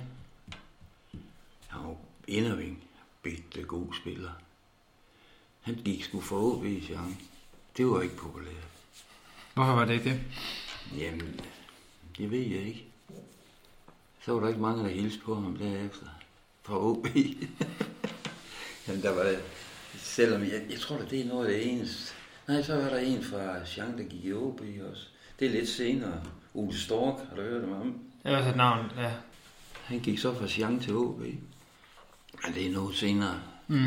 Han 1.69 1.81
var 1.85 1.95
inderving. 2.29 2.83
Bitte 3.23 3.63
god 3.63 3.95
spiller. 4.03 4.31
Han 5.61 5.75
gik 5.75 6.05
sgu 6.05 6.21
for 6.21 6.37
OB 6.37 6.65
i 6.65 6.87
Jean. 6.91 7.17
Det 7.77 7.87
var 7.87 8.01
ikke 8.01 8.17
populært. 8.17 8.69
Hvorfor 9.55 9.73
var 9.73 9.85
det 9.85 9.95
ikke 9.95 10.11
det? 10.11 10.21
Jamen, 10.99 11.41
det 12.19 12.31
ved 12.31 12.39
jeg 12.39 12.63
ikke. 12.63 12.88
Så 14.29 14.35
var 14.35 14.41
der 14.41 14.49
ikke 14.49 14.61
mange, 14.61 14.85
der 14.85 14.91
hilste 14.91 15.21
på 15.25 15.35
ham 15.35 15.57
derefter. 15.57 16.07
Fra 16.62 16.77
OB. 16.79 17.07
Jamen, 18.88 19.03
der 19.03 19.14
var 19.14 19.35
selvom 19.97 20.43
jeg, 20.43 20.62
jeg 20.71 20.79
tror, 20.81 20.97
at 20.97 21.11
det 21.11 21.21
er 21.21 21.25
noget 21.29 21.47
af 21.47 21.53
det 21.53 21.73
eneste. 21.73 22.14
Nej, 22.49 22.62
så 22.62 22.75
var 22.75 22.88
der 22.88 22.99
en 22.99 23.25
fra 23.25 23.38
Jean, 23.77 23.99
der 23.99 24.05
gik 24.05 24.25
i 24.25 24.33
OB 24.33 24.61
også. 24.91 25.07
Det 25.41 25.47
er 25.47 25.51
lidt 25.51 25.69
senere. 25.69 26.21
Ole 26.55 26.79
Stork, 26.79 27.19
har 27.29 27.37
du 27.37 27.43
hørt 27.43 27.64
om 27.64 27.73
ham? 27.73 27.95
Har 28.25 28.37
også 28.37 28.51
et 28.51 28.57
navn, 28.57 28.87
ja. 28.99 29.11
Han 29.85 29.99
gik 30.01 30.19
så 30.19 30.35
fra 30.35 30.47
Jean 30.59 30.81
til 30.81 30.95
OB. 30.97 31.21
Men 31.21 32.55
det 32.55 32.67
er 32.67 32.73
noget 32.73 32.97
senere. 32.97 33.35
Mm. 33.69 33.87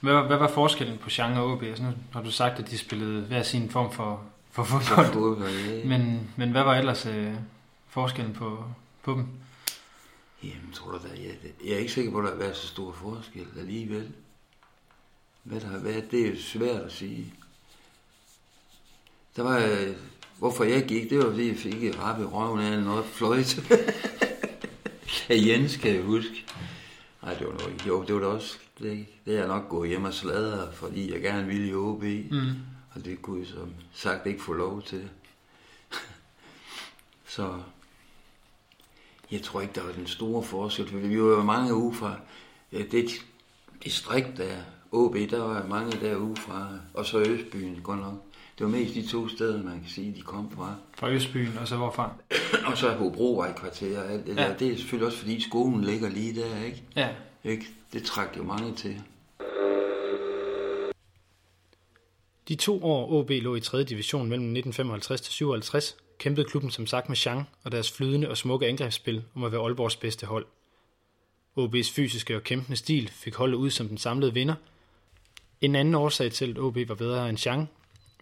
Hvad, 0.00 0.12
var, 0.12 0.26
hvad 0.26 0.36
var 0.36 0.48
forskellen 0.48 0.98
på 0.98 1.10
Chang 1.10 1.38
og 1.38 1.52
OB? 1.52 1.62
Altså, 1.62 1.82
nu 1.82 1.92
har 2.12 2.22
du 2.22 2.30
sagt, 2.30 2.58
at 2.58 2.70
de 2.70 2.78
spillede 2.78 3.20
hver 3.22 3.42
sin 3.42 3.70
form 3.70 3.92
for, 3.92 4.22
for 4.50 4.64
For 4.64 4.78
fodbold. 4.78 5.12
fodbold, 5.12 5.50
ja. 5.50 5.84
Men, 5.88 6.30
men 6.36 6.50
hvad 6.50 6.62
var 6.62 6.74
ellers 6.74 7.06
øh, 7.06 7.34
forskellen 7.88 8.32
på, 8.34 8.64
på 9.02 9.12
dem? 9.12 9.26
Jamen, 10.42 10.72
tror 10.72 10.90
du 10.90 10.98
da, 10.98 11.08
jeg, 11.22 11.36
jeg 11.64 11.72
er 11.72 11.78
ikke 11.78 11.92
sikker 11.92 12.10
på, 12.10 12.18
at 12.18 12.24
der 12.24 12.30
har 12.30 12.38
været 12.38 12.56
så 12.56 12.66
stor 12.66 12.92
forskel 12.92 13.46
alligevel. 13.58 14.12
Hvad 15.42 15.60
der 15.60 15.66
har 15.66 15.78
været, 15.78 16.10
det 16.10 16.28
er 16.28 16.36
svært 16.38 16.80
at 16.80 16.92
sige. 16.92 17.34
Der 19.36 19.42
var, 19.42 19.58
øh, 19.58 19.96
hvorfor 20.38 20.64
jeg 20.64 20.84
gik, 20.84 21.10
det 21.10 21.18
var 21.18 21.24
fordi 21.24 21.48
jeg 21.48 21.56
fik 21.56 21.84
et 21.84 21.98
rap 21.98 22.20
i 22.20 22.24
røven 22.24 22.60
af 22.60 22.82
noget 22.82 23.04
fløjte. 23.04 23.62
af 25.28 25.36
Jens, 25.46 25.76
kan 25.76 25.94
jeg 25.94 26.02
huske. 26.02 26.46
Nej, 27.22 27.34
det 27.34 27.46
var 27.46 27.52
nok 27.52 27.72
ikke. 27.72 27.86
Jo, 27.86 28.04
det 28.04 28.14
var 28.14 28.20
da 28.20 28.26
også, 28.26 28.58
det, 28.78 29.06
det 29.24 29.34
er 29.34 29.38
jeg 29.38 29.48
nok 29.48 29.68
gået 29.68 29.88
hjem 29.88 30.04
og 30.04 30.14
sladret, 30.14 30.74
fordi 30.74 31.12
jeg 31.12 31.20
gerne 31.20 31.46
ville 31.46 31.68
i 31.68 31.74
OB. 31.74 32.02
Mm. 32.02 32.52
Og 32.94 33.04
det 33.04 33.22
kunne 33.22 33.38
jeg 33.40 33.46
som 33.46 33.74
sagt 33.92 34.26
ikke 34.26 34.42
få 34.42 34.52
lov 34.52 34.82
til. 34.82 35.08
Så 37.34 37.62
Jeg 39.32 39.42
tror 39.42 39.60
ikke, 39.60 39.74
der 39.74 39.82
var 39.82 39.92
den 39.92 40.06
store 40.06 40.42
forskel, 40.42 40.88
for 40.88 40.98
vi 40.98 41.22
var 41.22 41.28
jo 41.28 41.42
mange 41.42 41.74
uge 41.74 41.94
fra 41.94 42.16
ja, 42.72 42.82
det 42.90 43.10
distrikt 43.84 44.36
der, 44.36 44.56
OB, 44.92 45.14
der 45.14 45.38
var 45.38 45.66
mange 45.66 46.00
der 46.00 46.16
uge 46.16 46.36
fra, 46.36 46.68
og 46.94 47.06
så 47.06 47.18
Østbyen, 47.20 47.80
godt 47.82 48.00
nok. 48.00 48.14
Det 48.58 48.66
var 48.66 48.72
mest 48.72 48.94
de 48.94 49.06
to 49.06 49.28
steder, 49.28 49.62
man 49.62 49.80
kan 49.80 49.88
sige, 49.88 50.14
de 50.16 50.22
kom 50.22 50.50
fra. 50.50 50.74
Fra 50.98 51.10
Østbyen, 51.10 51.58
og 51.60 51.68
så 51.68 51.76
hvorfra? 51.76 52.12
og 52.70 52.78
så 52.78 52.90
Hobrovej 52.90 53.52
kvarter 53.52 54.00
og 54.02 54.12
alt 54.12 54.26
det 54.26 54.36
ja. 54.36 54.42
der. 54.42 54.56
Det 54.56 54.72
er 54.72 54.76
selvfølgelig 54.76 55.06
også, 55.06 55.18
fordi 55.18 55.40
skolen 55.40 55.84
ligger 55.84 56.08
lige 56.08 56.40
der, 56.40 56.64
ikke? 56.64 56.82
Ja. 56.96 57.08
ikke? 57.44 57.66
Det 57.92 58.02
trak 58.02 58.36
jo 58.36 58.42
mange 58.42 58.74
til. 58.74 59.02
De 62.48 62.54
to 62.54 62.84
år 62.84 63.12
OB 63.12 63.30
lå 63.30 63.54
i 63.54 63.60
3. 63.60 63.84
division 63.84 64.28
mellem 64.28 64.46
1955 64.46 65.20
til 65.20 65.32
57, 65.32 65.96
kæmpede 66.20 66.46
klubben 66.46 66.70
som 66.70 66.86
sagt 66.86 67.08
med 67.08 67.16
Chang 67.16 67.48
og 67.64 67.72
deres 67.72 67.92
flydende 67.92 68.28
og 68.30 68.36
smukke 68.36 68.66
angrebsspil 68.66 69.24
om 69.34 69.44
at 69.44 69.52
være 69.52 69.60
Aalborgs 69.60 69.96
bedste 69.96 70.26
hold. 70.26 70.46
OB's 71.58 71.92
fysiske 71.92 72.36
og 72.36 72.42
kæmpende 72.42 72.76
stil 72.76 73.08
fik 73.08 73.34
holdet 73.34 73.56
ud 73.56 73.70
som 73.70 73.88
den 73.88 73.98
samlede 73.98 74.34
vinder. 74.34 74.54
En 75.60 75.74
anden 75.74 75.94
årsag 75.94 76.32
til, 76.32 76.50
at 76.50 76.58
OB 76.58 76.76
var 76.88 76.94
bedre 76.94 77.28
end 77.28 77.38
Chang, 77.38 77.70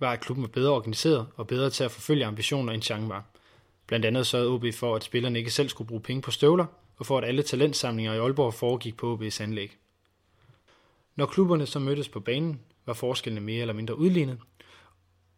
var, 0.00 0.12
at 0.12 0.20
klubben 0.20 0.42
var 0.42 0.48
bedre 0.48 0.72
organiseret 0.72 1.26
og 1.36 1.46
bedre 1.46 1.70
til 1.70 1.84
at 1.84 1.90
forfølge 1.90 2.26
ambitioner, 2.26 2.72
end 2.72 2.82
Chang 2.82 3.08
var. 3.08 3.24
Blandt 3.86 4.06
andet 4.06 4.26
sørgede 4.26 4.50
OB 4.50 4.64
for, 4.74 4.96
at 4.96 5.04
spillerne 5.04 5.38
ikke 5.38 5.50
selv 5.50 5.68
skulle 5.68 5.88
bruge 5.88 6.02
penge 6.02 6.22
på 6.22 6.30
støvler, 6.30 6.66
og 6.96 7.06
for 7.06 7.18
at 7.18 7.24
alle 7.24 7.42
talentsamlinger 7.42 8.14
i 8.14 8.18
Aalborg 8.18 8.54
foregik 8.54 8.96
på 8.96 9.16
OB's 9.16 9.42
anlæg. 9.42 9.76
Når 11.16 11.26
klubberne 11.26 11.66
så 11.66 11.78
mødtes 11.78 12.08
på 12.08 12.20
banen, 12.20 12.60
var 12.86 12.94
forskellene 12.94 13.40
mere 13.40 13.60
eller 13.60 13.74
mindre 13.74 13.98
udlignet, 13.98 14.38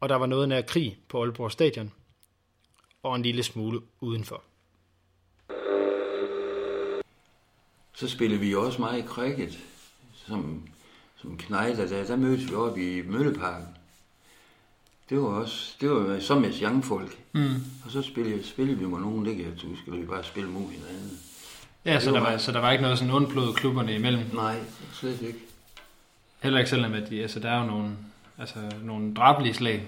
og 0.00 0.08
der 0.08 0.16
var 0.16 0.26
noget 0.26 0.48
nær 0.48 0.60
krig 0.60 0.98
på 1.08 1.22
Aalborg 1.22 1.52
Stadion, 1.52 1.92
og 3.02 3.16
en 3.16 3.22
lille 3.22 3.42
smule 3.42 3.80
udenfor. 4.00 4.42
Så 7.96 8.08
spillede 8.08 8.40
vi 8.40 8.54
også 8.54 8.80
meget 8.80 9.04
cricket, 9.04 9.58
som, 10.26 10.62
som 11.16 11.36
knejder 11.38 11.86
der. 11.86 12.04
Der 12.04 12.16
mødtes 12.16 12.50
vi 12.50 12.54
oppe 12.54 12.98
i 12.98 13.02
Mølleparken. 13.02 13.66
Det 15.10 15.18
var 15.18 15.24
også, 15.28 15.76
det 15.80 15.90
var 15.90 16.20
som 16.20 16.40
med 16.40 16.52
young-folk. 16.62 17.18
Mm. 17.32 17.54
Og 17.84 17.90
så 17.90 18.02
spillede, 18.02 18.44
spillede 18.46 18.78
vi 18.78 18.86
med 18.86 18.98
nogen, 18.98 19.24
det 19.26 19.36
kan 19.36 19.44
jeg 19.44 19.52
huske, 19.68 19.82
eller 19.86 20.00
vi 20.00 20.06
bare 20.06 20.24
spille 20.24 20.50
mod 20.50 20.62
hinanden. 20.70 21.18
Ja, 21.84 22.00
så 22.00 22.10
der, 22.10 22.20
var- 22.20 22.30
var, 22.30 22.38
så 22.38 22.52
der 22.52 22.58
var 22.60 22.72
ikke 22.72 22.82
noget 22.82 22.98
sådan 22.98 23.14
ondblod 23.14 23.54
klubberne 23.54 23.94
imellem. 23.94 24.22
Nej, 24.34 24.60
slet 24.92 25.22
ikke. 25.22 25.38
Heller 26.42 26.58
ikke 26.58 26.70
selvom, 26.70 26.92
at 26.94 27.10
de, 27.10 27.22
altså, 27.22 27.40
der 27.40 27.50
er 27.50 27.60
jo 27.60 27.66
nogle, 27.66 27.96
altså, 28.38 28.58
nogle 28.82 29.14
drabelige 29.14 29.54
slag. 29.54 29.86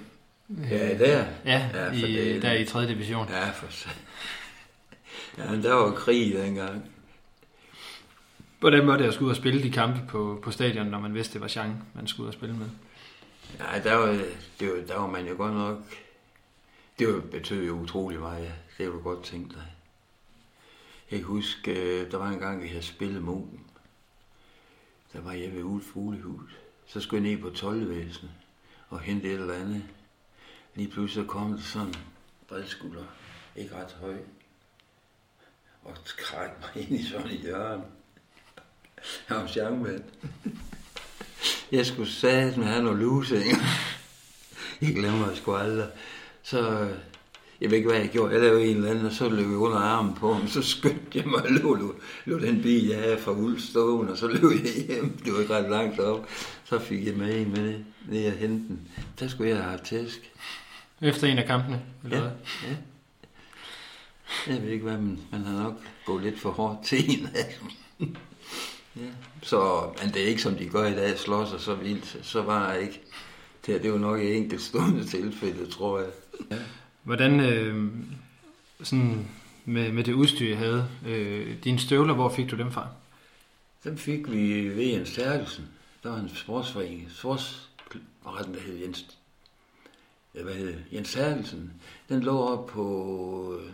Ja, 0.71 0.99
der. 0.99 1.27
Ja, 1.45 1.71
Ja, 1.75 1.89
for 1.89 2.07
i, 2.07 2.41
der 2.41 2.53
i 2.53 2.65
3. 2.65 2.87
division. 2.89 3.29
Ja, 3.29 3.51
for. 3.51 3.67
Ja, 5.39 5.51
men 5.51 5.63
der 5.63 5.75
var 5.75 5.93
krig 5.95 6.35
dengang. 6.35 6.91
Hvordan 8.61 8.87
var 8.87 8.97
det 8.97 9.05
at 9.05 9.15
skulle 9.15 9.27
ud 9.27 9.31
og 9.31 9.37
spille 9.37 9.63
de 9.63 9.71
kampe 9.71 10.01
på, 10.09 10.41
på 10.43 10.51
stadion, 10.51 10.87
når 10.87 11.01
man 11.01 11.15
vidste, 11.15 11.33
det 11.33 11.41
var 11.41 11.49
Chang, 11.49 11.89
man 11.95 12.07
skulle 12.07 12.25
ud 12.25 12.29
og 12.29 12.35
spille 12.35 12.57
med? 12.57 12.67
Nej, 13.59 13.79
der 13.79 13.95
var, 13.95 14.07
det 14.61 14.69
var, 14.69 14.81
der 14.89 14.97
var 14.99 15.07
man 15.07 15.27
jo 15.27 15.35
godt 15.37 15.55
nok... 15.55 15.79
Det 16.99 17.09
var, 17.09 17.21
betød 17.21 17.67
jo 17.67 17.73
utrolig 17.73 18.21
meget, 18.21 18.45
ja. 18.45 18.53
Det 18.79 18.87
har 18.87 18.93
du 18.93 19.01
godt 19.03 19.25
tænkt 19.25 19.55
dig. 19.55 19.63
Jeg 21.11 21.19
kan 21.19 21.27
huske, 21.27 21.71
øh, 21.81 22.11
der 22.11 22.17
var 22.17 22.29
en 22.29 22.39
gang, 22.39 22.63
vi 22.63 22.69
havde 22.69 22.83
spillet 22.83 23.23
mod 23.23 23.37
dem. 23.41 23.61
Der 25.13 25.21
var 25.21 25.33
jeg 25.33 25.53
ved 25.55 25.63
Ulf 25.63 25.85
Fuglehus. 25.85 26.51
Så 26.87 27.01
skulle 27.01 27.23
jeg 27.25 27.33
ned 27.35 27.43
på 27.43 27.51
tolvvæsenet 27.51 28.33
og 28.89 29.01
hente 29.01 29.27
et 29.29 29.41
eller 29.41 29.55
andet. 29.55 29.83
Lige 30.75 30.89
pludselig 30.89 31.27
kom 31.27 31.53
der 31.53 31.63
sådan 31.63 31.89
en 31.89 31.97
bredskulder, 32.49 33.05
ikke 33.57 33.75
ret 33.75 33.97
høj, 34.01 34.17
og 35.85 35.97
skræk 36.05 36.51
mig 36.61 36.83
ind 36.83 37.01
i 37.01 37.07
sådan 37.07 37.31
et 37.31 37.39
hjørne. 37.39 37.83
Jeg 39.29 39.37
var 39.37 39.47
sjangmand. 39.47 40.05
Jeg 41.73 41.87
skulle 41.87 42.11
satme 42.11 42.65
have 42.65 42.83
noget 42.83 42.99
lusing. 42.99 43.45
Jeg 44.81 44.95
glemmer 44.95 45.29
det 45.29 45.37
sgu 45.37 45.55
aldrig. 45.55 45.89
Så 46.43 46.89
jeg 47.61 47.71
ved 47.71 47.77
ikke, 47.77 47.89
hvad 47.91 48.01
jeg 48.01 48.11
gjorde. 48.11 48.33
Jeg 48.33 48.43
lavede 48.43 48.65
en 48.67 48.77
eller 48.77 48.91
anden, 48.91 49.07
og 49.07 49.13
så 49.13 49.29
løb 49.29 49.47
jeg 49.47 49.57
under 49.57 49.79
armen 49.79 50.15
på 50.15 50.35
ham. 50.35 50.49
Så 50.49 50.63
skyndte 50.63 51.19
jeg 51.19 51.27
mig 51.27 51.43
og 51.43 51.51
lå, 51.51 51.75
lå, 51.75 51.95
lå 52.25 52.39
den 52.39 52.63
bil, 52.63 52.87
jeg 52.87 52.99
havde 52.99 53.19
fra 53.19 53.33
Ulf 53.33 53.61
stående, 53.61 54.13
og 54.13 54.19
så 54.19 54.27
løb 54.27 54.43
jeg 54.65 54.87
hjem. 54.87 55.19
Det 55.25 55.33
var 55.33 55.41
ikke 55.41 55.55
ret 55.55 55.71
langt 55.71 56.01
op. 56.01 56.29
Så 56.65 56.79
fik 56.79 57.07
jeg 57.07 57.15
med 57.15 57.41
en 57.41 57.51
med 57.51 57.85
ned 58.09 58.27
og 58.27 58.33
hente 58.33 58.69
den. 58.69 58.89
Der 59.21 59.29
skulle 59.29 59.51
jeg 59.51 59.63
have 59.63 59.79
tæsk. 59.85 60.33
Efter 61.03 61.27
en 61.27 61.39
af 61.39 61.47
kampene? 61.47 61.83
Eller 62.05 62.17
Ja, 62.17 62.23
hvad? 62.23 62.33
ja. 62.71 62.77
Jeg 64.53 64.63
ved 64.63 64.69
ikke, 64.71 64.85
hvad 64.85 64.99
man, 64.99 65.19
man 65.33 65.45
har 65.45 65.63
nok 65.63 65.75
gået 66.07 66.23
lidt 66.23 66.41
for 66.41 66.51
hårdt 66.51 66.85
til 66.87 67.11
en 67.21 67.27
af 67.27 67.55
dem. 67.61 68.17
ja. 68.97 69.01
Så, 69.43 69.91
men 70.03 70.15
det 70.15 70.23
er 70.23 70.27
ikke 70.27 70.43
som 70.43 70.55
de 70.57 70.69
gør 70.69 70.87
i 70.87 70.95
dag, 70.95 71.19
slår 71.19 71.45
sig 71.45 71.61
så 71.61 71.75
vildt. 71.75 72.19
Så 72.23 72.43
var 72.43 72.73
jeg 72.73 72.83
ikke. 72.83 73.01
Det, 73.67 73.75
her, 73.75 73.83
det 73.83 73.93
var 73.93 73.99
nok 73.99 74.21
et 74.21 74.37
enkelt 74.37 74.63
stående 74.63 75.05
tilfælde, 75.05 75.71
tror 75.71 75.99
jeg. 76.01 76.09
Ja. 76.51 76.57
Hvordan, 77.03 77.41
øh, 77.41 77.93
sådan 78.83 79.29
med, 79.65 79.93
med 79.93 80.05
det 80.05 80.13
udstyr, 80.13 80.49
jeg 80.49 80.59
havde, 80.59 80.89
øh, 81.07 81.57
dine 81.65 81.79
støvler, 81.79 82.15
hvor 82.15 82.29
fik 82.29 82.51
du 82.51 82.57
dem 82.57 82.73
fra? 82.73 82.89
Dem 83.85 83.99
fik 83.99 84.31
vi 84.33 84.69
ved 84.69 84.85
Jens 84.85 85.13
Terkelsen. 85.13 85.65
Der 86.03 86.11
var 86.11 86.19
en 86.19 86.31
sportsforening. 86.35 87.09
Sports... 87.15 87.69
Hvad 87.93 88.33
var 88.33 88.43
den, 88.43 88.55
der 88.55 88.61
hed 88.61 88.75
Jens... 88.79 89.07
Hvad 90.33 90.55
hed 90.55 90.67
det? 90.67 90.85
Jens 90.93 91.13
Terkelsen. 91.13 91.73
Den 92.09 92.23
lå 92.23 92.39
op 92.39 92.67
på... 92.67 93.57
øh, 93.61 93.73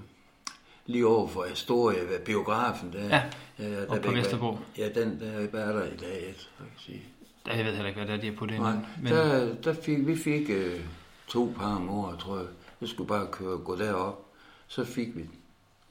Lige 0.87 1.07
over 1.07 1.29
for 1.29 1.47
Astoria, 1.53 2.03
ved 2.03 2.19
biografen 2.25 2.93
der. 2.93 3.05
Ja, 3.05 3.23
ja 3.59 3.71
der 3.81 3.87
oppe 3.89 4.03
på 4.09 4.13
Vesterbro. 4.15 4.59
Ja, 4.79 4.89
den 4.89 5.21
der 5.21 5.59
er 5.61 5.73
der 5.73 5.85
i 5.85 5.97
dag, 5.97 6.25
jeg 6.27 6.35
kan 6.59 6.67
sige. 6.79 7.03
Der, 7.47 7.55
jeg 7.55 7.65
ved 7.65 7.73
heller 7.73 7.89
ikke, 7.89 8.01
hvad 8.05 8.19
det 8.19 8.27
er, 8.27 8.31
de 8.31 8.37
har 8.39 8.47
det. 8.47 8.61
Nej, 8.61 8.75
men, 9.03 9.13
der, 9.13 9.55
der 9.55 9.75
fik, 9.83 10.07
vi 10.07 10.17
fik 10.17 10.51
øh, 10.51 10.81
to 11.29 11.55
par 11.59 11.77
om 11.77 11.89
året, 11.91 12.19
tror 12.19 12.37
jeg. 12.37 12.47
Vi 12.81 12.87
skulle 12.87 13.09
bare 13.09 13.27
køre, 13.33 13.59
gå 13.59 13.77
derop. 13.77 14.25
Så 14.69 14.85
fik 14.85 15.09
vi 15.17 15.21
den. 15.21 15.31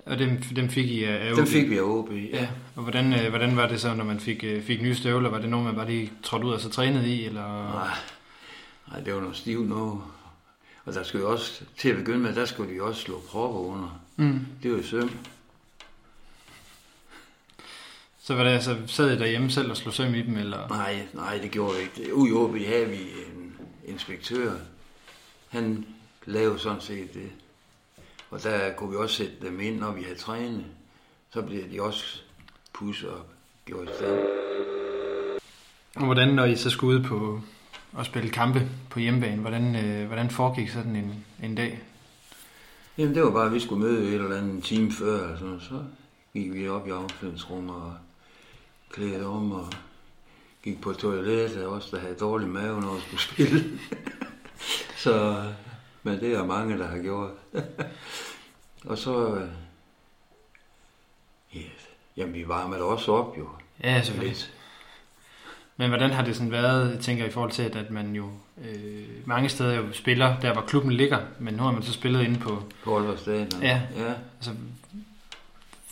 og 0.06 0.20
dem, 0.20 0.38
dem 0.56 0.70
fik 0.70 0.86
I 0.86 1.04
af, 1.04 1.32
OB? 1.42 1.48
fik 1.48 1.70
vi 1.70 1.78
af 1.78 1.82
OB, 1.84 2.12
ja. 2.12 2.18
Ja, 2.18 2.48
og 2.76 2.84
hvordan, 2.84 3.14
øh, 3.14 3.30
hvordan 3.30 3.58
var 3.58 3.68
det 3.68 3.82
så, 3.82 3.94
når 3.94 4.04
man 4.04 4.20
fik, 4.20 4.44
øh, 4.44 4.64
fik 4.64 4.82
nye 4.82 4.96
støvler? 4.96 5.30
Var 5.30 5.40
det 5.40 5.50
nogen, 5.50 5.66
man 5.66 5.76
bare 5.76 5.88
lige 5.88 6.12
trådte 6.24 6.46
ud 6.48 6.52
og 6.54 6.60
så 6.62 6.70
trænede 6.70 7.10
i? 7.16 7.26
Eller? 7.26 7.72
Nej, 7.74 7.88
nej, 8.92 9.00
det 9.00 9.14
var 9.14 9.20
noget 9.22 9.36
stivt 9.36 9.70
noget. 9.70 10.02
Og 10.88 10.94
der 10.94 11.04
skulle 11.04 11.26
jo 11.26 11.32
også, 11.32 11.64
til 11.78 11.90
at 11.90 11.96
begynde 11.96 12.20
med, 12.20 12.36
der 12.36 12.46
skulle 12.46 12.74
vi 12.74 12.80
også 12.80 13.02
slå 13.02 13.22
propper 13.28 13.60
under. 13.60 14.02
Mm. 14.16 14.46
Det 14.64 14.72
var 14.72 14.78
jo 14.78 14.84
søm. 14.84 15.12
Så 18.20 18.36
var 18.36 18.44
det 18.44 18.52
altså, 18.52 18.78
sad 18.88 19.12
I 19.12 19.20
derhjemme 19.20 19.52
selv 19.52 19.72
og 19.72 19.78
slog 19.78 19.94
søm 19.94 20.16
i 20.16 20.22
dem? 20.22 20.38
Eller? 20.38 20.68
Nej, 20.68 21.08
nej, 21.14 21.38
det 21.38 21.52
gjorde 21.52 21.76
vi 21.76 21.82
ikke. 21.82 22.16
Ude 22.16 22.30
i 22.30 22.34
OB 22.34 22.58
havde 22.58 22.86
vi 22.86 23.02
en 23.02 23.56
inspektør. 23.86 24.54
Han 25.50 25.86
lavede 26.26 26.60
sådan 26.60 26.82
set 26.82 27.14
det. 27.14 27.32
Og 28.30 28.44
der 28.44 28.74
kunne 28.74 28.90
vi 28.90 28.96
også 28.96 29.16
sætte 29.16 29.34
dem 29.42 29.60
ind, 29.60 29.80
når 29.80 29.92
vi 29.92 30.04
havde 30.04 30.18
trænet. 30.18 30.66
Så 31.34 31.42
blev 31.42 31.72
de 31.72 31.82
også 31.82 32.22
pusset 32.74 33.10
og 33.10 33.26
gjort 33.66 33.90
i 33.90 33.92
stand. 33.98 34.20
Og 35.96 36.06
hvordan, 36.06 36.28
når 36.28 36.46
I 36.46 36.56
så 36.56 36.70
skulle 36.70 37.00
ud 37.00 37.04
på 37.04 37.42
og 37.98 38.06
spille 38.06 38.30
kampe 38.30 38.70
på 38.90 39.00
hjemmebane, 39.00 39.42
hvordan, 39.42 39.76
øh, 39.76 40.08
hvordan 40.08 40.30
foregik 40.30 40.70
sådan 40.70 40.96
en, 40.96 41.26
en 41.44 41.56
dag? 41.56 41.80
Jamen, 42.98 43.16
det 43.16 43.24
var 43.24 43.32
bare, 43.32 43.46
at 43.46 43.54
vi 43.54 43.60
skulle 43.60 43.84
møde 43.84 44.08
et 44.08 44.14
eller 44.14 44.38
andet 44.38 44.64
time 44.64 44.92
før, 44.92 45.40
noget. 45.40 45.62
så 45.62 45.84
gik 46.34 46.54
vi 46.54 46.68
op 46.68 46.88
i 46.88 46.92
affaldsrummet 46.92 47.76
og 47.76 47.94
klædte 48.90 49.26
om 49.26 49.52
og 49.52 49.68
gik 50.64 50.82
på 50.82 50.94
toilettet, 50.94 51.66
også 51.66 51.96
der 51.96 52.02
havde 52.02 52.16
dårlig 52.16 52.48
mave, 52.48 52.82
når 52.82 52.94
vi 52.96 53.02
skulle 53.02 53.22
spille. 53.22 53.80
så, 55.04 55.44
men 56.04 56.20
det 56.20 56.34
er 56.34 56.46
mange, 56.46 56.78
der 56.78 56.88
har 56.88 57.00
gjort. 57.00 57.32
og 58.90 58.98
så, 58.98 59.36
øh, 59.36 59.50
ja, 61.56 61.62
jamen, 62.18 62.36
vi 62.36 62.48
varmede 62.48 62.82
også 62.82 63.12
op 63.12 63.38
jo. 63.38 63.48
Ja, 63.84 64.02
selvfølgelig. 64.02 64.38
Lidt. 64.38 64.57
Men 65.78 65.90
hvordan 65.90 66.10
har 66.10 66.24
det 66.24 66.36
sådan 66.36 66.52
været, 66.52 66.92
jeg 66.92 67.00
tænker 67.00 67.26
i 67.26 67.30
forhold 67.30 67.52
til, 67.52 67.64
at, 67.64 67.76
at 67.76 67.92
man 67.92 68.16
jo 68.16 68.30
øh, 68.66 69.04
mange 69.26 69.50
steder 69.50 69.76
jo 69.76 69.94
spiller, 69.94 70.40
der 70.40 70.54
hvor 70.54 70.62
klubben 70.62 70.92
ligger, 70.92 71.20
men 71.40 71.54
nu 71.54 71.64
har 71.64 71.72
man 71.72 71.84
så 71.84 71.94
spillet 71.94 72.24
inde 72.24 72.40
på, 72.40 72.64
På 72.84 72.98
Aalborg 72.98 73.20
Stadion. 73.20 73.62
Ja. 73.62 73.82
ja. 73.98 74.14
altså, 74.38 74.52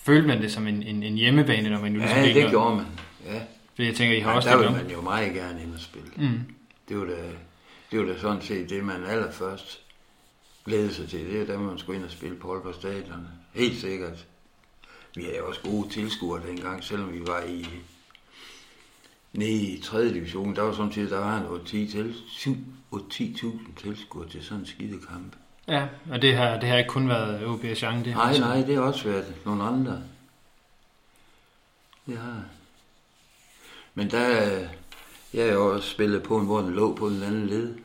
følte 0.04 0.28
man 0.28 0.42
det 0.42 0.52
som 0.52 0.68
en, 0.68 0.84
en, 0.84 1.04
en 1.04 1.16
hjemmebane, 1.16 1.70
når 1.70 1.80
man 1.82 1.94
jo 1.94 2.00
ligesom 2.00 2.18
Ja, 2.18 2.34
det 2.34 2.50
gjorde 2.50 2.76
man. 2.76 2.86
Ja. 3.26 3.42
Fordi 3.76 3.88
jeg 3.88 3.96
tænker, 3.96 4.18
I 4.18 4.20
har 4.20 4.30
ja 4.32 4.36
også 4.36 4.50
der 4.50 4.56
lidt 4.56 4.62
vil 4.70 4.80
om. 4.80 4.86
man 4.86 4.92
jo 4.92 5.02
meget 5.02 5.34
gerne 5.34 5.62
ind 5.64 5.74
og 5.74 5.80
spille. 5.80 6.08
Mm. 6.16 6.40
Det 6.90 6.98
var 6.98 7.06
da, 7.06 7.16
det 7.92 8.00
var 8.00 8.06
da 8.06 8.20
sådan 8.20 8.42
set 8.42 8.70
det, 8.70 8.84
man 8.84 9.04
allerførst 9.10 9.82
glædede 10.66 10.94
sig 10.94 11.10
til. 11.10 11.20
Det 11.20 11.42
er 11.42 11.46
da 11.46 11.58
man 11.58 11.78
skulle 11.80 11.98
ind 11.98 12.06
og 12.06 12.12
spille 12.12 12.36
på 12.36 12.54
Aalborg 12.54 12.76
Stadion. 12.76 13.28
Helt 13.54 13.80
sikkert. 13.82 14.26
Vi 15.16 15.24
havde 15.24 15.42
også 15.42 15.60
gode 15.64 15.90
tilskuere 15.90 16.42
dengang, 16.48 16.84
selvom 16.84 17.14
vi 17.14 17.20
var 17.28 17.42
i 17.48 17.66
nede 19.38 19.52
i 19.52 19.82
3. 19.82 20.10
division. 20.14 20.56
Der 20.56 20.62
var 20.62 20.74
samtidig, 20.74 21.10
der 21.10 21.20
var 21.20 21.38
en 21.38 21.46
8-10 21.46 21.92
til, 21.92 22.16
10.000 22.94 23.82
tilskuere 23.82 24.30
til 24.30 24.44
sådan 24.44 24.60
en 24.60 24.66
skidekamp. 24.66 25.36
Ja, 25.68 25.88
og 26.12 26.22
det 26.22 26.36
har, 26.36 26.60
det 26.60 26.70
har 26.70 26.78
ikke 26.78 26.90
kun 26.90 27.10
været 27.10 27.46
OB 27.46 27.64
og 27.64 27.82
Jean, 27.82 28.06
det 28.06 28.14
har 28.14 28.22
Nej, 28.22 28.30
også- 28.30 28.42
nej, 28.42 28.58
det 28.62 28.76
har 28.76 28.82
også 28.82 29.04
været 29.10 29.34
nogle 29.46 29.64
andre. 29.64 30.02
Det 32.06 32.18
har 32.18 32.28
jeg. 32.32 32.44
Men 33.94 34.12
der, 34.12 34.28
jeg 35.34 35.46
har 35.46 35.52
jo 35.54 35.74
også 35.74 35.90
spillet 35.90 36.24
på 36.24 36.38
en, 36.38 36.46
hvor 36.46 36.60
den 36.62 36.74
lå 36.74 36.96
på 36.96 37.10
den 37.10 37.24
anden 37.24 37.48
led. 37.48 37.76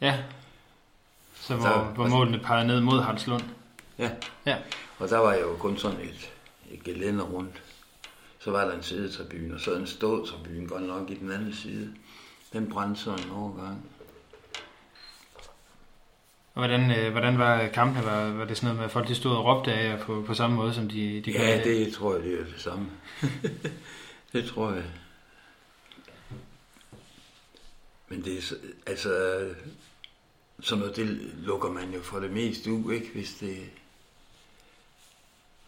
Ja. 0.00 0.18
Så 1.34 1.56
hvor, 1.56 1.66
Der- 1.66 1.84
hvor 1.84 2.08
målene 2.08 2.38
peger 2.38 2.64
ned 2.64 2.80
mod 2.80 3.00
Hartslund. 3.00 3.42
Ja. 3.98 4.10
Ja. 4.46 4.56
Og 4.98 5.08
der 5.08 5.18
var 5.18 5.34
jo 5.34 5.56
kun 5.58 5.76
sådan 5.78 6.00
et, 6.00 6.30
et 6.70 6.82
gelænder 6.84 7.24
rundt. 7.24 7.62
Så 8.44 8.50
var 8.50 8.64
der 8.64 8.76
en 8.76 8.82
sidetribune, 8.82 9.54
og 9.54 9.60
så 9.60 9.74
en 9.74 9.86
ståtribune 9.86 10.68
godt 10.68 10.82
nok 10.82 11.10
i 11.10 11.14
den 11.14 11.30
anden 11.32 11.54
side. 11.54 11.94
Den 12.52 12.70
brændte 12.70 13.00
sådan 13.00 13.24
en 13.24 13.30
overgang. 13.30 13.86
Og 16.54 16.60
hvordan, 16.66 16.90
øh, 16.98 17.12
hvordan 17.12 17.38
var 17.38 17.68
kampene? 17.68 18.04
Var, 18.04 18.30
var 18.32 18.44
det 18.44 18.56
sådan 18.56 18.66
noget 18.66 18.76
med, 18.76 18.84
at 18.84 18.90
folk 18.90 19.08
de 19.08 19.14
stod 19.14 19.36
og 19.36 19.44
råbte 19.44 19.72
af 19.72 19.84
jer 19.88 19.98
på, 20.04 20.24
på 20.26 20.34
samme 20.34 20.56
måde, 20.56 20.74
som 20.74 20.88
de, 20.88 21.22
de 21.24 21.32
gør 21.32 21.38
i 21.38 21.42
Ja, 21.42 21.64
det 21.64 21.92
tror 21.92 22.14
jeg, 22.14 22.22
det 22.24 22.40
er 22.40 22.44
det 22.44 22.54
samme. 22.60 22.90
det 24.32 24.44
tror 24.44 24.72
jeg. 24.72 24.84
Men 28.08 28.24
det 28.24 28.38
er 28.38 28.42
så- 28.42 28.56
altså, 28.86 29.38
sådan 30.60 30.80
noget, 30.80 30.96
det 30.96 31.06
lukker 31.38 31.70
man 31.70 31.94
jo 31.94 32.00
for 32.02 32.18
det 32.20 32.30
meste 32.30 32.72
ud, 32.72 32.92
ikke? 32.92 33.10
Hvis 33.14 33.34
det... 33.34 33.56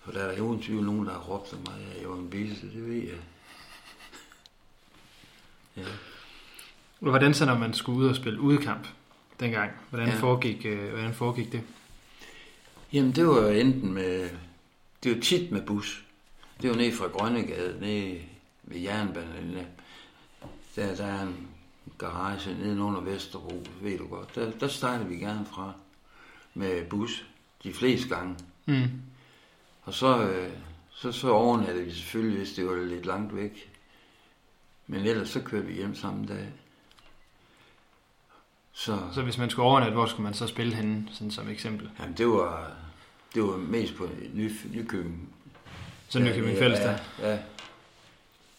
For 0.05 0.13
der 0.13 0.21
er 0.21 0.37
jo 0.39 0.45
uden 0.45 0.63
tvivl 0.63 0.85
nogen, 0.85 1.07
der 1.07 1.13
har 1.13 1.21
råbt 1.21 1.53
af 1.53 1.59
mig, 1.59 1.75
at 1.95 2.01
jeg 2.03 2.11
var 2.11 2.17
en 2.17 2.31
bisse, 2.31 2.67
det 2.67 2.89
ved 2.89 2.95
jeg. 2.95 3.19
Ja. 5.77 5.83
Hvordan 6.99 7.35
så, 7.35 7.45
når 7.47 7.59
man 7.59 7.75
skulle 7.75 7.99
ud 7.99 8.07
og 8.09 8.17
spille 8.17 8.41
udekamp 8.41 8.87
dengang? 9.41 9.71
Hvordan, 9.91 10.09
Ja. 10.09 10.15
foregik, 10.15 10.67
øh, 10.67 10.89
hvordan 10.89 11.15
foregik 11.15 11.53
det? 11.53 11.63
Jamen, 12.93 13.13
det 13.13 13.27
var 13.27 13.49
enten 13.49 13.93
med... 13.93 14.31
Det 15.03 15.15
var 15.17 15.21
tit 15.23 15.51
med 15.53 15.63
bus. 15.63 16.05
Det 16.63 16.71
var 16.71 16.77
ned 16.77 16.93
fra 16.93 17.07
Grønnegade, 17.07 17.81
ned 17.81 18.21
ved 18.63 18.81
jernbanen. 18.81 19.67
Der, 20.77 20.97
der 20.97 21.07
er 21.07 21.23
en 21.23 21.49
garage 21.99 22.55
nede 22.55 22.81
under 22.83 23.01
Vesterbro, 23.01 23.63
ved 23.81 23.99
du 23.99 24.07
godt. 24.07 24.35
Der, 24.35 24.51
der 24.51 24.69
startede 24.69 25.09
vi 25.09 25.17
gerne 25.17 25.47
fra 25.47 25.73
med 26.55 26.85
bus 26.85 27.27
de 27.65 27.73
fleste 27.73 28.09
gange. 28.09 28.37
Mm. 28.67 28.83
Og 29.85 29.95
så, 29.95 30.23
øh, 30.29 30.51
så, 30.91 31.13
så 31.13 31.31
overnattede 31.31 31.85
vi 31.85 31.93
selvfølgelig, 31.93 32.39
hvis 32.39 32.53
det 32.53 32.67
var 32.67 32.77
lidt 32.77 33.07
langt 33.07 33.37
væk. 33.37 33.71
Men 34.87 35.01
ellers 35.07 35.29
så 35.29 35.41
kørte 35.41 35.67
vi 35.67 35.73
hjem 35.75 35.95
samme 35.95 36.27
dag. 36.27 36.49
Så, 38.73 38.99
Så 39.13 39.23
hvis 39.23 39.39
man 39.39 39.51
skulle 39.51 39.67
overnatte, 39.67 39.95
hvor 39.95 40.07
skulle 40.07 40.25
man 40.25 40.35
så 40.35 40.47
spille 40.47 40.75
henne, 40.75 41.09
sådan 41.13 41.31
som 41.31 41.49
eksempel? 41.49 41.91
jamen, 42.01 42.15
det 42.17 42.27
var, 42.29 42.73
det 43.35 43.43
var 43.43 43.57
mest 43.57 43.95
på 43.97 44.09
Ny, 44.33 44.53
Nykøbing. 44.73 45.29
Så 46.09 46.19
Nykøbing 46.19 46.59
Fællesdag. 46.59 46.99
Ja, 47.19 47.31
ja, 47.31 47.39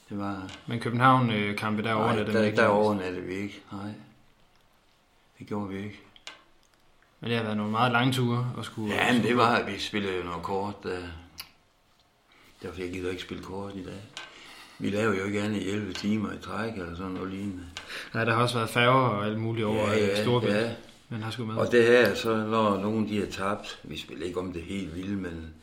det 0.09 0.17
var... 0.17 0.51
Men 0.67 0.79
København-kampe, 0.79 1.83
der 1.83 1.93
Nej, 1.93 2.03
overnatte 2.03 2.33
man 2.33 2.41
der, 2.41 2.43
ikke. 2.47 2.57
der 2.57 2.67
overnattede 2.67 3.25
vi 3.25 3.33
ikke. 3.33 3.61
Nej, 3.71 3.91
det 5.39 5.47
gjorde 5.47 5.69
vi 5.69 5.77
ikke. 5.77 6.01
Men 7.25 7.29
det 7.29 7.37
har 7.37 7.43
været 7.43 7.57
nogle 7.57 7.71
meget 7.71 7.91
lange 7.91 8.13
ture 8.13 8.51
at 8.59 8.65
skulle... 8.65 8.95
Ja, 8.95 9.13
men 9.13 9.23
det 9.23 9.37
var, 9.37 9.55
at 9.55 9.73
vi 9.73 9.79
spillede 9.79 10.17
jo 10.17 10.23
noget 10.23 10.43
kort. 10.43 10.83
Der, 10.83 10.97
derfor 12.63 12.81
jeg 12.81 12.91
gider 12.91 13.09
ikke 13.11 13.21
spille 13.21 13.43
kort 13.43 13.75
i 13.75 13.83
dag. 13.83 14.01
Vi 14.79 14.89
laver 14.89 15.15
jo 15.15 15.23
ikke 15.23 15.41
andet 15.41 15.61
i 15.61 15.69
11 15.69 15.93
timer 15.93 16.33
i 16.33 16.37
træk 16.37 16.73
eller 16.73 16.95
sådan 16.95 17.11
noget 17.11 17.31
lignende. 17.31 17.63
Nej, 18.13 18.25
der 18.25 18.33
har 18.33 18.41
også 18.41 18.55
været 18.55 18.69
færger 18.69 19.09
og 19.09 19.25
alt 19.25 19.39
muligt 19.39 19.65
over 19.65 19.89
ja, 19.89 20.05
ja, 20.05 20.23
Storbælt, 20.23 20.55
ja. 20.55 20.71
men 21.09 21.23
har 21.23 21.31
sgu 21.31 21.45
med. 21.45 21.55
Og 21.55 21.71
det 21.71 21.83
her, 21.83 22.15
så 22.15 22.37
når 22.37 22.77
nogen 22.77 23.09
de 23.09 23.19
har 23.19 23.27
tabt, 23.27 23.79
vi 23.83 23.97
spiller 23.97 24.25
ikke 24.25 24.39
om 24.39 24.53
det 24.53 24.61
helt 24.61 24.95
vildt, 24.95 25.19
men 25.19 25.53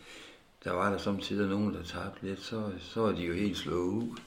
der 0.64 0.72
var 0.72 0.90
der 0.90 0.98
samtidig 0.98 1.48
nogen, 1.48 1.75
der 1.75 1.83
tabte 1.83 2.27
lidt, 2.27 2.42
så, 2.42 2.70
så 2.81 3.01
var 3.01 3.12
de 3.12 3.22
jo 3.22 3.35
helt 3.35 3.57
slået 3.57 3.88
ud. 3.88 4.18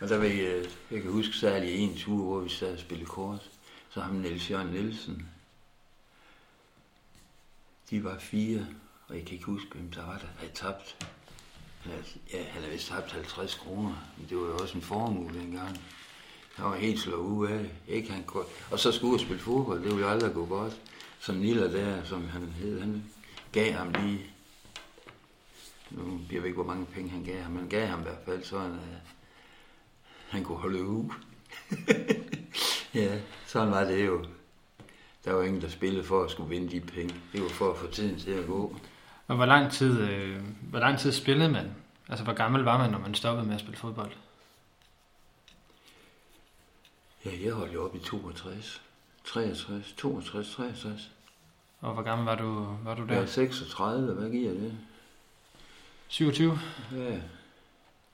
Og 0.00 0.08
der 0.08 0.18
vil 0.18 0.36
jeg, 0.36 0.62
jeg 0.90 1.02
kan 1.02 1.10
huske 1.10 1.36
særlig 1.36 1.74
en 1.74 1.96
tur, 1.96 2.24
hvor 2.24 2.40
vi 2.40 2.48
sad 2.48 2.72
og 2.72 2.78
spillede 2.78 3.08
kort. 3.08 3.50
Så 3.94 4.00
ham 4.00 4.14
Niels 4.14 4.50
Jørgen 4.50 4.68
Nielsen. 4.68 5.26
De 7.90 8.04
var 8.04 8.18
fire, 8.18 8.66
og 9.08 9.16
jeg 9.16 9.24
kan 9.24 9.32
ikke 9.32 9.44
huske, 9.44 9.68
hvem 9.74 9.90
der 9.90 10.06
var 10.06 10.18
der 10.18 10.26
havde 10.38 10.52
tabt. 10.54 10.96
Han 11.82 11.92
havde- 11.92 12.04
Ja, 12.32 12.42
han 12.44 12.60
havde 12.62 12.72
vist 12.74 12.88
tabt 12.88 13.12
50 13.12 13.54
kroner, 13.54 13.94
men 14.18 14.26
det 14.28 14.36
var 14.36 14.42
jo 14.46 14.56
også 14.58 14.74
en 14.74 14.82
formue 14.82 15.32
dengang. 15.34 15.80
Han 16.54 16.64
var 16.64 16.76
helt 16.76 17.00
slået 17.00 17.26
ud 17.26 17.46
af 17.46 17.58
det. 17.58 17.70
Ikke? 17.88 18.12
Han 18.12 18.24
kunne... 18.24 18.44
Og 18.70 18.78
så 18.78 18.92
skulle 18.92 19.10
ud 19.10 19.14
og 19.14 19.20
spille 19.20 19.42
fodbold, 19.42 19.78
det 19.78 19.86
ville 19.86 20.00
jo 20.06 20.08
aldrig 20.08 20.34
gå 20.34 20.46
godt. 20.46 20.80
Så 21.20 21.32
Nilla 21.32 21.72
der, 21.72 22.04
som 22.04 22.28
han 22.28 22.42
hed, 22.42 22.80
han 22.80 23.04
gav 23.52 23.72
ham 23.72 23.92
lige... 23.92 24.26
Nu 25.90 26.20
jeg 26.32 26.38
ved 26.42 26.46
ikke, 26.48 26.62
hvor 26.62 26.72
mange 26.74 26.86
penge 26.86 27.10
han 27.10 27.24
gav 27.24 27.42
ham, 27.42 27.50
men 27.52 27.60
han 27.60 27.68
gav 27.68 27.86
ham 27.86 28.00
i 28.00 28.02
hvert 28.02 28.18
fald 28.24 28.44
sådan, 28.44 28.72
at 28.72 29.00
han 30.28 30.44
kunne 30.44 30.58
holde 30.58 30.84
ud. 30.84 31.04
ja, 32.94 33.20
sådan 33.46 33.70
var 33.70 33.84
det 33.84 34.06
jo. 34.06 34.24
Der 35.24 35.32
var 35.32 35.42
ingen, 35.42 35.62
der 35.62 35.68
spillede 35.68 36.04
for 36.04 36.24
at 36.24 36.30
skulle 36.30 36.48
vinde 36.48 36.70
de 36.70 36.80
penge. 36.80 37.14
Det 37.32 37.42
var 37.42 37.48
for 37.48 37.70
at 37.72 37.78
få 37.78 37.86
tiden 37.90 38.18
til 38.18 38.30
at 38.30 38.46
gå. 38.46 38.76
Og 39.28 39.36
hvor 39.36 39.46
lang 39.46 39.72
tid, 39.72 40.00
øh, 40.00 40.40
hvor 40.62 40.78
lang 40.78 40.98
tid 40.98 41.12
spillede 41.12 41.50
man? 41.50 41.70
Altså, 42.08 42.24
hvor 42.24 42.32
gammel 42.32 42.62
var 42.62 42.78
man, 42.78 42.90
når 42.90 42.98
man 42.98 43.14
stoppede 43.14 43.46
med 43.46 43.54
at 43.54 43.60
spille 43.60 43.76
fodbold? 43.76 44.10
Ja, 47.24 47.30
jeg 47.44 47.52
holdt 47.52 47.74
jo 47.74 47.84
op 47.84 47.94
i 47.96 47.98
62, 47.98 48.82
63, 49.24 49.94
62, 49.96 50.50
63. 50.54 51.10
Og 51.80 51.94
hvor 51.94 52.02
gammel 52.02 52.24
var 52.24 52.34
du, 52.34 52.66
var 52.84 52.94
du 52.94 53.06
der? 53.06 53.26
36, 53.26 54.14
hvad 54.14 54.30
giver 54.30 54.52
det? 54.52 54.72
27? 56.08 56.58
Ja, 56.92 56.98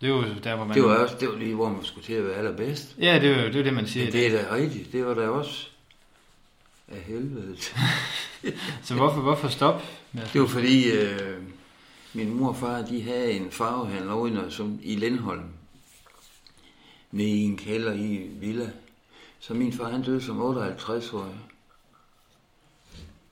Det 0.00 0.06
er 0.06 0.08
jo 0.08 0.24
der, 0.44 0.56
hvor 0.56 0.64
man... 0.64 0.74
det 0.76 0.82
var 0.84 0.96
også 0.96 1.16
det 1.20 1.28
var 1.28 1.36
lige, 1.36 1.54
hvor 1.54 1.68
man 1.68 1.84
skulle 1.84 2.04
til 2.06 2.12
at 2.12 2.24
være 2.24 2.34
allerbedst. 2.34 2.94
Ja, 2.98 3.18
det 3.18 3.30
er 3.30 3.42
jo 3.42 3.48
det, 3.48 3.56
er 3.56 3.62
det 3.62 3.74
man 3.74 3.86
siger. 3.86 4.06
Men 4.06 4.12
det 4.12 4.26
er 4.34 4.42
da 4.42 4.54
rigtigt, 4.54 4.92
det 4.92 5.06
var 5.06 5.14
da 5.14 5.28
også 5.28 5.68
af 6.88 7.00
helvede. 7.00 7.56
Så 8.84 8.94
hvorfor, 8.94 9.20
hvorfor 9.20 9.48
stop? 9.48 9.82
Med 10.12 10.22
Det 10.32 10.40
var 10.40 10.46
fordi, 10.46 10.90
øh, 10.90 11.42
min 12.12 12.34
mor 12.34 12.48
og 12.48 12.56
far, 12.56 12.82
de 12.82 13.02
havde 13.02 13.32
en 13.32 13.50
farvehandler 13.50 14.12
over 14.12 14.48
som 14.48 14.78
i 14.82 14.96
Lindholm. 14.96 15.48
Nede 17.10 17.28
i 17.28 17.42
en 17.42 17.56
kælder 17.56 17.92
i 17.92 18.16
villa. 18.40 18.70
Så 19.38 19.54
min 19.54 19.72
far, 19.72 19.90
han 19.90 20.02
døde 20.02 20.22
som 20.22 20.56
58-årig. 20.56 21.34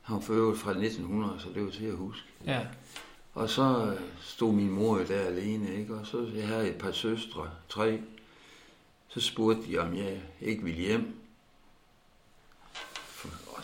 Han 0.03 0.17
var 0.17 0.21
for 0.21 0.35
øvrigt 0.35 0.61
fra 0.61 0.71
1900, 0.71 1.41
så 1.41 1.49
det 1.55 1.65
var 1.65 1.71
til 1.71 1.85
at 1.85 1.97
huske. 1.97 2.27
Ja. 2.47 2.61
Og 3.35 3.51
så 3.51 3.87
øh, 3.87 4.01
stod 4.21 4.53
min 4.53 4.71
mor 4.71 4.99
jo 4.99 5.05
der 5.05 5.21
alene, 5.21 5.75
ikke? 5.75 5.95
Og 5.95 6.07
så 6.07 6.31
jeg 6.35 6.49
havde 6.49 6.69
et 6.69 6.79
par 6.79 6.93
søstre, 6.93 7.51
tre. 7.69 8.01
Så 9.09 9.21
spurgte 9.21 9.63
de, 9.69 9.79
om 9.79 9.97
jeg 9.97 10.21
ikke 10.41 10.65
ville 10.65 10.81
hjem. 10.81 11.24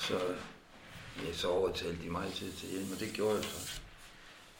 Så, 0.01 0.19
ja, 1.27 1.33
så 1.33 1.49
overtalte 1.51 2.03
de 2.05 2.11
mig 2.11 2.33
til 2.33 2.45
at 2.47 2.53
tage 2.55 2.73
hjem, 2.73 2.93
og 2.93 3.01
det 3.01 3.13
gjorde 3.13 3.35
jeg 3.37 3.45
så. 3.45 3.81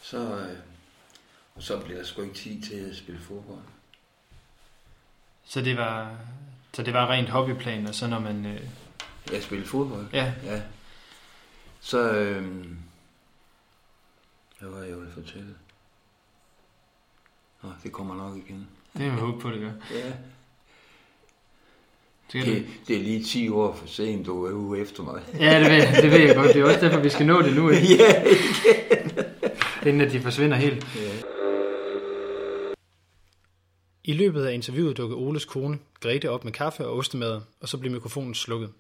Så, 0.03 0.19
øh, 0.19 0.59
og 1.55 1.63
så 1.63 1.81
blev 1.81 1.97
der 1.99 2.05
sgu 2.05 2.23
ikke 2.23 2.35
tid 2.35 2.63
til 2.63 2.75
at 2.91 2.97
spille 2.97 3.21
fodbold. 3.21 3.63
Så 5.45 5.61
det 5.61 5.77
var, 5.77 6.17
så 6.73 6.83
det 6.83 6.95
var 6.95 7.11
rent 7.11 7.29
hobbyplan, 7.29 7.87
og 7.87 7.95
så 7.95 8.07
når 8.07 8.19
man... 8.21 8.47
Øh, 8.47 8.61
Jeg 9.33 9.43
spillede 9.43 9.69
fodbold. 9.69 10.07
ja, 10.13 10.33
Ja. 10.45 10.63
Så, 11.81 12.13
øh, 12.13 12.67
hvad 14.59 14.69
var 14.71 14.79
jeg 14.83 14.97
ville 14.97 15.13
fortælle? 15.13 15.55
Nå, 17.63 17.73
det 17.83 17.93
kommer 17.93 18.15
nok 18.15 18.37
igen. 18.37 18.69
det 18.97 19.03
er 19.07 19.13
jo 19.13 19.19
håb 19.21 19.41
på, 19.43 19.51
det 19.51 19.61
gør. 19.61 19.73
Ja. 19.91 20.13
Det, 22.33 22.47
Det, 22.47 22.67
det 22.89 22.97
er 22.97 23.01
lige 23.01 23.25
10 23.25 23.49
år 23.49 23.75
for 23.77 23.87
sent, 23.87 24.27
du 24.27 24.45
er 24.47 24.53
ude 24.53 24.81
efter 24.81 25.03
mig. 25.03 25.23
ja, 25.41 25.61
det 25.61 25.71
ved, 25.71 26.03
det 26.03 26.11
ved 26.11 26.19
jeg 26.27 26.35
godt. 26.37 26.49
Det 26.55 26.57
er 26.61 26.65
også 26.65 26.81
derfor, 26.81 27.01
vi 27.01 27.09
skal 27.09 27.27
nå 27.27 27.43
det 27.43 27.55
nu, 27.57 27.71
ikke? 27.71 27.87
Ja, 29.85 29.89
inden 29.89 30.01
at 30.01 30.13
de 30.13 30.21
forsvinder 30.21 30.57
helt. 30.57 30.87
ja. 30.97 31.11
I 34.05 34.13
løbet 34.13 34.45
af 34.45 34.53
interviewet 34.55 34.97
dukkede 34.97 35.19
Oles 35.19 35.45
kone 35.45 35.79
Grete 36.01 36.31
op 36.31 36.45
med 36.45 36.53
kaffe 36.53 36.87
og 36.87 36.97
ostemad, 36.97 37.41
og 37.61 37.69
så 37.69 37.79
blev 37.79 37.93
mikrofonen 37.93 38.35
slukket. 38.35 38.71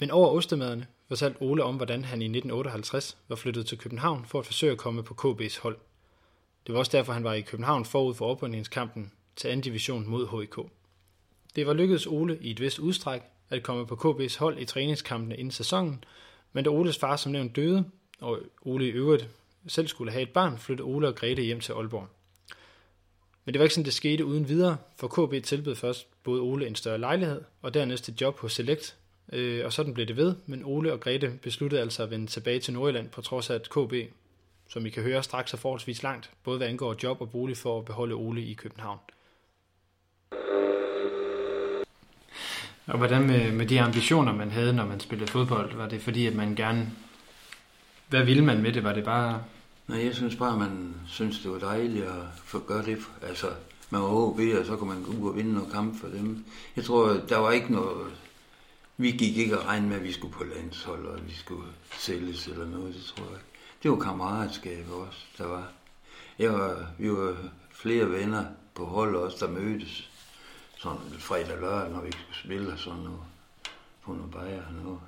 Men 0.00 0.10
over 0.10 0.28
ostemaderne 0.28 0.86
fortalte 1.08 1.42
Ole 1.42 1.64
om, 1.64 1.76
hvordan 1.76 2.04
han 2.04 2.22
i 2.22 2.24
1958 2.24 3.16
var 3.28 3.36
flyttet 3.36 3.66
til 3.66 3.78
København 3.78 4.24
for 4.28 4.38
at 4.38 4.46
forsøge 4.46 4.72
at 4.72 4.78
komme 4.78 5.02
på 5.02 5.14
KB's 5.38 5.60
hold. 5.62 5.76
Det 6.66 6.72
var 6.72 6.78
også 6.78 6.92
derfor, 6.96 7.12
han 7.12 7.24
var 7.24 7.32
i 7.32 7.40
København 7.40 7.84
forud 7.84 8.14
for 8.14 8.26
oprykningskampen 8.26 9.12
til 9.36 9.48
anden 9.48 9.60
division 9.60 10.08
mod 10.08 10.40
HIK. 10.40 10.56
Det 11.56 11.66
var 11.66 11.72
lykkedes 11.72 12.06
Ole 12.06 12.38
i 12.40 12.50
et 12.50 12.60
vist 12.60 12.78
udstræk 12.78 13.20
at 13.50 13.62
komme 13.62 13.86
på 13.86 13.94
KB's 13.94 14.38
hold 14.38 14.58
i 14.58 14.64
træningskampene 14.64 15.36
inden 15.36 15.50
sæsonen, 15.50 16.04
men 16.52 16.64
da 16.64 16.70
Oles 16.70 16.98
far 16.98 17.16
som 17.16 17.32
nævnt 17.32 17.56
døde, 17.56 17.84
og 18.20 18.38
Ole 18.62 18.88
i 18.88 18.90
øvrigt 18.90 19.28
selv 19.66 19.88
skulle 19.88 20.12
have 20.12 20.22
et 20.22 20.30
barn, 20.30 20.58
flyttede 20.58 20.86
Ole 20.86 21.08
og 21.08 21.14
Grete 21.14 21.42
hjem 21.42 21.60
til 21.60 21.72
Aalborg. 21.72 22.08
Men 23.44 23.54
det 23.54 23.58
var 23.58 23.64
ikke 23.64 23.74
sådan, 23.74 23.84
det 23.84 23.92
skete 23.92 24.24
uden 24.24 24.48
videre, 24.48 24.76
for 24.96 25.08
KB 25.08 25.44
tilbød 25.44 25.74
først 25.74 26.06
både 26.22 26.40
Ole 26.40 26.66
en 26.66 26.74
større 26.74 26.98
lejlighed, 26.98 27.40
og 27.62 27.74
dernæst 27.74 28.08
et 28.08 28.20
job 28.20 28.38
hos 28.38 28.52
Select, 28.52 28.96
øh, 29.32 29.64
og 29.64 29.72
sådan 29.72 29.94
blev 29.94 30.06
det 30.06 30.16
ved, 30.16 30.34
men 30.46 30.64
Ole 30.64 30.92
og 30.92 31.00
Grete 31.00 31.38
besluttede 31.42 31.80
altså 31.80 32.02
at 32.02 32.10
vende 32.10 32.26
tilbage 32.26 32.60
til 32.60 32.74
Nordjylland, 32.74 33.08
på 33.08 33.20
trods 33.20 33.50
af 33.50 33.54
at 33.54 33.70
KB 33.70 33.94
som 34.72 34.86
I 34.86 34.90
kan 34.90 35.02
høre 35.02 35.22
straks 35.22 35.52
er 35.52 35.56
forholdsvis 35.56 36.02
langt, 36.02 36.30
både 36.44 36.56
hvad 36.56 36.68
angår 36.68 36.96
job 37.02 37.20
og 37.20 37.30
bolig 37.30 37.56
for 37.56 37.78
at 37.78 37.84
beholde 37.84 38.14
Ole 38.14 38.44
i 38.44 38.54
København. 38.54 38.98
Og 42.86 42.98
hvordan 42.98 43.26
med, 43.26 43.52
med 43.52 43.66
de 43.66 43.80
ambitioner, 43.80 44.32
man 44.32 44.50
havde, 44.50 44.72
når 44.72 44.86
man 44.86 45.00
spillede 45.00 45.30
fodbold? 45.30 45.74
Var 45.74 45.88
det 45.88 46.02
fordi, 46.02 46.26
at 46.26 46.34
man 46.34 46.54
gerne... 46.54 46.90
Hvad 48.08 48.24
ville 48.24 48.44
man 48.44 48.62
med 48.62 48.72
det? 48.72 48.84
Var 48.84 48.92
det 48.92 49.04
bare... 49.04 49.42
Nej, 49.88 50.04
jeg 50.04 50.14
synes 50.14 50.36
bare, 50.36 50.58
man 50.58 50.94
synes, 51.06 51.38
det 51.38 51.50
var 51.50 51.58
dejligt 51.58 52.04
at 52.04 52.22
få 52.44 52.58
gøre 52.58 52.84
det. 52.84 52.98
Altså, 53.22 53.46
man 53.90 54.02
var 54.02 54.08
OB, 54.08 54.40
og 54.60 54.66
så 54.66 54.76
kunne 54.76 54.94
man 54.94 55.02
gå 55.02 55.12
ud 55.12 55.30
og 55.30 55.36
vinde 55.36 55.52
noget 55.52 55.72
kamp 55.72 56.00
for 56.00 56.08
dem. 56.08 56.44
Jeg 56.76 56.84
tror, 56.84 57.08
der 57.28 57.36
var 57.36 57.50
ikke 57.50 57.72
noget... 57.72 58.12
Vi 58.96 59.10
gik 59.10 59.36
ikke 59.36 59.58
og 59.58 59.66
regne 59.66 59.88
med, 59.88 59.96
at 59.96 60.04
vi 60.04 60.12
skulle 60.12 60.32
på 60.32 60.44
landshold, 60.44 61.06
og 61.06 61.18
vi 61.26 61.34
skulle 61.34 61.66
sælges 61.98 62.46
eller 62.46 62.66
noget, 62.66 62.94
det 62.94 63.04
tror 63.04 63.24
jeg 63.24 63.32
ikke. 63.32 63.46
Det 63.82 63.90
var 63.90 63.96
kammeratskab 63.96 64.86
også, 64.90 65.18
der 65.38 65.46
var. 65.46 65.68
Jeg 66.38 66.52
var, 66.52 66.86
vi 66.98 67.10
var 67.10 67.36
flere 67.70 68.10
venner 68.10 68.44
på 68.74 68.84
hold 68.84 69.16
også, 69.16 69.36
der 69.46 69.52
mødtes 69.52 70.10
sådan 70.82 71.18
fredag 71.18 71.60
lørdag, 71.60 71.90
når 71.90 72.00
vi 72.00 72.12
skulle 72.12 72.38
spille 72.44 72.72
og 72.72 72.78
sådan 72.78 73.00
noget. 73.00 73.20
På 74.02 74.12
noget 74.12 74.30
bajer 74.30 74.66
og 74.66 74.72
noget. 74.72 75.00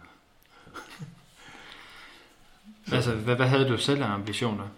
altså, 2.93 3.15
hvad, 3.15 3.37
hvad 3.37 3.49
havde 3.49 3.69
du 3.69 3.79
selv 3.79 4.03
af 4.03 4.07
ambitioner 4.07 4.69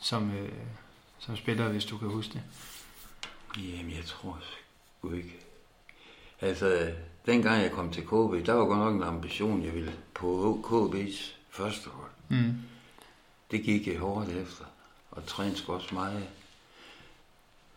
som, 0.00 0.30
øh, 0.30 0.52
som 1.18 1.36
spiller, 1.36 1.68
hvis 1.68 1.84
du 1.84 1.98
kan 1.98 2.08
huske 2.08 2.32
det? 2.32 2.42
Jamen, 3.62 3.92
jeg 3.92 4.04
tror 4.04 4.38
sgu 4.98 5.12
ikke. 5.12 5.40
Altså, 6.40 6.92
dengang 7.26 7.62
jeg 7.62 7.72
kom 7.72 7.92
til 7.92 8.02
KB, 8.02 8.46
der 8.46 8.52
var 8.52 8.64
godt 8.64 8.78
nok 8.78 8.94
en 8.94 9.02
ambition, 9.02 9.64
jeg 9.64 9.74
ville 9.74 9.94
på 10.14 10.60
KB's 10.66 11.32
første 11.50 11.90
hold. 11.90 12.10
Mm. 12.28 12.54
Det 13.50 13.62
gik 13.62 13.86
jeg 13.86 13.98
hårdt 13.98 14.28
efter, 14.28 14.64
og 15.10 15.26
trænede 15.26 15.62
også 15.66 15.94
meget. 15.94 16.28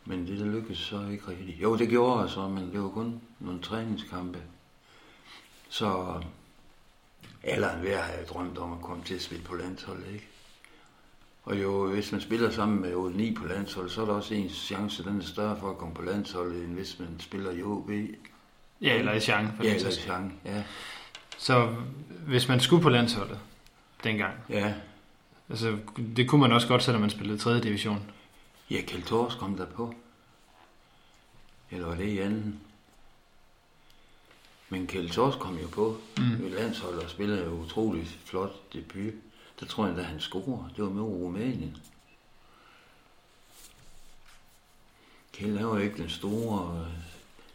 Men 0.10 0.28
det 0.28 0.40
der 0.40 0.46
lykkedes 0.46 0.78
så 0.78 1.08
ikke 1.12 1.28
rigtigt. 1.28 1.62
Jo, 1.62 1.78
det 1.78 1.90
gjorde 1.90 2.22
jeg 2.22 2.30
så, 2.30 2.48
men 2.48 2.72
det 2.72 2.82
var 2.82 2.90
kun 2.90 3.22
nogle 3.40 3.62
træningskampe. 3.62 4.40
Så 5.70 6.22
en 7.44 7.60
hver 7.82 8.02
har 8.02 8.14
jeg 8.14 8.28
drømt 8.30 8.58
om 8.58 8.74
at 8.74 8.82
komme 8.82 9.04
til 9.04 9.16
at 9.16 9.22
spille 9.22 9.44
på 9.44 9.56
landsholdet, 9.56 10.06
ikke? 10.14 10.28
Og 11.44 11.62
jo, 11.62 11.88
hvis 11.88 12.12
man 12.12 12.22
spiller 12.22 12.50
sammen 12.50 12.82
med 12.82 12.94
8-9 12.94 13.42
på 13.42 13.48
landsholdet, 13.48 13.92
så 13.92 14.02
er 14.02 14.06
der 14.06 14.14
også 14.14 14.34
en 14.34 14.50
chance, 14.50 15.04
den 15.04 15.18
er 15.18 15.24
større 15.24 15.58
for 15.60 15.70
at 15.70 15.78
komme 15.78 15.96
på 15.96 16.02
landsholdet, 16.02 16.64
end 16.64 16.74
hvis 16.74 17.00
man 17.00 17.20
spiller 17.20 17.52
i 17.52 17.64
OB. 17.64 17.90
Ja, 18.82 18.98
eller 18.98 19.14
i 19.14 19.20
Chang. 19.20 19.52
Ja, 19.64 19.76
eller 19.76 19.90
i 19.90 19.92
Chang, 19.92 20.40
ja. 20.46 20.64
Så 21.38 21.76
hvis 22.28 22.48
man 22.48 22.60
skulle 22.60 22.84
på 22.84 22.90
landsholdet 22.90 23.40
dengang, 24.04 24.34
ja. 24.50 24.74
altså, 25.50 25.78
det 26.16 26.30
kunne 26.30 26.42
man 26.42 26.52
også 26.52 26.68
godt, 26.68 26.84
selvom 26.84 27.02
man 27.02 27.10
spillede 27.10 27.38
3. 27.38 27.60
division. 27.60 28.12
Ja, 28.70 28.82
Kjeld 28.82 29.04
Thors 29.04 29.36
kom 29.36 29.58
der 29.58 29.66
på. 29.66 29.94
Eller 31.72 31.88
var 31.88 31.96
det 31.96 32.06
i 32.06 32.20
anden? 32.20 32.62
Men 34.70 34.88
Kjeld 34.88 35.10
Thors 35.10 35.36
kom 35.36 35.58
jo 35.58 35.68
på 35.68 35.98
mm. 36.18 36.44
ved 36.44 36.50
landsholdet 36.50 37.04
og 37.04 37.10
spillede 37.10 37.46
jo 37.46 37.52
utroligt 37.52 38.20
flot 38.26 38.74
debut. 38.74 39.14
Der 39.60 39.66
tror 39.66 39.88
jeg, 39.88 39.96
da 39.96 40.02
han 40.02 40.20
scorede. 40.20 40.74
Det 40.76 40.84
var 40.84 40.90
med 40.90 41.02
Rumænien. 41.02 41.78
Kjeld 45.34 45.58
er 45.58 45.62
jo 45.62 45.78
ikke 45.78 45.98
den 45.98 46.10
store 46.10 46.86
øh, 46.86 46.94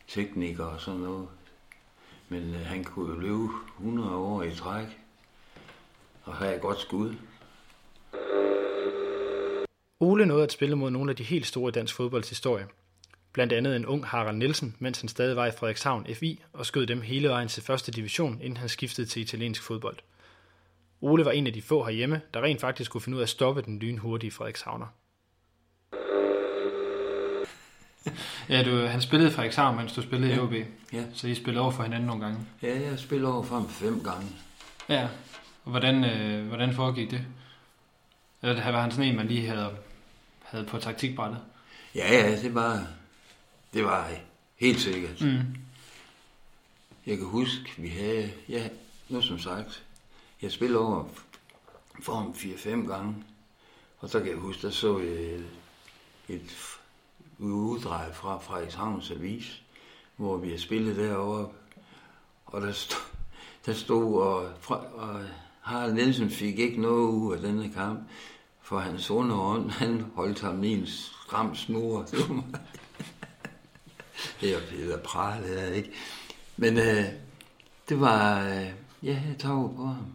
tekniker 0.08 0.64
og 0.64 0.80
sådan 0.80 1.00
noget. 1.00 1.28
Men 2.28 2.54
øh, 2.54 2.66
han 2.66 2.84
kunne 2.84 3.14
jo 3.14 3.20
løbe 3.20 3.48
100 3.78 4.14
år 4.14 4.42
i 4.42 4.54
træk 4.54 4.98
og 6.24 6.34
have 6.34 6.54
et 6.54 6.60
godt 6.60 6.80
skud. 6.80 7.14
Ole 10.00 10.26
nåede 10.26 10.44
at 10.44 10.52
spille 10.52 10.76
mod 10.76 10.90
nogle 10.90 11.10
af 11.10 11.16
de 11.16 11.22
helt 11.22 11.46
store 11.46 11.68
i 11.68 11.72
dansk 11.72 11.94
fodbolds 11.94 12.28
historie. 12.28 12.66
Blandt 13.32 13.52
andet 13.52 13.76
en 13.76 13.86
ung 13.86 14.06
Harald 14.06 14.36
Nielsen, 14.36 14.76
mens 14.78 15.00
han 15.00 15.08
stadig 15.08 15.36
var 15.36 15.46
i 15.46 15.50
Frederikshavn 15.50 16.06
FI, 16.14 16.42
og 16.52 16.66
skød 16.66 16.86
dem 16.86 17.00
hele 17.00 17.28
vejen 17.28 17.48
til 17.48 17.62
første 17.62 17.92
division, 17.92 18.40
inden 18.40 18.56
han 18.56 18.68
skiftede 18.68 19.06
til 19.06 19.22
italiensk 19.22 19.62
fodbold. 19.62 19.96
Ole 21.00 21.24
var 21.24 21.30
en 21.30 21.46
af 21.46 21.52
de 21.52 21.62
få 21.62 21.84
herhjemme, 21.84 22.20
der 22.34 22.42
rent 22.42 22.60
faktisk 22.60 22.90
kunne 22.90 23.00
finde 23.00 23.16
ud 23.16 23.20
af 23.20 23.24
at 23.24 23.28
stoppe 23.28 23.62
den 23.62 23.78
lynhurtige 23.78 24.30
Frederikshavner. 24.30 24.86
Ja, 28.48 28.62
du, 28.62 28.86
han 28.86 29.00
spillede 29.00 29.30
i 29.30 29.32
Frederikshavn, 29.32 29.76
mens 29.76 29.92
du 29.92 30.02
spillede 30.02 30.32
ja. 30.32 30.36
i 30.36 30.40
OB. 30.40 30.52
Ja. 30.92 31.04
Så 31.14 31.28
I 31.28 31.34
spillede 31.34 31.62
over 31.62 31.72
for 31.72 31.82
hinanden 31.82 32.06
nogle 32.06 32.24
gange? 32.24 32.38
Ja, 32.62 32.80
jeg 32.80 32.98
spillede 32.98 33.32
over 33.32 33.42
for 33.42 33.54
ham 33.54 33.68
fem 33.68 34.00
gange. 34.04 34.26
Ja, 34.88 35.08
og 35.64 35.70
hvordan, 35.70 36.04
øh, 36.04 36.46
hvordan 36.46 36.74
foregik 36.74 37.10
det? 37.10 37.26
Eller 38.44 38.70
var 38.70 38.80
han 38.80 38.90
sådan 38.90 39.10
en, 39.10 39.16
man 39.16 39.26
lige 39.26 39.46
havde, 39.46 39.76
havde 40.42 40.64
på 40.64 40.78
taktikbrættet? 40.78 41.40
Ja, 41.94 42.12
ja, 42.12 42.42
det 42.42 42.54
var, 42.54 42.86
det 43.72 43.84
var 43.84 44.10
helt 44.56 44.80
sikkert. 44.80 45.20
Mm. 45.20 45.40
Jeg 47.06 47.16
kan 47.16 47.26
huske, 47.26 47.74
vi 47.76 47.88
havde, 47.88 48.32
ja, 48.48 48.68
nu 49.08 49.22
som 49.22 49.38
sagt, 49.38 49.84
jeg 50.42 50.52
spillede 50.52 50.80
over 50.80 51.04
for 52.02 52.14
ham 52.14 52.30
4-5 52.30 52.68
gange, 52.68 53.14
og 53.98 54.08
så 54.10 54.18
kan 54.20 54.28
jeg 54.28 54.36
huske, 54.36 54.62
der 54.62 54.70
så 54.70 54.98
jeg 54.98 55.08
et, 55.08 55.46
et 56.28 56.50
uddrag 57.38 58.14
fra 58.14 58.38
Frederikshavns 58.38 59.10
Avis, 59.10 59.62
hvor 60.16 60.36
vi 60.36 60.50
har 60.50 60.58
spillet 60.58 60.96
derovre, 60.96 61.48
og 62.46 62.60
der 62.60 62.72
stod, 62.72 63.00
der 63.66 63.74
stod 63.74 64.22
og, 64.22 64.52
og 64.94 65.20
Harald 65.60 65.92
Nielsen 65.92 66.30
fik 66.30 66.58
ikke 66.58 66.80
noget 66.80 67.08
ud 67.08 67.34
af 67.34 67.40
denne 67.40 67.72
kamp, 67.72 68.00
for 68.64 68.78
hans 68.78 69.10
underhånd, 69.10 69.70
han 69.70 70.06
holdt 70.14 70.40
ham 70.40 70.64
i 70.64 70.72
en 70.72 70.86
stram 70.86 71.54
snor. 71.54 72.02
det 74.40 74.54
er 74.54 74.60
Peter 74.70 74.98
Pral, 74.98 75.42
det 75.42 75.62
er 75.62 75.72
ikke. 75.72 75.90
Men 76.56 76.78
øh, 76.78 77.04
det 77.88 78.00
var, 78.00 78.48
øh, 78.48 78.66
ja, 79.02 79.22
jeg 79.28 79.36
tog 79.38 79.74
på 79.76 79.86
ham. 79.86 80.06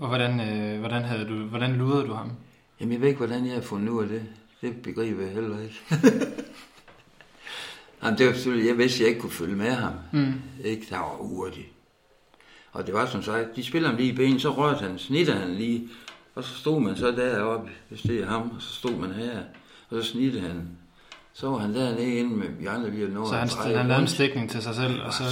Og 0.00 0.08
hvordan, 0.08 0.40
øh, 0.40 0.80
hvordan, 0.80 1.02
havde 1.02 1.28
du, 1.28 1.34
hvordan 1.34 1.72
lurede 1.72 2.06
du 2.06 2.12
ham? 2.12 2.32
Jamen, 2.80 2.92
jeg 2.92 3.00
ved 3.00 3.08
ikke, 3.08 3.18
hvordan 3.18 3.46
jeg 3.46 3.54
har 3.54 3.62
fundet 3.62 3.88
ud 3.88 4.02
af 4.02 4.08
det. 4.08 4.26
Det 4.60 4.82
begriber 4.82 5.22
jeg 5.22 5.32
heller 5.32 5.60
ikke. 5.60 5.80
Jamen, 8.02 8.18
det 8.18 8.26
var 8.26 8.32
selvfølgelig, 8.32 8.68
jeg 8.68 8.78
vidste, 8.78 8.96
at 8.96 9.00
jeg 9.00 9.08
ikke 9.08 9.20
kunne 9.20 9.32
følge 9.32 9.56
med 9.56 9.70
ham. 9.70 9.92
Mm. 10.12 10.34
Ikke, 10.64 10.86
der 10.90 10.98
var 10.98 11.16
hurtigt. 11.16 11.68
Og 12.72 12.86
det 12.86 12.94
var 12.94 13.06
som 13.06 13.22
sagt, 13.22 13.56
de 13.56 13.64
spiller 13.64 13.88
ham 13.88 13.98
lige 13.98 14.12
i 14.12 14.16
benen, 14.16 14.40
så 14.40 14.50
rørte 14.50 14.88
han, 14.88 14.98
snitter 14.98 15.34
han 15.34 15.54
lige, 15.54 15.88
og 16.34 16.44
så 16.44 16.54
stod 16.54 16.80
man 16.80 16.96
så 16.96 17.10
deroppe, 17.10 17.70
hvis 17.88 18.00
det 18.00 18.22
er 18.22 18.26
ham, 18.26 18.50
og 18.56 18.62
så 18.62 18.74
stod 18.74 18.96
man 18.96 19.12
her, 19.12 19.38
og 19.90 20.02
så 20.02 20.10
snittede 20.10 20.42
han. 20.42 20.68
Så 21.32 21.50
var 21.50 21.58
han 21.58 21.74
dernede 21.74 22.14
inde 22.14 22.36
med 22.36 22.48
vi 22.48 22.66
andre 22.66 22.90
lige 22.90 23.08
noget. 23.08 23.28
Så 23.28 23.36
han, 23.36 23.76
han 23.76 23.86
lavede 23.86 24.02
en 24.02 24.08
stikning 24.08 24.50
til 24.50 24.62
sig 24.62 24.74
selv? 24.74 25.02
Og 25.02 25.12
så... 25.12 25.24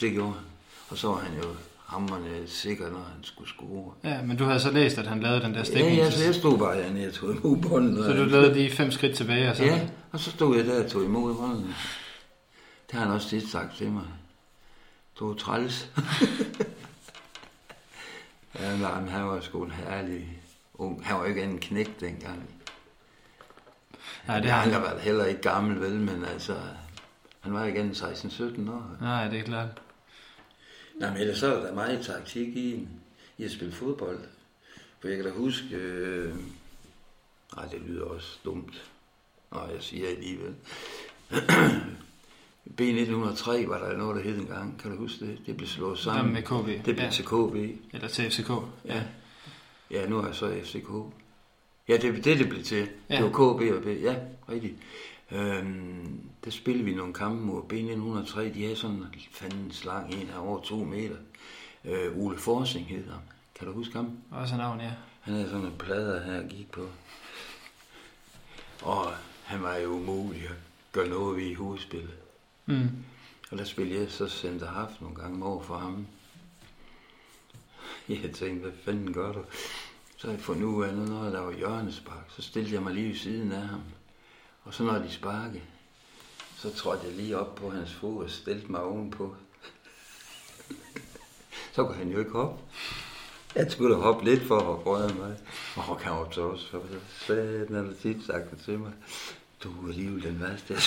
Det 0.00 0.12
gjorde 0.12 0.32
han. 0.32 0.42
Og 0.90 0.98
så 0.98 1.08
var 1.08 1.18
han 1.18 1.36
jo 1.36 1.44
hammerne 1.86 2.46
sikker, 2.46 2.90
når 2.90 2.98
han 2.98 3.24
skulle 3.24 3.48
score. 3.48 3.92
Ja, 4.04 4.22
men 4.22 4.36
du 4.36 4.44
havde 4.44 4.60
så 4.60 4.70
læst, 4.70 4.98
at 4.98 5.06
han 5.06 5.20
lavede 5.20 5.40
den 5.40 5.54
der 5.54 5.62
stikning? 5.62 5.96
Ja, 5.96 6.04
ja 6.04 6.10
så 6.10 6.24
jeg 6.24 6.34
stod 6.34 6.58
bare 6.58 6.82
hernede 6.82 7.08
og 7.08 7.14
tog 7.14 7.30
imod 7.30 7.56
bolden. 7.56 7.96
Så 7.96 8.12
du 8.12 8.24
lavede 8.24 8.54
de 8.54 8.70
fem 8.70 8.90
skridt 8.90 9.16
tilbage? 9.16 9.50
Og 9.50 9.56
så... 9.56 9.64
Ja, 9.64 9.80
og 10.12 10.20
så 10.20 10.30
stod 10.30 10.56
jeg 10.56 10.66
der 10.66 10.84
og 10.84 10.90
tog 10.90 11.04
imod 11.04 11.34
bolden. 11.34 11.74
Det 12.90 12.98
har 12.98 13.00
han 13.00 13.14
også 13.14 13.28
tit 13.28 13.48
sagt 13.48 13.76
til 13.76 13.90
mig. 13.90 14.04
Du 15.18 15.30
er 15.30 15.34
træls. 15.34 15.90
ja, 18.60 18.76
men 18.76 19.08
han 19.08 19.26
var 19.26 19.40
sgu 19.40 19.64
en 19.64 19.70
herlig 19.70 20.37
ung. 20.78 21.06
Han 21.06 21.16
var 21.16 21.22
jo 21.22 21.28
ikke 21.28 21.42
en 21.42 21.58
knæk 21.58 22.00
dengang. 22.00 22.50
Nej, 24.26 24.40
det 24.40 24.50
har 24.50 24.60
han. 24.60 24.72
Han 24.72 24.82
har 24.82 24.88
været 24.88 25.00
heller 25.00 25.24
ikke 25.24 25.40
gammel, 25.40 25.80
vel, 25.80 25.94
men 26.00 26.24
altså, 26.24 26.56
han 27.40 27.54
var 27.54 27.64
igen 27.64 27.90
16-17 27.90 28.70
år. 28.70 28.96
Nej, 29.00 29.28
det 29.28 29.38
er 29.38 29.42
klart. 29.42 29.82
Nej, 31.00 31.10
men 31.10 31.20
ellers 31.20 31.38
så 31.38 31.54
er 31.54 31.66
der 31.66 31.74
meget 31.74 32.06
taktik 32.06 32.56
i, 32.56 32.88
i 33.38 33.44
at 33.44 33.50
spille 33.50 33.74
fodbold. 33.74 34.18
For 35.00 35.08
jeg 35.08 35.16
kan 35.16 35.26
da 35.26 35.32
huske, 35.32 35.76
øh, 35.76 36.34
nej, 37.56 37.66
det 37.66 37.80
lyder 37.86 38.04
også 38.04 38.38
dumt, 38.44 38.90
når 39.52 39.68
jeg 39.74 39.82
siger 39.82 40.08
alligevel. 40.08 40.54
B1903 42.80 43.68
var 43.68 43.78
der 43.78 43.96
noget, 43.96 44.16
der 44.16 44.22
hed 44.22 44.38
engang. 44.38 44.80
Kan 44.80 44.90
du 44.90 44.96
huske 44.96 45.26
det? 45.26 45.38
Det 45.46 45.56
blev 45.56 45.68
slået 45.68 45.98
sammen. 45.98 46.34
med 46.34 46.42
KB. 46.42 46.86
Det 46.86 46.94
blev 46.96 47.04
ja. 47.04 47.10
til 47.10 47.24
KB. 47.24 47.80
Eller 47.94 48.08
til 48.08 48.30
FCK. 48.30 48.50
Ja. 48.84 48.94
Ja, 48.94 49.02
nu 50.08 50.18
er 50.18 50.26
jeg 50.26 50.34
så 50.34 50.60
FCK. 50.64 50.88
Ja, 51.88 51.96
det 51.96 52.24
det, 52.24 52.38
det 52.38 52.48
blev 52.48 52.62
til. 52.62 52.88
Ja. 53.10 53.16
Det 53.16 53.24
var 53.24 53.30
KB 53.30 53.76
og 53.76 53.82
B. 53.82 53.86
Ja, 53.86 54.16
rigtigt. 54.48 54.74
Øhm, 55.30 56.20
der 56.44 56.50
spillede 56.50 56.84
vi 56.84 56.94
nogle 56.94 57.14
kampe 57.14 57.44
mod 57.44 57.62
B903. 57.62 58.40
De 58.40 58.62
havde 58.62 58.76
sådan 58.76 58.96
en 58.96 59.06
fandens 59.32 59.84
lang 59.84 60.14
en 60.14 60.30
af 60.30 60.38
over 60.38 60.60
to 60.60 60.76
meter. 60.76 61.16
Øh, 61.84 62.16
Ole 62.18 62.38
Forsing 62.38 62.86
hed 62.86 63.04
han. 63.04 63.20
Kan 63.54 63.66
du 63.66 63.72
huske 63.72 63.96
ham? 63.96 64.18
Også 64.30 64.56
navn, 64.56 64.80
ja. 64.80 64.92
Han 65.20 65.34
havde 65.34 65.48
sådan 65.48 65.66
en 65.66 65.74
plade 65.78 66.22
her 66.26 66.48
gik 66.48 66.70
på. 66.70 66.86
Og 68.82 69.06
han 69.44 69.62
var 69.62 69.76
jo 69.76 69.88
umulig 69.88 70.42
at 70.42 70.56
gøre 70.92 71.08
noget 71.08 71.36
ved 71.36 71.44
i 71.44 71.54
hovedspillet. 71.54 72.14
Mm. 72.66 72.88
Og 73.50 73.58
der 73.58 73.64
spillede 73.64 74.00
jeg 74.00 74.10
så 74.10 74.28
center 74.28 74.92
nogle 75.00 75.16
gange 75.16 75.46
over 75.46 75.62
for 75.62 75.76
ham. 75.76 76.06
Jeg 78.08 78.34
tænkte, 78.34 78.68
hvad 78.68 78.78
fanden 78.84 79.12
gør 79.12 79.32
du? 79.32 79.44
Så 80.16 80.26
har 80.26 80.34
jeg 80.34 80.42
fundet 80.42 80.64
ud 80.64 80.84
af, 80.84 80.94
når 80.94 81.30
der 81.30 81.40
var 81.40 81.52
hjørnespark, 81.52 82.30
så 82.36 82.42
stillede 82.42 82.74
jeg 82.74 82.82
mig 82.82 82.94
lige 82.94 83.08
ved 83.08 83.16
siden 83.16 83.52
af 83.52 83.62
ham. 83.62 83.82
Og 84.64 84.74
så 84.74 84.82
når 84.82 84.98
de 84.98 85.10
sparkede, 85.10 85.62
så 86.56 86.74
trådte 86.74 87.06
jeg 87.06 87.14
lige 87.14 87.38
op 87.38 87.54
på 87.54 87.70
hans 87.70 87.94
fod 87.94 88.24
og 88.24 88.30
stillede 88.30 88.72
mig 88.72 88.82
ovenpå. 88.82 89.36
så 91.74 91.84
kunne 91.84 91.96
han 91.96 92.08
jo 92.08 92.18
ikke 92.18 92.30
hoppe. 92.30 92.62
Jeg 93.54 93.72
skulle 93.72 93.94
da 93.94 94.00
hoppe 94.00 94.24
lidt 94.24 94.42
for 94.42 94.58
at 94.58 94.86
røre 94.86 95.14
mig. 95.14 95.36
Og 95.76 95.98
kan 95.98 96.12
hoppe 96.12 96.34
så 96.34 96.42
også, 96.42 96.70
for 96.70 96.82
så 97.26 97.34
den 97.68 97.74
har 97.74 97.94
tit 98.02 98.26
sagt 98.26 98.64
til 98.64 98.78
mig, 98.78 98.92
du 99.64 99.68
er 99.68 99.88
alligevel 99.88 100.22
den 100.22 100.40
værste. 100.40 100.74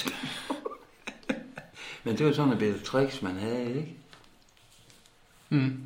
Men 2.04 2.18
det 2.18 2.26
var 2.26 2.32
sådan 2.32 2.54
et 2.54 2.60
bedre 2.60 2.80
tricks, 2.80 3.22
man 3.22 3.36
havde, 3.36 3.70
ikke? 3.70 3.96
Mm. 5.50 5.82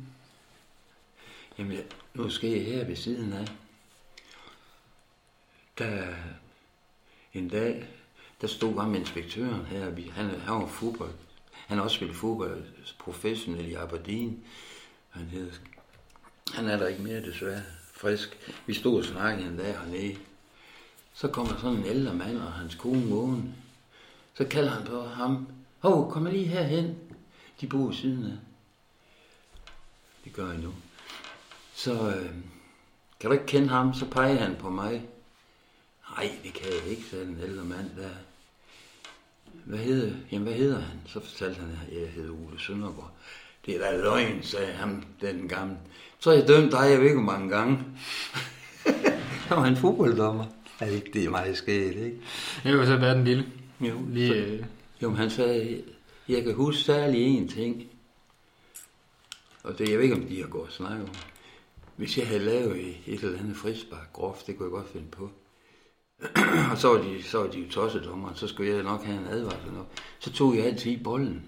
Jamen, 1.58 1.78
nu 2.14 2.28
jeg 2.42 2.64
her 2.64 2.84
ved 2.84 2.96
siden 2.96 3.32
af. 3.32 3.46
Der 5.78 6.14
en 7.34 7.48
dag, 7.48 7.88
der 8.40 8.46
stod 8.46 8.80
ham 8.80 8.94
inspektøren 8.94 9.66
her. 9.66 9.90
Vi, 9.90 10.02
han, 10.02 10.40
han 10.40 10.54
var 10.54 10.66
fodbold. 10.66 11.14
Han 11.52 11.76
har 11.76 11.84
også 11.84 11.96
spillet 11.96 12.16
fodbold 12.16 12.64
professionelt 12.98 13.68
i 13.68 13.74
Aberdeen. 13.74 14.44
Han, 15.10 15.26
hed, 15.26 15.52
han 16.54 16.68
er 16.68 16.76
der 16.76 16.86
ikke 16.86 17.02
mere 17.02 17.22
desværre 17.22 17.62
frisk. 17.92 18.52
Vi 18.66 18.74
stod 18.74 18.98
og 18.98 19.04
snakkede 19.04 19.48
en 19.48 19.56
dag 19.56 19.78
hernede. 19.78 20.18
Så 21.14 21.28
kommer 21.28 21.56
sådan 21.56 21.78
en 21.78 21.86
ældre 21.86 22.14
mand 22.14 22.38
og 22.38 22.52
hans 22.52 22.74
kone 22.74 23.06
vågen. 23.06 23.54
Så 24.34 24.44
kalder 24.44 24.70
han 24.70 24.86
på 24.86 25.02
ham. 25.02 25.48
Hov, 25.78 26.12
kom 26.12 26.26
lige 26.26 26.46
herhen. 26.46 26.98
De 27.60 27.66
bor 27.66 27.92
siden 27.92 28.24
af. 28.24 28.38
Det 30.24 30.32
gør 30.32 30.50
jeg 30.50 30.58
nu. 30.58 30.72
Så 31.76 31.92
øh, 31.92 32.30
kan 33.20 33.30
du 33.30 33.32
ikke 33.32 33.46
kende 33.46 33.68
ham? 33.68 33.94
Så 33.94 34.06
peger 34.06 34.34
han 34.34 34.56
på 34.58 34.70
mig. 34.70 35.02
Nej, 36.16 36.30
det 36.44 36.52
kan 36.52 36.66
jeg 36.66 36.90
ikke, 36.90 37.02
sagde 37.10 37.26
den 37.26 37.38
ældre 37.42 37.64
mand 37.64 37.90
der. 37.96 38.08
Hvad 39.64 39.78
hedder, 39.78 40.12
jamen, 40.32 40.48
hvad 40.48 40.56
hedder 40.56 40.80
han? 40.80 40.98
Så 41.06 41.20
fortalte 41.20 41.60
han, 41.60 41.70
at 41.70 42.00
jeg 42.00 42.08
hedder 42.08 42.32
Ole 42.32 42.60
Søndergaard. 42.60 43.12
Det 43.66 43.76
er 43.76 43.90
da 43.90 43.96
løgn, 43.96 44.42
sagde 44.42 44.72
han, 44.72 45.04
den 45.20 45.48
gamle. 45.48 45.76
Så 46.18 46.32
jeg 46.32 46.48
dømt 46.48 46.72
dig, 46.72 46.90
jeg 46.90 46.98
ved 46.98 47.04
ikke 47.04 47.22
hvor 47.22 47.32
mange 47.32 47.48
gange. 47.56 47.78
han 49.48 49.56
var 49.56 49.64
en 49.64 49.76
fodbolddommer. 49.76 50.44
Ja, 50.80 50.98
det 51.12 51.24
er 51.24 51.30
meget 51.30 51.56
sket, 51.56 51.96
ikke? 51.96 52.20
Det 52.62 52.78
var 52.78 52.84
så 52.84 52.96
være 52.96 53.14
den 53.14 53.24
lille. 53.24 53.46
Jo, 53.80 53.94
Lige, 54.08 54.28
så, 54.28 54.34
øh, 54.34 54.64
jo 55.02 55.08
men 55.08 55.18
han 55.18 55.30
sagde, 55.30 55.82
jeg 56.28 56.44
kan 56.44 56.54
huske 56.54 56.82
særlig 56.82 57.38
én 57.38 57.54
ting. 57.54 57.84
Og 59.62 59.78
det, 59.78 59.88
jeg 59.88 59.98
ved 59.98 60.04
ikke, 60.04 60.16
om 60.16 60.26
de 60.26 60.40
har 60.40 60.48
gået 60.48 60.66
og 60.66 60.72
snakket 60.72 61.08
om. 61.08 61.14
Hvis 61.96 62.18
jeg 62.18 62.26
havde 62.26 62.44
lavet 62.44 62.96
et 63.06 63.20
eller 63.22 63.38
andet 63.38 63.56
frispark 63.56 64.12
groft, 64.12 64.46
det 64.46 64.56
kunne 64.56 64.66
jeg 64.66 64.70
godt 64.72 64.92
finde 64.92 65.06
på. 65.10 65.30
og 66.70 66.78
så 66.78 66.88
var 66.88 67.02
de, 67.02 67.22
så 67.22 67.38
var 67.38 67.46
de 67.46 67.58
jo 67.60 67.70
tossedommer, 67.70 68.28
så 68.34 68.46
skulle 68.48 68.74
jeg 68.74 68.82
nok 68.82 69.04
have 69.04 69.18
en 69.18 69.26
advarsel 69.30 69.72
nok. 69.72 69.86
Så 70.18 70.32
tog 70.32 70.56
jeg 70.56 70.64
altid 70.66 70.90
i 70.90 71.02
bolden. 71.02 71.42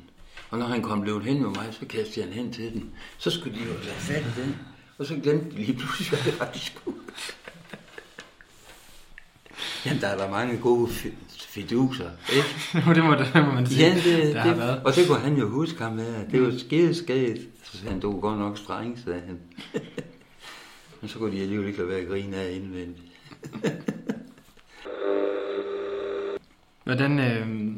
Og 0.51 0.59
når 0.59 0.67
han 0.67 0.83
kom 0.83 1.03
løbet 1.03 1.23
hen 1.23 1.43
med 1.43 1.49
mig, 1.51 1.67
så 1.81 1.87
kastede 1.87 2.27
han 2.27 2.35
hen 2.35 2.53
til 2.53 2.73
den. 2.73 2.91
Så 3.19 3.31
skulle 3.31 3.59
de 3.59 3.65
jo 3.65 3.73
have 3.73 4.01
fat 4.01 4.23
i 4.23 4.41
den. 4.41 4.57
Og 4.99 5.07
så 5.07 5.15
glemte 5.23 5.51
de 5.51 5.57
lige 5.57 5.79
pludselig, 5.79 6.09
hvad 6.09 6.33
det 6.33 6.41
var, 6.41 6.51
de 6.53 6.59
skulle. 6.61 6.99
Jamen, 9.87 10.01
der 10.01 10.07
er 10.09 10.17
der 10.17 10.31
mange 10.31 10.59
gode 10.59 10.89
fi- 10.91 11.15
fiduser, 11.49 12.11
ikke? 12.33 12.49
det, 12.95 13.05
må, 13.05 13.15
det 13.15 13.31
må 13.47 13.53
man 13.53 13.67
sige. 13.67 13.87
Ja, 13.87 13.95
det, 13.95 14.35
der 14.35 14.45
det, 14.45 14.59
været. 14.59 14.83
og 14.85 14.95
det 14.95 15.07
kunne 15.09 15.19
han 15.19 15.37
jo 15.37 15.49
huske 15.49 15.83
ham 15.83 15.93
med. 15.93 16.29
Det 16.33 16.43
var 16.43 16.59
skide 16.59 16.95
skægt. 16.95 17.41
Så 17.65 17.79
sagde 17.79 17.91
han, 17.91 18.01
du 18.01 18.13
var 18.13 18.21
godt 18.21 18.39
nok 18.39 18.59
streng, 18.59 18.99
sagde 19.05 19.21
han. 19.27 19.41
Men 21.01 21.09
så 21.09 21.19
kunne 21.19 21.37
de 21.37 21.43
alligevel 21.43 21.67
ikke 21.67 21.79
lade 21.79 21.91
være 21.91 22.01
at 22.01 22.09
grine 22.09 22.37
af 22.37 22.53
indvendigt. 22.53 23.07
Hvordan, 26.85 27.19
øh, 27.19 27.77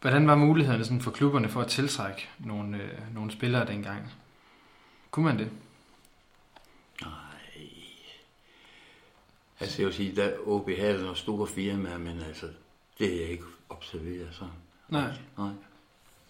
hvordan 0.00 0.26
var 0.26 0.34
mulighederne 0.34 0.84
sådan 0.84 1.00
for 1.00 1.10
klubberne 1.10 1.48
for 1.48 1.60
at 1.60 1.66
tiltrække 1.66 2.28
nogle, 2.38 2.82
øh, 2.82 3.14
nogle 3.14 3.30
spillere 3.30 3.66
dengang? 3.66 4.12
Kunne 5.10 5.24
man 5.24 5.38
det? 5.38 5.50
Nej. 7.02 7.10
Altså 9.60 9.82
jeg 9.82 9.86
vil 9.86 9.94
sige, 9.94 10.16
der 10.16 10.32
OB 10.46 10.70
havde 10.78 11.02
nogle 11.02 11.16
store 11.16 11.46
firmaer, 11.46 11.98
men 11.98 12.20
altså, 12.20 12.46
det 12.98 13.14
er 13.14 13.20
jeg 13.20 13.30
ikke 13.30 13.44
observeret 13.68 14.28
så. 14.32 14.44
Nej. 14.88 15.12
Nej. 15.38 15.52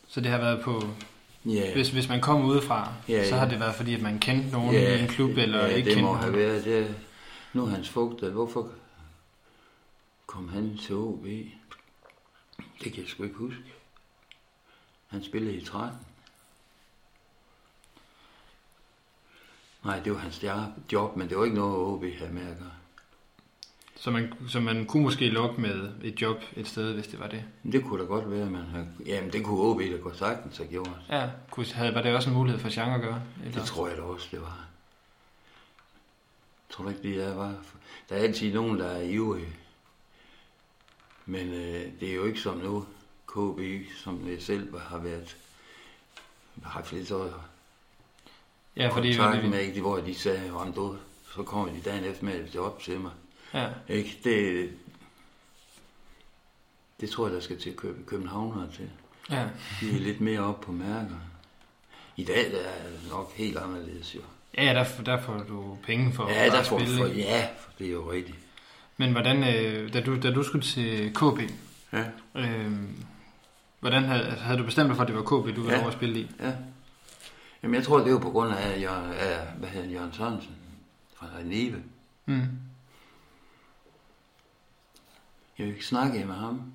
Så 0.08 0.20
det 0.20 0.30
har 0.30 0.38
været 0.38 0.64
på, 0.64 0.82
Ja, 1.44 1.72
hvis, 1.74 1.88
hvis 1.90 2.08
man 2.08 2.20
kom 2.20 2.44
udefra, 2.44 2.92
Ja, 3.08 3.28
så 3.28 3.36
har 3.36 3.48
det 3.48 3.60
været 3.60 3.74
fordi, 3.74 3.94
at 3.94 4.02
man 4.02 4.18
kendte 4.18 4.50
nogen 4.50 4.74
i 4.74 5.00
en 5.02 5.08
klub, 5.08 5.30
eller 5.30 5.58
ja, 5.58 5.66
ikke 5.66 5.86
det 5.86 5.94
kendte 5.94 6.10
må 6.12 6.14
have 6.16 6.32
været 6.32 6.64
det. 6.64 6.96
Nu 7.52 7.64
er 7.64 7.68
hans 7.68 7.88
fugt, 7.88 8.24
hvorfor 8.24 8.68
kom 10.26 10.48
han 10.48 10.78
til 10.78 10.94
OB? 10.94 11.24
Det 12.84 12.92
kan 12.92 12.96
jeg 13.02 13.06
sgu 13.06 13.22
ikke 13.22 13.36
huske. 13.36 13.62
Han 15.08 15.24
spillede 15.24 15.54
i 15.56 15.64
13. 15.64 15.98
Nej, 19.84 20.00
det 20.00 20.12
var 20.12 20.18
hans 20.18 20.44
job, 20.92 21.16
men 21.16 21.28
det 21.28 21.38
var 21.38 21.44
ikke 21.44 21.56
noget, 21.56 21.76
OB 21.76 22.04
havde 22.18 22.32
med 22.32 22.42
at 22.50 22.58
gøre. 22.58 22.70
Så 24.00 24.10
man, 24.10 24.32
så 24.48 24.60
man 24.60 24.86
kunne 24.86 25.02
måske 25.02 25.28
lokke 25.28 25.60
med 25.60 25.92
et 26.02 26.22
job 26.22 26.36
et 26.56 26.68
sted, 26.68 26.94
hvis 26.94 27.06
det 27.06 27.20
var 27.20 27.26
det. 27.26 27.44
Det 27.72 27.84
kunne 27.84 28.00
da 28.00 28.06
godt 28.06 28.30
være, 28.30 28.46
man 28.46 28.64
havde... 28.64 28.88
Jamen, 29.06 29.32
det 29.32 29.44
kunne 29.44 29.60
OB 29.60 29.80
da 29.80 29.96
godt 29.96 30.18
sagtens 30.18 30.56
have 30.56 30.68
gjort. 30.68 30.90
Ja, 31.08 31.28
kunne, 31.50 31.66
havde, 31.66 31.94
var 31.94 32.02
det 32.02 32.14
også 32.14 32.30
en 32.30 32.36
mulighed 32.36 32.60
for 32.60 32.80
Jean 32.80 32.94
at 32.94 33.00
gøre? 33.00 33.22
Eller? 33.44 33.58
Det 33.58 33.68
tror 33.68 33.88
jeg 33.88 33.96
da 33.96 34.02
også, 34.02 34.28
det 34.30 34.40
var. 34.40 34.66
Jeg 36.68 36.74
tror 36.74 36.84
du 36.84 36.90
ikke, 36.90 37.02
det 37.02 37.24
er 37.24 37.34
var. 37.34 37.54
Der 38.08 38.14
er 38.16 38.22
altid 38.22 38.54
nogen, 38.54 38.78
der 38.78 38.86
er 38.86 39.02
ivrige. 39.02 39.48
Men 41.26 41.48
øh, 41.48 41.84
det 42.00 42.10
er 42.10 42.14
jo 42.14 42.24
ikke 42.24 42.40
som 42.40 42.56
nu. 42.56 42.86
KB, 43.26 43.60
som 44.04 44.28
jeg 44.28 44.42
selv 44.42 44.78
har 44.78 44.98
været 44.98 45.36
har 46.62 46.70
haft 46.70 46.92
lidt 46.92 47.08
så 47.08 47.30
ja, 48.76 48.88
fordi 48.88 49.14
kontakt 49.16 49.50
med, 49.50 49.60
ikke, 49.60 49.80
hvor 49.80 49.96
de 49.96 50.14
sagde, 50.14 50.52
om 50.52 50.72
du, 50.72 50.96
så 51.34 51.42
kommer 51.42 51.72
de 51.74 51.80
dagen 51.80 52.04
efter 52.04 52.24
med 52.24 52.34
et 52.34 52.54
job 52.54 52.82
til 52.82 53.00
mig. 53.00 53.12
Ja, 53.54 53.68
Ikke? 53.88 54.18
Det, 54.24 54.70
det 57.00 57.10
tror 57.10 57.26
jeg, 57.26 57.34
der 57.34 57.40
skal 57.40 57.58
til 57.60 57.76
Køb, 57.76 58.06
Københavnere 58.06 58.68
til. 58.72 58.90
ja. 59.30 59.48
De 59.80 59.96
er 59.96 60.00
lidt 60.00 60.20
mere 60.20 60.40
op 60.40 60.60
på 60.60 60.72
mærker. 60.72 61.16
I 62.16 62.24
dag 62.24 62.50
der 62.52 62.58
er 62.58 62.82
det 62.90 63.00
nok 63.10 63.32
helt 63.34 63.56
anderledes 63.58 64.14
jo. 64.14 64.20
ja 64.58 64.62
der, 64.74 65.02
der 65.06 65.20
får 65.22 65.38
du 65.48 65.78
penge 65.82 66.12
for 66.12 66.28
Ja, 66.30 66.46
at 66.46 66.52
der 66.52 66.62
får 66.62 66.78
spille. 66.78 66.96
for, 66.96 67.06
ja, 67.06 67.48
for 67.60 67.70
det 67.78 67.86
er 67.86 67.90
jo 67.92 68.12
rigtigt. 68.12 68.38
Men 68.96 69.12
hvordan, 69.12 69.36
øh, 69.56 69.92
da, 69.92 70.00
du, 70.00 70.20
da 70.20 70.32
du 70.32 70.42
skulle 70.42 70.64
til 70.64 71.14
KB, 71.14 71.50
Ja. 71.92 72.04
øh, 72.36 72.72
hvordan 73.80 74.04
havde, 74.04 74.24
havde 74.30 74.58
du 74.58 74.64
bestemt 74.64 74.88
dig 74.88 74.96
for, 74.96 75.02
at 75.02 75.08
det 75.08 75.16
var 75.16 75.22
KB, 75.22 75.30
du 75.30 75.60
ville 75.60 75.72
Ja. 75.72 75.78
over 75.78 75.88
at 75.88 75.92
spille 75.94 76.20
i? 76.20 76.30
Ja. 76.40 76.52
Jamen, 77.62 77.74
jeg 77.74 77.84
tror, 77.84 77.98
det 77.98 78.12
var 78.12 78.18
på 78.18 78.30
grund 78.30 78.52
af, 78.54 78.80
Jørgen, 78.82 79.12
af 79.12 79.46
hvad 79.58 79.68
hedder 79.68 79.88
Jørgen 79.90 80.12
Sørensen 80.12 80.54
fra 81.16 81.26
Nive. 81.44 81.82
Mm. 82.26 82.42
Jeg 85.60 85.68
vil 85.68 85.74
ikke 85.74 85.86
snakke 85.86 86.24
med 86.24 86.34
ham. 86.34 86.72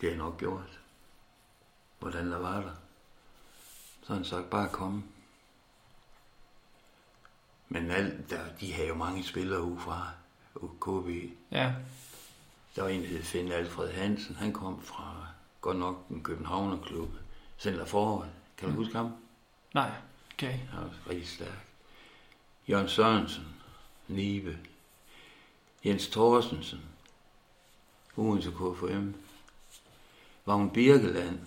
Det 0.00 0.08
jeg 0.08 0.16
nok 0.16 0.38
gjort. 0.38 0.80
Hvordan 1.98 2.30
der 2.32 2.38
var 2.38 2.60
der. 2.60 2.74
Så 4.02 4.14
han 4.14 4.24
sagt, 4.24 4.50
bare 4.50 4.68
kom. 4.68 5.04
Men 7.68 7.90
alt, 7.90 8.30
der, 8.30 8.54
de 8.60 8.72
har 8.72 8.84
jo 8.84 8.94
mange 8.94 9.24
spillere 9.24 9.62
ude 9.62 9.80
fra 9.80 10.10
KB. 10.80 11.32
Ja, 11.50 11.74
Der 12.76 12.82
var 12.82 12.88
en, 12.88 13.02
der 13.02 13.08
hed 13.08 13.22
Finn 13.22 13.52
Alfred 13.52 13.92
Hansen. 13.92 14.36
Han 14.36 14.52
kom 14.52 14.82
fra 14.82 15.26
godt 15.60 15.78
nok 15.78 16.06
en 16.10 16.22
Københavnerklub. 16.22 17.10
Center 17.58 17.84
Forward. 17.84 18.28
Kan 18.56 18.68
du 18.68 18.74
huske 18.74 18.96
ham? 18.96 19.16
nej, 19.74 19.90
okay. 20.34 20.58
Han 20.58 20.82
var 20.82 21.10
rigtig 21.10 21.28
stærk. 21.28 21.66
Jørgen 22.68 22.88
Sørensen, 22.88 23.44
Nibe, 24.08 24.58
Jens 25.86 26.08
Thorstensen, 26.08 26.80
Odense 28.16 28.50
KFM, 28.50 29.14
Vagn 30.46 30.70
Birkeland. 30.70 31.38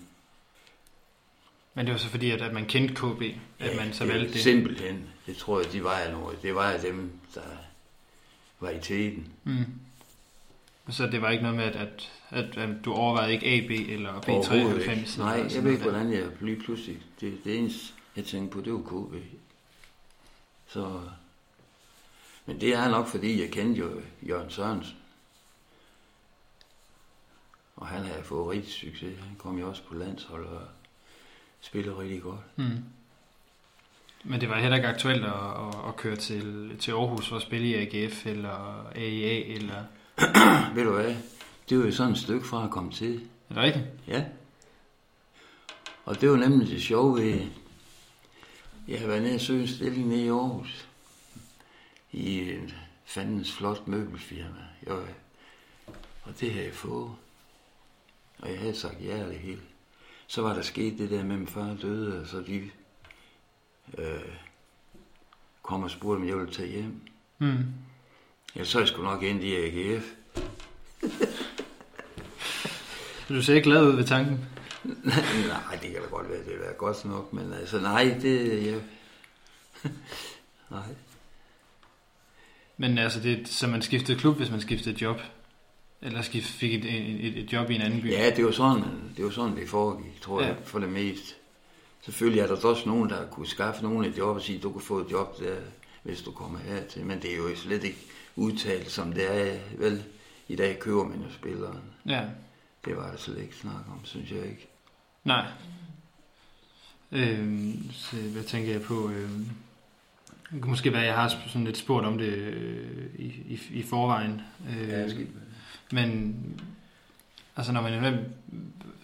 Men 1.74 1.86
det 1.86 1.92
var 1.92 1.98
så 1.98 2.08
fordi, 2.08 2.30
at, 2.30 2.42
at 2.42 2.52
man 2.52 2.66
kendte 2.66 2.94
KB, 2.94 3.22
at 3.58 3.76
man 3.76 3.92
så 3.92 4.04
det 4.04 4.10
er 4.10 4.14
valgte 4.14 4.34
det. 4.34 4.42
Simpelthen. 4.42 5.08
Det 5.26 5.36
tror 5.36 5.60
jeg, 5.60 5.72
de 5.72 5.84
var 5.84 5.94
af 5.94 6.12
noget. 6.12 6.42
Det 6.42 6.54
var 6.54 6.70
af 6.70 6.80
dem, 6.80 7.10
der 7.34 7.40
var 8.60 8.70
i 8.70 8.80
teten. 8.80 9.32
Mm. 9.44 9.64
Så 10.88 11.06
det 11.06 11.22
var 11.22 11.30
ikke 11.30 11.42
noget 11.42 11.56
med, 11.56 11.64
at, 11.64 11.76
at, 11.76 12.10
at, 12.30 12.56
at 12.56 12.84
du 12.84 12.92
overvejede 12.92 13.32
ikke 13.32 13.46
AB 13.46 13.90
eller 13.90 14.12
Overhovedet 14.28 14.82
B93? 14.82 14.90
ikke. 14.90 15.10
Nej, 15.18 15.36
eller 15.36 15.54
jeg 15.54 15.64
ved 15.64 15.70
ikke, 15.70 15.82
hvordan 15.82 16.12
jeg 16.12 16.26
lige 16.40 16.60
pludselig... 16.60 16.98
Det, 17.20 17.44
det 17.44 17.58
eneste, 17.58 17.92
jeg 18.16 18.24
tænkte 18.24 18.54
på, 18.54 18.60
det 18.60 18.72
var 18.72 18.80
KB. 18.80 19.14
Så... 20.68 21.00
Men 22.46 22.60
det 22.60 22.74
er 22.74 22.88
nok, 22.88 23.06
fordi 23.06 23.40
jeg 23.40 23.50
kendte 23.50 23.80
jo 23.80 24.00
Jørgen 24.22 24.50
Sørensen. 24.50 24.96
Og 27.76 27.86
han 27.86 28.04
havde 28.04 28.22
fået 28.22 28.50
rigtig 28.50 28.72
succes. 28.72 29.18
Han 29.18 29.36
kom 29.38 29.58
jo 29.58 29.68
også 29.68 29.82
på 29.82 29.94
landshold 29.94 30.46
og 30.46 30.62
spillede 31.60 31.98
rigtig 31.98 32.22
godt. 32.22 32.40
Mm. 32.56 32.84
Men 34.24 34.40
det 34.40 34.48
var 34.48 34.58
heller 34.58 34.76
ikke 34.76 34.88
aktuelt 34.88 35.24
at, 35.24 35.32
at, 35.32 35.88
at 35.88 35.96
køre 35.96 36.16
til, 36.16 36.76
til 36.78 36.92
Aarhus 36.92 37.28
for 37.28 37.36
at 37.36 37.42
spille 37.42 37.66
i 37.66 37.74
AGF 37.74 38.26
eller 38.26 38.86
AIA 38.94 39.54
eller... 39.54 39.84
Ved 40.74 40.84
du 40.84 40.92
hvad? 40.92 41.16
Det 41.68 41.78
var 41.78 41.84
jo 41.84 41.92
sådan 41.92 42.12
et 42.12 42.18
stykke 42.18 42.46
fra 42.46 42.64
at 42.64 42.70
komme 42.70 42.92
til. 42.92 43.20
Er 43.50 43.54
det 43.54 43.62
rigtigt? 43.62 43.86
Ja. 44.06 44.24
Og 46.04 46.20
det 46.20 46.30
var 46.30 46.36
nemlig 46.36 46.68
det 46.68 46.82
sjove 46.82 47.20
ved... 47.20 47.40
Jeg 48.88 49.00
har 49.00 49.06
været 49.06 49.22
nede 49.22 49.34
og 49.34 49.40
søge 49.40 49.62
en 49.62 49.68
stilling 49.68 50.08
nede 50.08 50.24
i 50.24 50.28
Aarhus. 50.28 50.88
I 52.12 52.54
en 52.54 52.72
fandens 53.04 53.52
flot 53.52 53.88
møbelfirma. 53.88 54.64
Jeg 54.86 54.94
og 56.22 56.40
det 56.40 56.52
havde 56.52 56.66
jeg 56.66 56.74
fået. 56.74 57.10
Og 58.38 58.50
jeg 58.50 58.58
havde 58.58 58.74
sagt 58.74 59.04
ja 59.04 59.28
det 59.28 59.38
hele. 59.38 59.60
Så 60.26 60.42
var 60.42 60.54
der 60.54 60.62
sket 60.62 60.98
det 60.98 61.10
der 61.10 61.24
med, 61.24 61.32
at 61.32 61.38
min 61.38 61.48
far 61.48 61.76
døde, 61.82 62.20
og 62.20 62.26
så 62.26 62.40
de 62.40 62.70
øh, 63.98 64.34
kom 65.62 65.82
og 65.82 65.90
spurgte, 65.90 66.20
om 66.20 66.28
jeg 66.28 66.36
ville 66.36 66.52
tage 66.52 66.68
hjem. 66.68 67.00
Mm. 67.38 67.64
Ja, 68.56 68.64
så 68.64 68.78
er 68.78 68.82
jeg 68.82 68.88
sgu 68.88 69.02
nok 69.02 69.22
ind 69.22 69.42
i 69.42 69.54
AGF. 69.54 70.04
Du 73.28 73.42
ser 73.42 73.54
ikke 73.54 73.64
glad 73.64 73.86
ud 73.86 73.96
ved 73.96 74.04
tanken? 74.04 74.44
nej, 75.04 75.78
det 75.82 75.90
kan 75.90 76.02
da 76.02 76.08
godt 76.10 76.28
være, 76.28 76.44
det 76.44 76.60
være 76.60 76.72
godt 76.72 77.04
nok, 77.04 77.32
men 77.32 77.52
altså 77.52 77.80
nej, 77.80 78.18
det... 78.22 78.66
Jeg... 78.66 78.82
nej. 80.70 80.94
Men 82.80 82.98
altså, 82.98 83.20
det, 83.20 83.48
så 83.48 83.66
man 83.66 83.82
skiftede 83.82 84.18
klub, 84.18 84.36
hvis 84.36 84.50
man 84.50 84.60
skiftede 84.60 85.02
job? 85.02 85.20
Eller 86.02 86.22
skift, 86.22 86.46
fik 86.46 86.74
et, 86.74 86.84
et, 86.84 87.38
et 87.38 87.52
job 87.52 87.70
i 87.70 87.74
en 87.74 87.80
anden 87.80 88.00
by? 88.02 88.10
Ja, 88.10 88.30
det 88.36 88.44
var 88.44 88.50
sådan, 88.50 88.82
det 89.16 89.24
var 89.24 89.30
sådan 89.30 89.56
det 89.56 89.68
foregik, 89.68 90.20
tror 90.20 90.40
Ja. 90.42 90.46
jeg, 90.46 90.56
for 90.64 90.78
det 90.78 90.88
meste. 90.88 91.34
Selvfølgelig 92.02 92.40
er 92.40 92.46
der 92.46 92.66
også 92.68 92.82
nogen, 92.88 93.10
der 93.10 93.26
kunne 93.26 93.46
skaffe 93.46 93.82
nogen 93.82 94.04
et 94.04 94.18
job 94.18 94.36
og 94.36 94.42
sige, 94.42 94.58
du 94.58 94.72
kan 94.72 94.80
få 94.80 94.98
et 94.98 95.10
job 95.10 95.38
der, 95.40 95.56
hvis 96.02 96.22
du 96.22 96.30
kommer 96.32 96.58
hertil. 96.58 97.04
Men 97.04 97.22
det 97.22 97.32
er 97.32 97.36
jo 97.36 97.56
slet 97.56 97.84
ikke 97.84 97.98
udtalt, 98.36 98.90
som 98.90 99.12
det 99.12 99.52
er. 99.52 99.58
Vel, 99.78 100.02
i 100.48 100.56
dag 100.56 100.78
køber 100.78 101.04
man 101.08 101.18
jo 101.18 101.32
spilleren. 101.32 101.80
Ja, 102.06 102.24
Det 102.84 102.96
var 102.96 103.10
der 103.10 103.16
slet 103.16 103.38
ikke 103.42 103.56
snak 103.56 103.84
om, 103.92 104.00
synes 104.04 104.30
jeg 104.30 104.42
ikke. 104.44 104.68
nej. 105.24 105.46
Øhm, 107.12 107.90
så 107.92 108.16
hvad 108.16 108.42
tænker 108.42 108.72
jeg 108.72 108.82
på? 108.82 109.10
Øhm, 109.10 109.48
det 110.52 110.62
kunne 110.62 110.70
måske 110.70 110.92
være, 110.92 111.02
at 111.02 111.06
jeg 111.06 111.14
har 111.14 111.28
sådan 111.28 111.64
lidt 111.64 111.76
spurgt 111.76 112.06
om 112.06 112.18
det 112.18 112.32
øh, 112.32 113.06
i, 113.18 113.24
i, 113.24 113.60
i 113.70 113.82
forvejen. 113.82 114.42
Øh, 114.70 115.26
men 115.92 116.36
altså, 117.56 117.72
når 117.72 117.82
man 117.82 118.24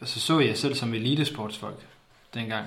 altså, 0.00 0.20
så 0.20 0.40
jeg 0.40 0.58
selv 0.58 0.74
som 0.74 0.94
elitesportsfolk 0.94 1.86
dengang. 2.34 2.66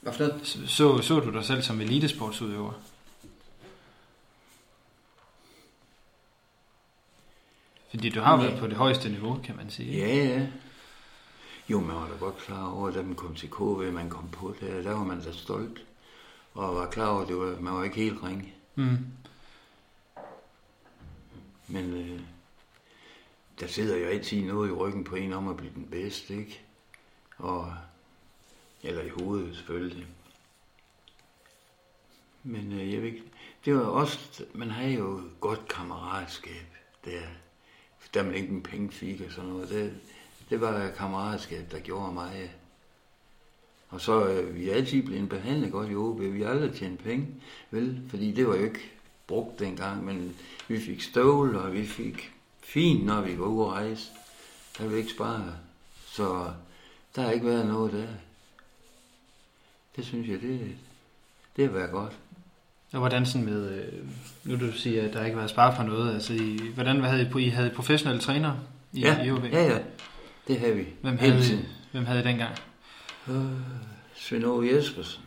Hvad 0.00 0.12
for 0.12 0.24
noget? 0.24 0.46
Så, 0.66 0.98
så 0.98 1.20
du 1.20 1.30
dig 1.30 1.44
selv 1.44 1.62
som 1.62 1.80
elitesportsudøver? 1.80 2.72
Fordi 7.90 8.08
du 8.08 8.20
har 8.20 8.36
Nej. 8.36 8.46
været 8.46 8.60
på 8.60 8.66
det 8.66 8.76
højeste 8.76 9.08
niveau, 9.08 9.40
kan 9.44 9.56
man 9.56 9.70
sige. 9.70 9.98
Ja, 9.98 10.24
ja. 10.24 10.46
Jo, 11.68 11.80
man 11.80 11.96
var 11.96 12.08
da 12.08 12.14
godt 12.20 12.38
klar 12.38 12.70
over, 12.72 12.90
da 12.90 13.02
man 13.02 13.14
kom 13.14 13.34
til 13.34 13.50
KV, 13.50 13.92
man 13.92 14.10
kom 14.10 14.28
på 14.28 14.54
det, 14.60 14.84
der 14.84 14.92
var 14.92 15.04
man 15.04 15.20
da 15.20 15.32
stolt. 15.32 15.84
Og 16.54 16.74
var 16.74 16.90
klar 16.90 17.08
over, 17.08 17.22
at 17.22 17.28
det 17.28 17.36
var, 17.36 17.60
man 17.60 17.74
var 17.74 17.84
ikke 17.84 17.96
helt 17.96 18.22
ringe. 18.22 18.54
Mm. 18.74 18.98
Men 21.68 21.94
øh, 21.94 22.20
der 23.60 23.66
sidder 23.66 23.96
jo 23.96 24.06
altid 24.06 24.42
noget 24.42 24.68
i 24.68 24.72
ryggen 24.72 25.04
på 25.04 25.16
en 25.16 25.32
om 25.32 25.48
at 25.48 25.56
blive 25.56 25.72
den 25.74 25.86
bedste, 25.90 26.36
ikke? 26.36 26.60
Og, 27.36 27.74
eller 28.82 29.02
i 29.02 29.08
hovedet 29.08 29.56
selvfølgelig. 29.56 30.06
Men 32.42 32.72
øh, 32.72 32.92
jeg 32.92 33.02
ved 33.02 33.08
ikke, 33.08 33.22
det 33.64 33.74
var 33.74 33.80
også, 33.80 34.44
man 34.54 34.70
havde 34.70 34.94
jo 34.94 35.20
godt 35.40 35.68
kammeratskab 35.68 36.66
der, 37.04 37.22
da 38.14 38.22
man 38.22 38.34
ikke 38.34 38.48
en 38.48 38.62
penge 38.62 38.90
fik 38.90 39.20
og 39.20 39.32
sådan 39.32 39.50
noget. 39.50 39.68
Det, 39.68 39.94
det 40.50 40.60
var 40.60 40.90
kammeratskab, 40.90 41.70
der 41.70 41.80
gjorde 41.80 42.12
mig. 42.12 42.54
Og 43.92 44.00
så 44.00 44.26
øh, 44.28 44.56
vi 44.56 44.70
er 44.70 44.74
altid 44.74 45.02
blevet 45.02 45.28
behandlet 45.28 45.72
godt 45.72 45.90
i 45.90 45.94
OB. 45.94 46.20
Vi 46.20 46.42
har 46.42 46.48
aldrig 46.50 46.74
tjent 46.74 47.04
penge, 47.04 47.26
vel? 47.70 48.00
Fordi 48.08 48.32
det 48.32 48.46
var 48.48 48.56
jo 48.56 48.64
ikke 48.64 48.90
brugt 49.26 49.58
dengang, 49.58 50.04
men 50.04 50.34
vi 50.68 50.80
fik 50.80 51.02
støvler, 51.02 51.58
og 51.58 51.72
vi 51.72 51.86
fik 51.86 52.32
fint, 52.62 53.04
når 53.06 53.20
vi 53.20 53.38
var 53.38 53.46
ude 53.46 53.66
at 53.66 53.72
rejse. 53.72 54.10
Der 54.78 54.82
ville 54.82 54.94
vi 54.94 55.00
ikke 55.00 55.12
spare. 55.12 55.44
Så 56.06 56.50
der 57.16 57.22
har 57.22 57.30
ikke 57.30 57.46
været 57.46 57.66
noget 57.66 57.92
der. 57.92 58.06
Det 59.96 60.04
synes 60.06 60.28
jeg, 60.28 60.40
det, 60.40 60.60
det 61.56 61.64
har 61.64 61.72
været 61.72 61.90
godt. 61.90 62.12
Og 62.92 62.98
hvordan 62.98 63.26
sådan 63.26 63.44
med, 63.44 63.70
øh, 63.70 63.92
nu 64.44 64.66
du 64.66 64.72
siger, 64.72 65.08
at 65.08 65.12
der 65.12 65.24
ikke 65.24 65.36
var 65.36 65.46
spare 65.46 65.76
for 65.76 65.82
noget, 65.82 66.14
altså 66.14 66.32
I, 66.34 66.58
hvordan 66.74 67.00
hvad 67.00 67.10
havde 67.10 67.30
I, 67.36 67.42
I 67.44 67.48
havde 67.48 67.70
professionelle 67.70 68.20
trænere 68.22 68.58
i, 68.92 69.00
Ja, 69.00 69.24
i 69.24 69.30
OB? 69.30 69.44
ja, 69.44 69.64
ja. 69.64 69.78
Det 70.48 70.60
har 70.60 70.70
vi. 70.72 70.86
Hvem 71.00 71.18
havde. 71.18 71.54
I, 71.54 71.58
hvem 71.92 72.04
havde 72.04 72.20
I 72.20 72.24
dengang? 72.24 72.54
Øh, 73.28 73.60
Svend 74.14 74.44
Aage 74.44 74.74
Jespersen. 74.76 75.22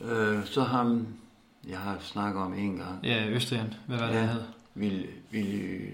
Øh, 0.00 0.46
så 0.46 0.62
ham, 0.62 1.06
jeg 1.66 1.78
har 1.78 1.98
snakket 2.00 2.42
om 2.42 2.54
en 2.54 2.76
gang. 2.76 3.04
Ja, 3.04 3.28
Østrigeren. 3.28 3.74
Hvad 3.86 3.98
var 3.98 4.06
det, 4.06 4.14
Ja. 4.14 4.18
han 4.20 4.28
hed? 4.28 4.42
Vil, 4.74 5.08
vil, 5.30 5.90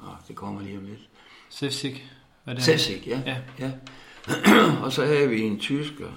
oh, 0.00 0.14
det 0.28 0.36
kommer 0.36 0.62
lige 0.62 0.78
om 0.78 0.84
lidt. 0.84 1.08
Sefsik? 1.48 2.10
Hvad 2.44 2.54
er 2.54 2.56
det? 2.56 2.64
Sessik, 2.64 3.06
ja. 3.06 3.22
Ja. 3.26 3.42
ja. 3.58 3.72
og 4.84 4.92
så 4.92 5.04
havde 5.06 5.28
vi 5.28 5.40
en 5.42 5.58
tysker. 5.60 6.10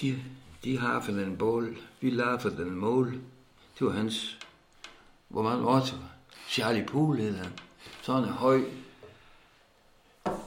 De, 0.00 0.22
de 0.64 0.78
har 0.78 1.00
for 1.00 1.12
den 1.12 1.36
bål. 1.36 1.76
Vi 2.00 2.10
lader 2.10 2.38
for 2.38 2.48
den 2.48 2.70
mål. 2.70 3.12
Det 3.78 3.86
var 3.86 3.92
hans... 3.92 4.38
Hvor 5.28 5.42
mange 5.42 5.66
år 5.66 5.80
til? 5.80 5.98
Charlie 6.48 6.86
Poole 6.86 7.22
hed 7.22 7.36
han. 7.36 7.52
Sådan 8.02 8.22
en 8.24 8.28
høj. 8.34 8.64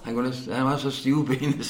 Han, 0.04 0.14
kunne 0.14 0.30
næsten, 0.30 0.54
han 0.54 0.66
var 0.66 0.78
så 0.78 0.92
stivbenet. 0.92 1.66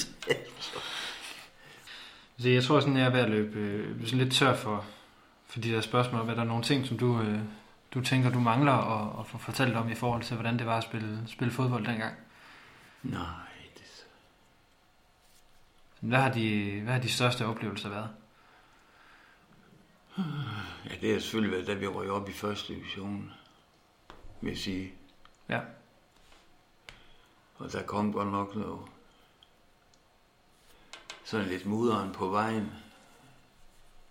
Så 2.37 2.49
jeg 2.49 2.63
tror 2.63 2.79
sådan, 2.79 2.97
jeg 2.97 3.05
er 3.05 3.09
ved 3.11 3.19
at 3.19 3.29
løbe 3.29 3.59
øh, 3.59 4.05
sådan 4.05 4.19
lidt 4.19 4.33
tør 4.33 4.55
for, 4.55 4.85
for 5.47 5.59
de 5.59 5.71
der 5.71 5.81
spørgsmål. 5.81 6.25
Hvad 6.25 6.35
der 6.35 6.41
er 6.41 6.45
nogle 6.45 6.63
ting, 6.63 6.85
som 6.85 6.97
du, 6.97 7.21
øh, 7.21 7.39
du 7.93 8.01
tænker, 8.01 8.29
du 8.29 8.39
mangler 8.39 8.71
at, 8.71 9.19
at 9.19 9.27
få 9.27 9.37
fortalt 9.37 9.75
om 9.75 9.89
i 9.89 9.95
forhold 9.95 10.23
til, 10.23 10.35
hvordan 10.35 10.59
det 10.59 10.65
var 10.65 10.77
at 10.77 10.83
spille, 10.83 11.23
spille 11.27 11.53
fodbold 11.53 11.85
dengang? 11.85 12.15
Nej, 13.03 13.23
det, 13.77 14.05
Hvad 15.99 16.19
har 16.19 16.31
de, 16.31 16.79
hvad 16.83 16.93
har 16.93 17.01
de 17.01 17.11
største 17.11 17.45
oplevelser 17.45 17.89
været? 17.89 18.09
ja, 20.89 20.95
det 21.01 21.13
har 21.13 21.19
selvfølgelig 21.19 21.51
været, 21.51 21.67
da 21.67 21.73
vi 21.73 21.87
røg 21.87 22.09
op 22.09 22.29
i 22.29 22.33
første 22.33 22.73
division, 22.73 23.31
vil 24.41 24.49
jeg 24.49 24.57
sige. 24.57 24.93
Ja. 25.49 25.59
Og 27.55 27.71
der 27.71 27.83
kom 27.83 28.13
godt 28.13 28.31
nok 28.31 28.55
noget. 28.55 28.79
Sådan 31.23 31.47
lidt 31.47 31.65
mudderen 31.65 32.11
på 32.13 32.29
vejen 32.29 32.71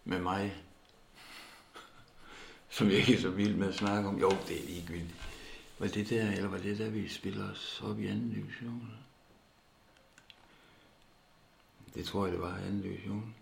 med 0.05 0.21
mig. 0.21 0.63
Som 2.69 2.87
jeg 2.87 2.97
ikke 2.97 3.15
er 3.15 3.21
så 3.21 3.31
vild 3.31 3.55
med 3.55 3.69
at 3.69 3.75
snakke 3.75 4.09
om. 4.09 4.19
Jo, 4.19 4.31
det 4.31 4.63
er 4.63 4.67
ligegyldigt. 4.67 5.15
Var 5.79 5.87
det 5.89 6.11
der, 6.11 6.31
eller 6.31 6.49
var 6.49 6.59
det 6.59 6.79
der, 6.79 6.91
vi 6.91 7.09
spiller 7.09 7.51
os 7.51 7.83
op 7.85 8.01
i 8.01 8.07
anden 8.07 8.31
division? 8.31 8.93
Det 11.95 12.07
tror 12.07 12.25
jeg, 12.25 12.33
det 12.33 12.41
var 12.41 12.57
anden 12.57 12.83
division. 12.83 13.35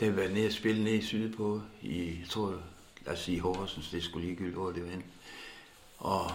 Da 0.00 0.08
vi 0.08 0.16
var 0.16 0.28
nede 0.28 0.46
og 0.46 0.52
spille 0.52 0.84
nede 0.84 0.96
i 0.96 1.02
Sydpå, 1.02 1.62
i, 1.82 2.18
jeg 2.20 2.28
tror, 2.28 2.62
lad 3.04 3.12
os 3.12 3.18
sige 3.18 3.40
Horsens, 3.40 3.90
det 3.90 4.04
skulle 4.04 4.26
ligegyldigt, 4.26 4.56
hvor 4.56 4.72
det 4.72 4.84
var 4.84 4.90
hen. 4.90 5.04
Og 5.98 6.30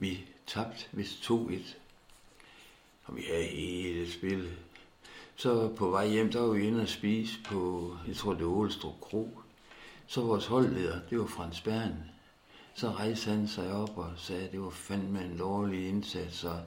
vi 0.00 0.24
tabte 0.46 0.84
vist 0.92 1.30
2-1. 1.30 1.74
Og 3.04 3.16
vi 3.16 3.22
havde 3.22 3.44
hele 3.44 4.12
spillet. 4.12 4.58
Så 5.36 5.68
på 5.68 5.90
vej 5.90 6.08
hjem, 6.08 6.32
der 6.32 6.40
var 6.40 6.52
vi 6.52 6.66
inde 6.66 6.82
og 6.82 6.88
spise 6.88 7.38
på, 7.44 7.96
jeg 8.08 8.16
tror 8.16 8.34
det 8.34 8.46
var 8.46 8.52
Ålestrup 8.52 9.00
Kro. 9.00 9.40
Så 10.06 10.20
vores 10.20 10.46
holdleder, 10.46 11.00
det 11.10 11.18
var 11.18 11.26
Frans 11.26 11.60
Bern. 11.60 11.94
Så 12.74 12.90
rejste 12.90 13.30
han 13.30 13.48
sig 13.48 13.72
op 13.72 13.98
og 13.98 14.12
sagde, 14.16 14.44
at 14.44 14.52
det 14.52 14.60
var 14.60 14.70
fandme 14.70 15.24
en 15.24 15.36
lovlig 15.36 15.88
indsats. 15.88 16.44
Og, 16.44 16.60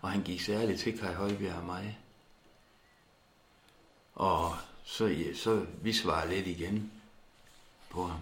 og 0.00 0.10
han 0.10 0.22
gik 0.22 0.40
særligt 0.40 0.80
til 0.80 0.98
Kai 0.98 1.14
Højbjerg 1.14 1.56
og 1.56 1.64
mig. 1.64 1.98
Og 4.14 4.56
så, 4.84 5.06
ja, 5.06 5.34
så 5.34 5.66
vi 5.82 5.92
svarede 5.92 6.34
lidt 6.34 6.46
igen 6.46 6.92
på 7.90 8.06
ham. 8.06 8.20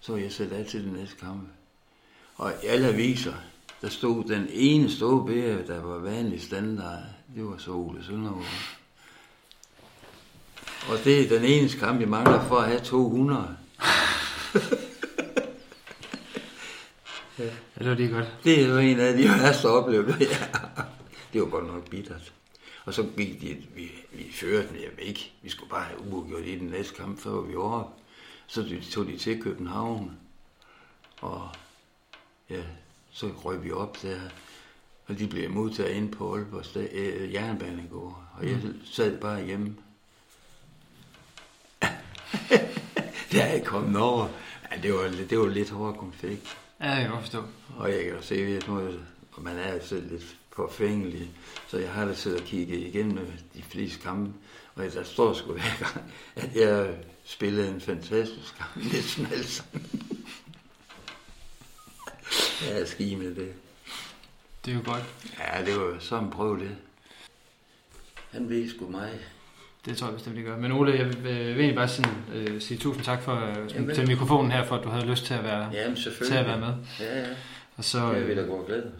Så 0.00 0.16
jeg 0.16 0.32
sat 0.32 0.52
af 0.52 0.66
til 0.66 0.84
den 0.84 0.92
næste 0.92 1.16
kamp. 1.16 1.48
Og 2.36 2.52
i 2.62 2.66
alle 2.66 2.88
aviser, 2.88 3.34
der 3.80 3.88
stod 3.88 4.24
den 4.24 4.46
ene 4.50 4.90
store 4.90 5.26
bære, 5.26 5.66
der 5.66 5.82
var 5.82 5.98
vanlig 5.98 6.42
standard. 6.42 7.02
Det 7.36 7.44
var 7.44 7.56
så 7.58 7.72
Ole 7.72 8.04
Søndergaard. 8.04 8.76
Og 10.90 11.04
det 11.04 11.20
er 11.20 11.38
den 11.38 11.44
eneste 11.44 11.78
kamp, 11.78 12.00
jeg 12.00 12.08
mangler 12.08 12.48
for 12.48 12.56
at 12.56 12.68
have 12.68 12.80
200. 12.80 13.56
Ja, 17.38 17.44
det 17.78 17.88
var 17.88 17.94
lige 17.94 18.08
godt. 18.08 18.34
Det 18.44 18.62
er 18.62 18.68
jo 18.68 18.78
en 18.78 19.00
af 19.00 19.16
de 19.16 19.28
værste 19.28 19.68
oplevelser, 19.68 20.18
ja. 20.20 20.82
Det 21.32 21.40
var 21.40 21.48
godt 21.48 21.66
nok 21.66 21.90
bittert. 21.90 22.32
Og 22.84 22.94
så 22.94 23.06
gik 23.16 23.40
de, 23.40 23.56
vi, 23.74 23.90
vi 24.12 24.32
førte 24.32 24.68
ved 24.72 24.80
ikke, 24.98 25.32
vi 25.42 25.50
skulle 25.50 25.70
bare 25.70 25.84
have 25.84 26.00
uafgjort 26.12 26.44
i 26.44 26.58
den 26.58 26.68
næste 26.68 26.94
kamp, 26.94 27.18
før 27.18 27.40
vi 27.40 27.56
var 27.56 27.62
oppe. 27.62 28.02
Så 28.46 28.76
tog 28.90 29.06
de 29.06 29.16
til 29.18 29.42
København, 29.42 30.16
og 31.20 31.48
ja, 32.50 32.62
så 33.16 33.26
røg 33.26 33.64
vi 33.64 33.72
op 33.72 34.02
der, 34.02 34.20
og 35.06 35.18
de 35.18 35.26
blev 35.26 35.50
modtaget 35.50 35.90
ind 35.90 36.12
på 36.12 36.34
Aalborg 36.34 36.76
øh, 36.92 37.32
jernbanegård, 37.32 38.22
og 38.34 38.46
jeg 38.46 38.58
mm. 38.62 38.80
sad 38.84 39.18
bare 39.18 39.44
hjemme. 39.44 39.76
det 43.30 43.42
er 43.42 43.46
jeg 43.46 43.64
kommet 43.64 44.00
over. 44.00 44.28
Ja, 44.70 44.76
det 44.82 44.92
var, 44.92 45.26
det 45.30 45.38
var 45.38 45.48
lidt 45.48 45.70
hårdt 45.70 45.98
konflikt. 45.98 46.58
Ja, 46.80 46.90
jeg 46.90 47.08
kan 47.08 47.20
forstå. 47.20 47.42
Og 47.76 47.90
jeg 47.90 48.04
kan 48.04 48.12
jo 48.12 48.22
se, 48.22 48.34
at 48.34 48.68
og 49.32 49.42
man 49.42 49.56
er 49.56 49.80
selv 49.80 50.10
lidt 50.10 50.36
forfængelig, 50.52 51.30
så 51.68 51.78
jeg 51.78 51.90
har 51.90 52.04
da 52.04 52.14
siddet 52.14 52.40
og 52.40 52.46
kigget 52.46 52.78
igennem 52.78 53.26
de 53.54 53.62
fleste 53.62 54.00
kampe, 54.00 54.32
og 54.74 54.84
der 54.84 55.04
står 55.04 55.32
sgu 55.32 55.52
hver 55.52 55.78
gang, 55.78 56.12
at 56.36 56.56
jeg 56.56 56.94
spillede 57.24 57.68
en 57.68 57.80
fantastisk 57.80 58.56
kamp, 58.58 58.84
næsten 58.92 59.26
alt 59.26 59.48
sammen. 59.48 60.05
Jeg 62.62 62.80
er 62.80 62.84
ski 62.84 63.14
med 63.14 63.34
det. 63.34 63.52
Det 64.64 64.70
er 64.70 64.76
jo 64.76 64.82
godt. 64.84 65.04
Ja, 65.38 65.64
det 65.64 65.80
var 65.80 65.96
sådan 66.00 66.30
prøve 66.30 66.58
det. 66.58 66.76
Han 68.30 68.48
ved 68.48 68.70
sgu 68.70 68.88
mig. 68.88 69.10
Det 69.84 69.96
tror 69.96 70.06
jeg 70.06 70.14
bestemt, 70.14 70.36
det 70.36 70.44
gør. 70.44 70.56
Men 70.56 70.72
Ole, 70.72 70.92
jeg 70.92 71.06
vil, 71.06 71.24
vil 71.24 71.32
egentlig 71.32 71.74
bare 71.74 71.88
sige, 71.88 72.08
uh, 72.34 72.60
sige 72.60 72.78
tusind 72.78 73.04
tak 73.04 73.22
for 73.22 73.54
uh, 73.86 73.94
til 73.94 74.08
mikrofonen 74.08 74.50
her, 74.50 74.64
for 74.64 74.76
at 74.76 74.84
du 74.84 74.88
havde 74.88 75.06
lyst 75.06 75.24
til 75.24 75.34
at 75.34 75.44
være, 75.44 75.70
Jamen, 75.72 75.96
til 75.96 76.34
at 76.34 76.46
være 76.46 76.60
med. 76.60 76.74
Ja, 77.00 77.20
ja. 77.20 77.26
Og 77.76 77.84
så, 77.84 78.14
det 78.14 78.28
vil 78.28 78.36
da 78.36 78.42
gå 78.42 78.64
glæde. 78.66 78.92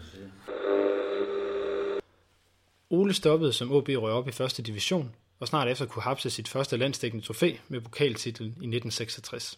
Ole 2.89 3.13
stoppede 3.13 3.53
som 3.53 3.71
OB 3.71 3.89
røg 3.89 4.13
op 4.13 4.27
i 4.27 4.31
første 4.31 4.61
division, 4.63 5.15
og 5.39 5.47
snart 5.47 5.67
efter 5.67 5.85
kunne 5.85 6.03
hapse 6.03 6.29
sit 6.29 6.47
første 6.47 6.77
landsdækkende 6.77 7.25
trofæ 7.25 7.55
med 7.67 7.81
pokaltitlen 7.81 8.47
i 8.47 8.49
1966. 8.49 9.57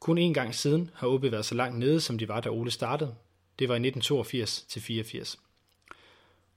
Kun 0.00 0.18
én 0.18 0.32
gang 0.32 0.54
siden 0.54 0.90
har 0.94 1.08
OB 1.08 1.22
været 1.22 1.44
så 1.44 1.54
langt 1.54 1.78
nede, 1.78 2.00
som 2.00 2.18
de 2.18 2.28
var, 2.28 2.40
da 2.40 2.48
Ole 2.48 2.70
startede. 2.70 3.14
Det 3.58 3.68
var 3.68 3.76
i 3.76 3.90
1982-84. 3.90 5.36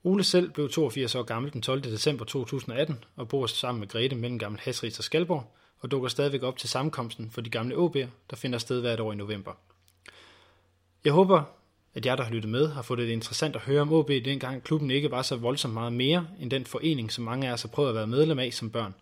Ole 0.04 0.24
selv 0.24 0.50
blev 0.50 0.68
82 0.68 1.14
år 1.14 1.22
gammel 1.22 1.52
den 1.52 1.62
12. 1.62 1.82
december 1.82 2.24
2018 2.24 3.04
og 3.16 3.28
bor 3.28 3.46
sammen 3.46 3.80
med 3.80 3.88
Grete 3.88 4.16
mellem 4.16 4.38
gammel 4.38 4.60
Hasrids 4.60 4.98
og 4.98 5.04
Skalborg 5.04 5.56
og 5.80 5.90
dukker 5.90 6.08
stadigvæk 6.08 6.42
op 6.42 6.56
til 6.56 6.68
sammenkomsten 6.68 7.30
for 7.30 7.40
de 7.40 7.50
gamle 7.50 7.76
OB'er, 7.76 8.06
der 8.30 8.36
finder 8.36 8.58
sted 8.58 8.80
hvert 8.80 9.00
år 9.00 9.12
i 9.12 9.16
november. 9.16 9.52
Jeg 11.04 11.12
håber, 11.12 11.42
at 11.94 12.06
jer, 12.06 12.16
der 12.16 12.24
har 12.24 12.30
lyttet 12.30 12.50
med, 12.50 12.68
har 12.68 12.82
fået 12.82 12.98
det 12.98 13.08
interessant 13.08 13.56
at 13.56 13.62
høre 13.62 13.80
om 13.80 13.92
OB, 13.92 14.08
dengang 14.08 14.62
klubben 14.62 14.90
ikke 14.90 15.10
var 15.10 15.22
så 15.22 15.36
voldsomt 15.36 15.74
meget 15.74 15.92
mere 15.92 16.26
end 16.40 16.50
den 16.50 16.66
forening, 16.66 17.12
som 17.12 17.24
mange 17.24 17.48
af 17.48 17.52
os 17.52 17.62
har 17.62 17.68
prøvet 17.68 17.88
at 17.88 17.94
være 17.94 18.06
medlem 18.06 18.38
af 18.38 18.52
som 18.52 18.70
børn, 18.70 18.94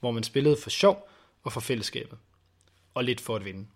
hvor 0.00 0.10
man 0.10 0.22
spillede 0.22 0.56
for 0.56 0.70
sjov 0.70 1.08
og 1.42 1.52
for 1.52 1.60
fællesskabet. 1.60 2.18
Og 2.94 3.04
lidt 3.04 3.20
for 3.20 3.36
at 3.36 3.44
vinde. 3.44 3.66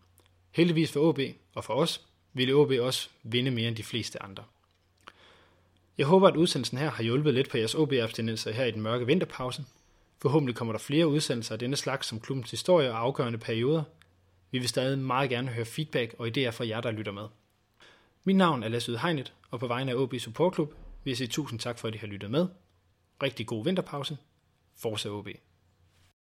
Heldigvis 0.52 0.92
for 0.92 1.00
OB 1.00 1.18
og 1.54 1.64
for 1.64 1.74
os 1.74 2.06
ville 2.32 2.54
OB 2.54 2.70
også 2.80 3.08
vinde 3.22 3.50
mere 3.50 3.68
end 3.68 3.76
de 3.76 3.82
fleste 3.82 4.22
andre. 4.22 4.44
Jeg 5.98 6.06
håber, 6.06 6.28
at 6.28 6.36
udsendelsen 6.36 6.78
her 6.78 6.90
har 6.90 7.02
hjulpet 7.02 7.34
lidt 7.34 7.50
på 7.50 7.58
jeres 7.58 7.74
OB-abstinenser 7.74 8.52
her 8.52 8.64
i 8.64 8.70
den 8.70 8.82
mørke 8.82 9.06
vinterpause. 9.06 9.64
Forhåbentlig 10.22 10.56
kommer 10.56 10.72
der 10.72 10.78
flere 10.78 11.08
udsendelser 11.08 11.52
af 11.52 11.58
denne 11.58 11.76
slags 11.76 12.06
som 12.06 12.20
klubbens 12.20 12.50
historie 12.50 12.90
og 12.90 12.98
afgørende 12.98 13.38
perioder. 13.38 13.82
Vi 14.50 14.58
vil 14.58 14.68
stadig 14.68 14.98
meget 14.98 15.30
gerne 15.30 15.48
høre 15.48 15.64
feedback 15.64 16.14
og 16.18 16.26
idéer 16.26 16.50
fra 16.50 16.66
jer, 16.66 16.80
der 16.80 16.90
lytter 16.90 17.12
med. 17.12 17.28
Mit 18.24 18.36
navn 18.36 18.62
er 18.62 18.68
Lasse 18.68 18.98
Hegnet, 18.98 19.32
og 19.50 19.60
på 19.60 19.66
vegne 19.66 19.92
af 19.92 19.96
OB 19.96 20.14
Support 20.18 20.54
Club 20.54 20.74
vil 21.04 21.10
jeg 21.10 21.16
sige 21.16 21.28
tusind 21.28 21.60
tak 21.60 21.78
for, 21.78 21.88
at 21.88 21.94
I 21.94 21.98
har 21.98 22.06
lyttet 22.06 22.30
med. 22.30 22.46
Rigtig 23.22 23.46
god 23.46 23.64
vinterpause. 23.64 24.18
Fortsæt 24.76 25.12
OB. 25.12 25.28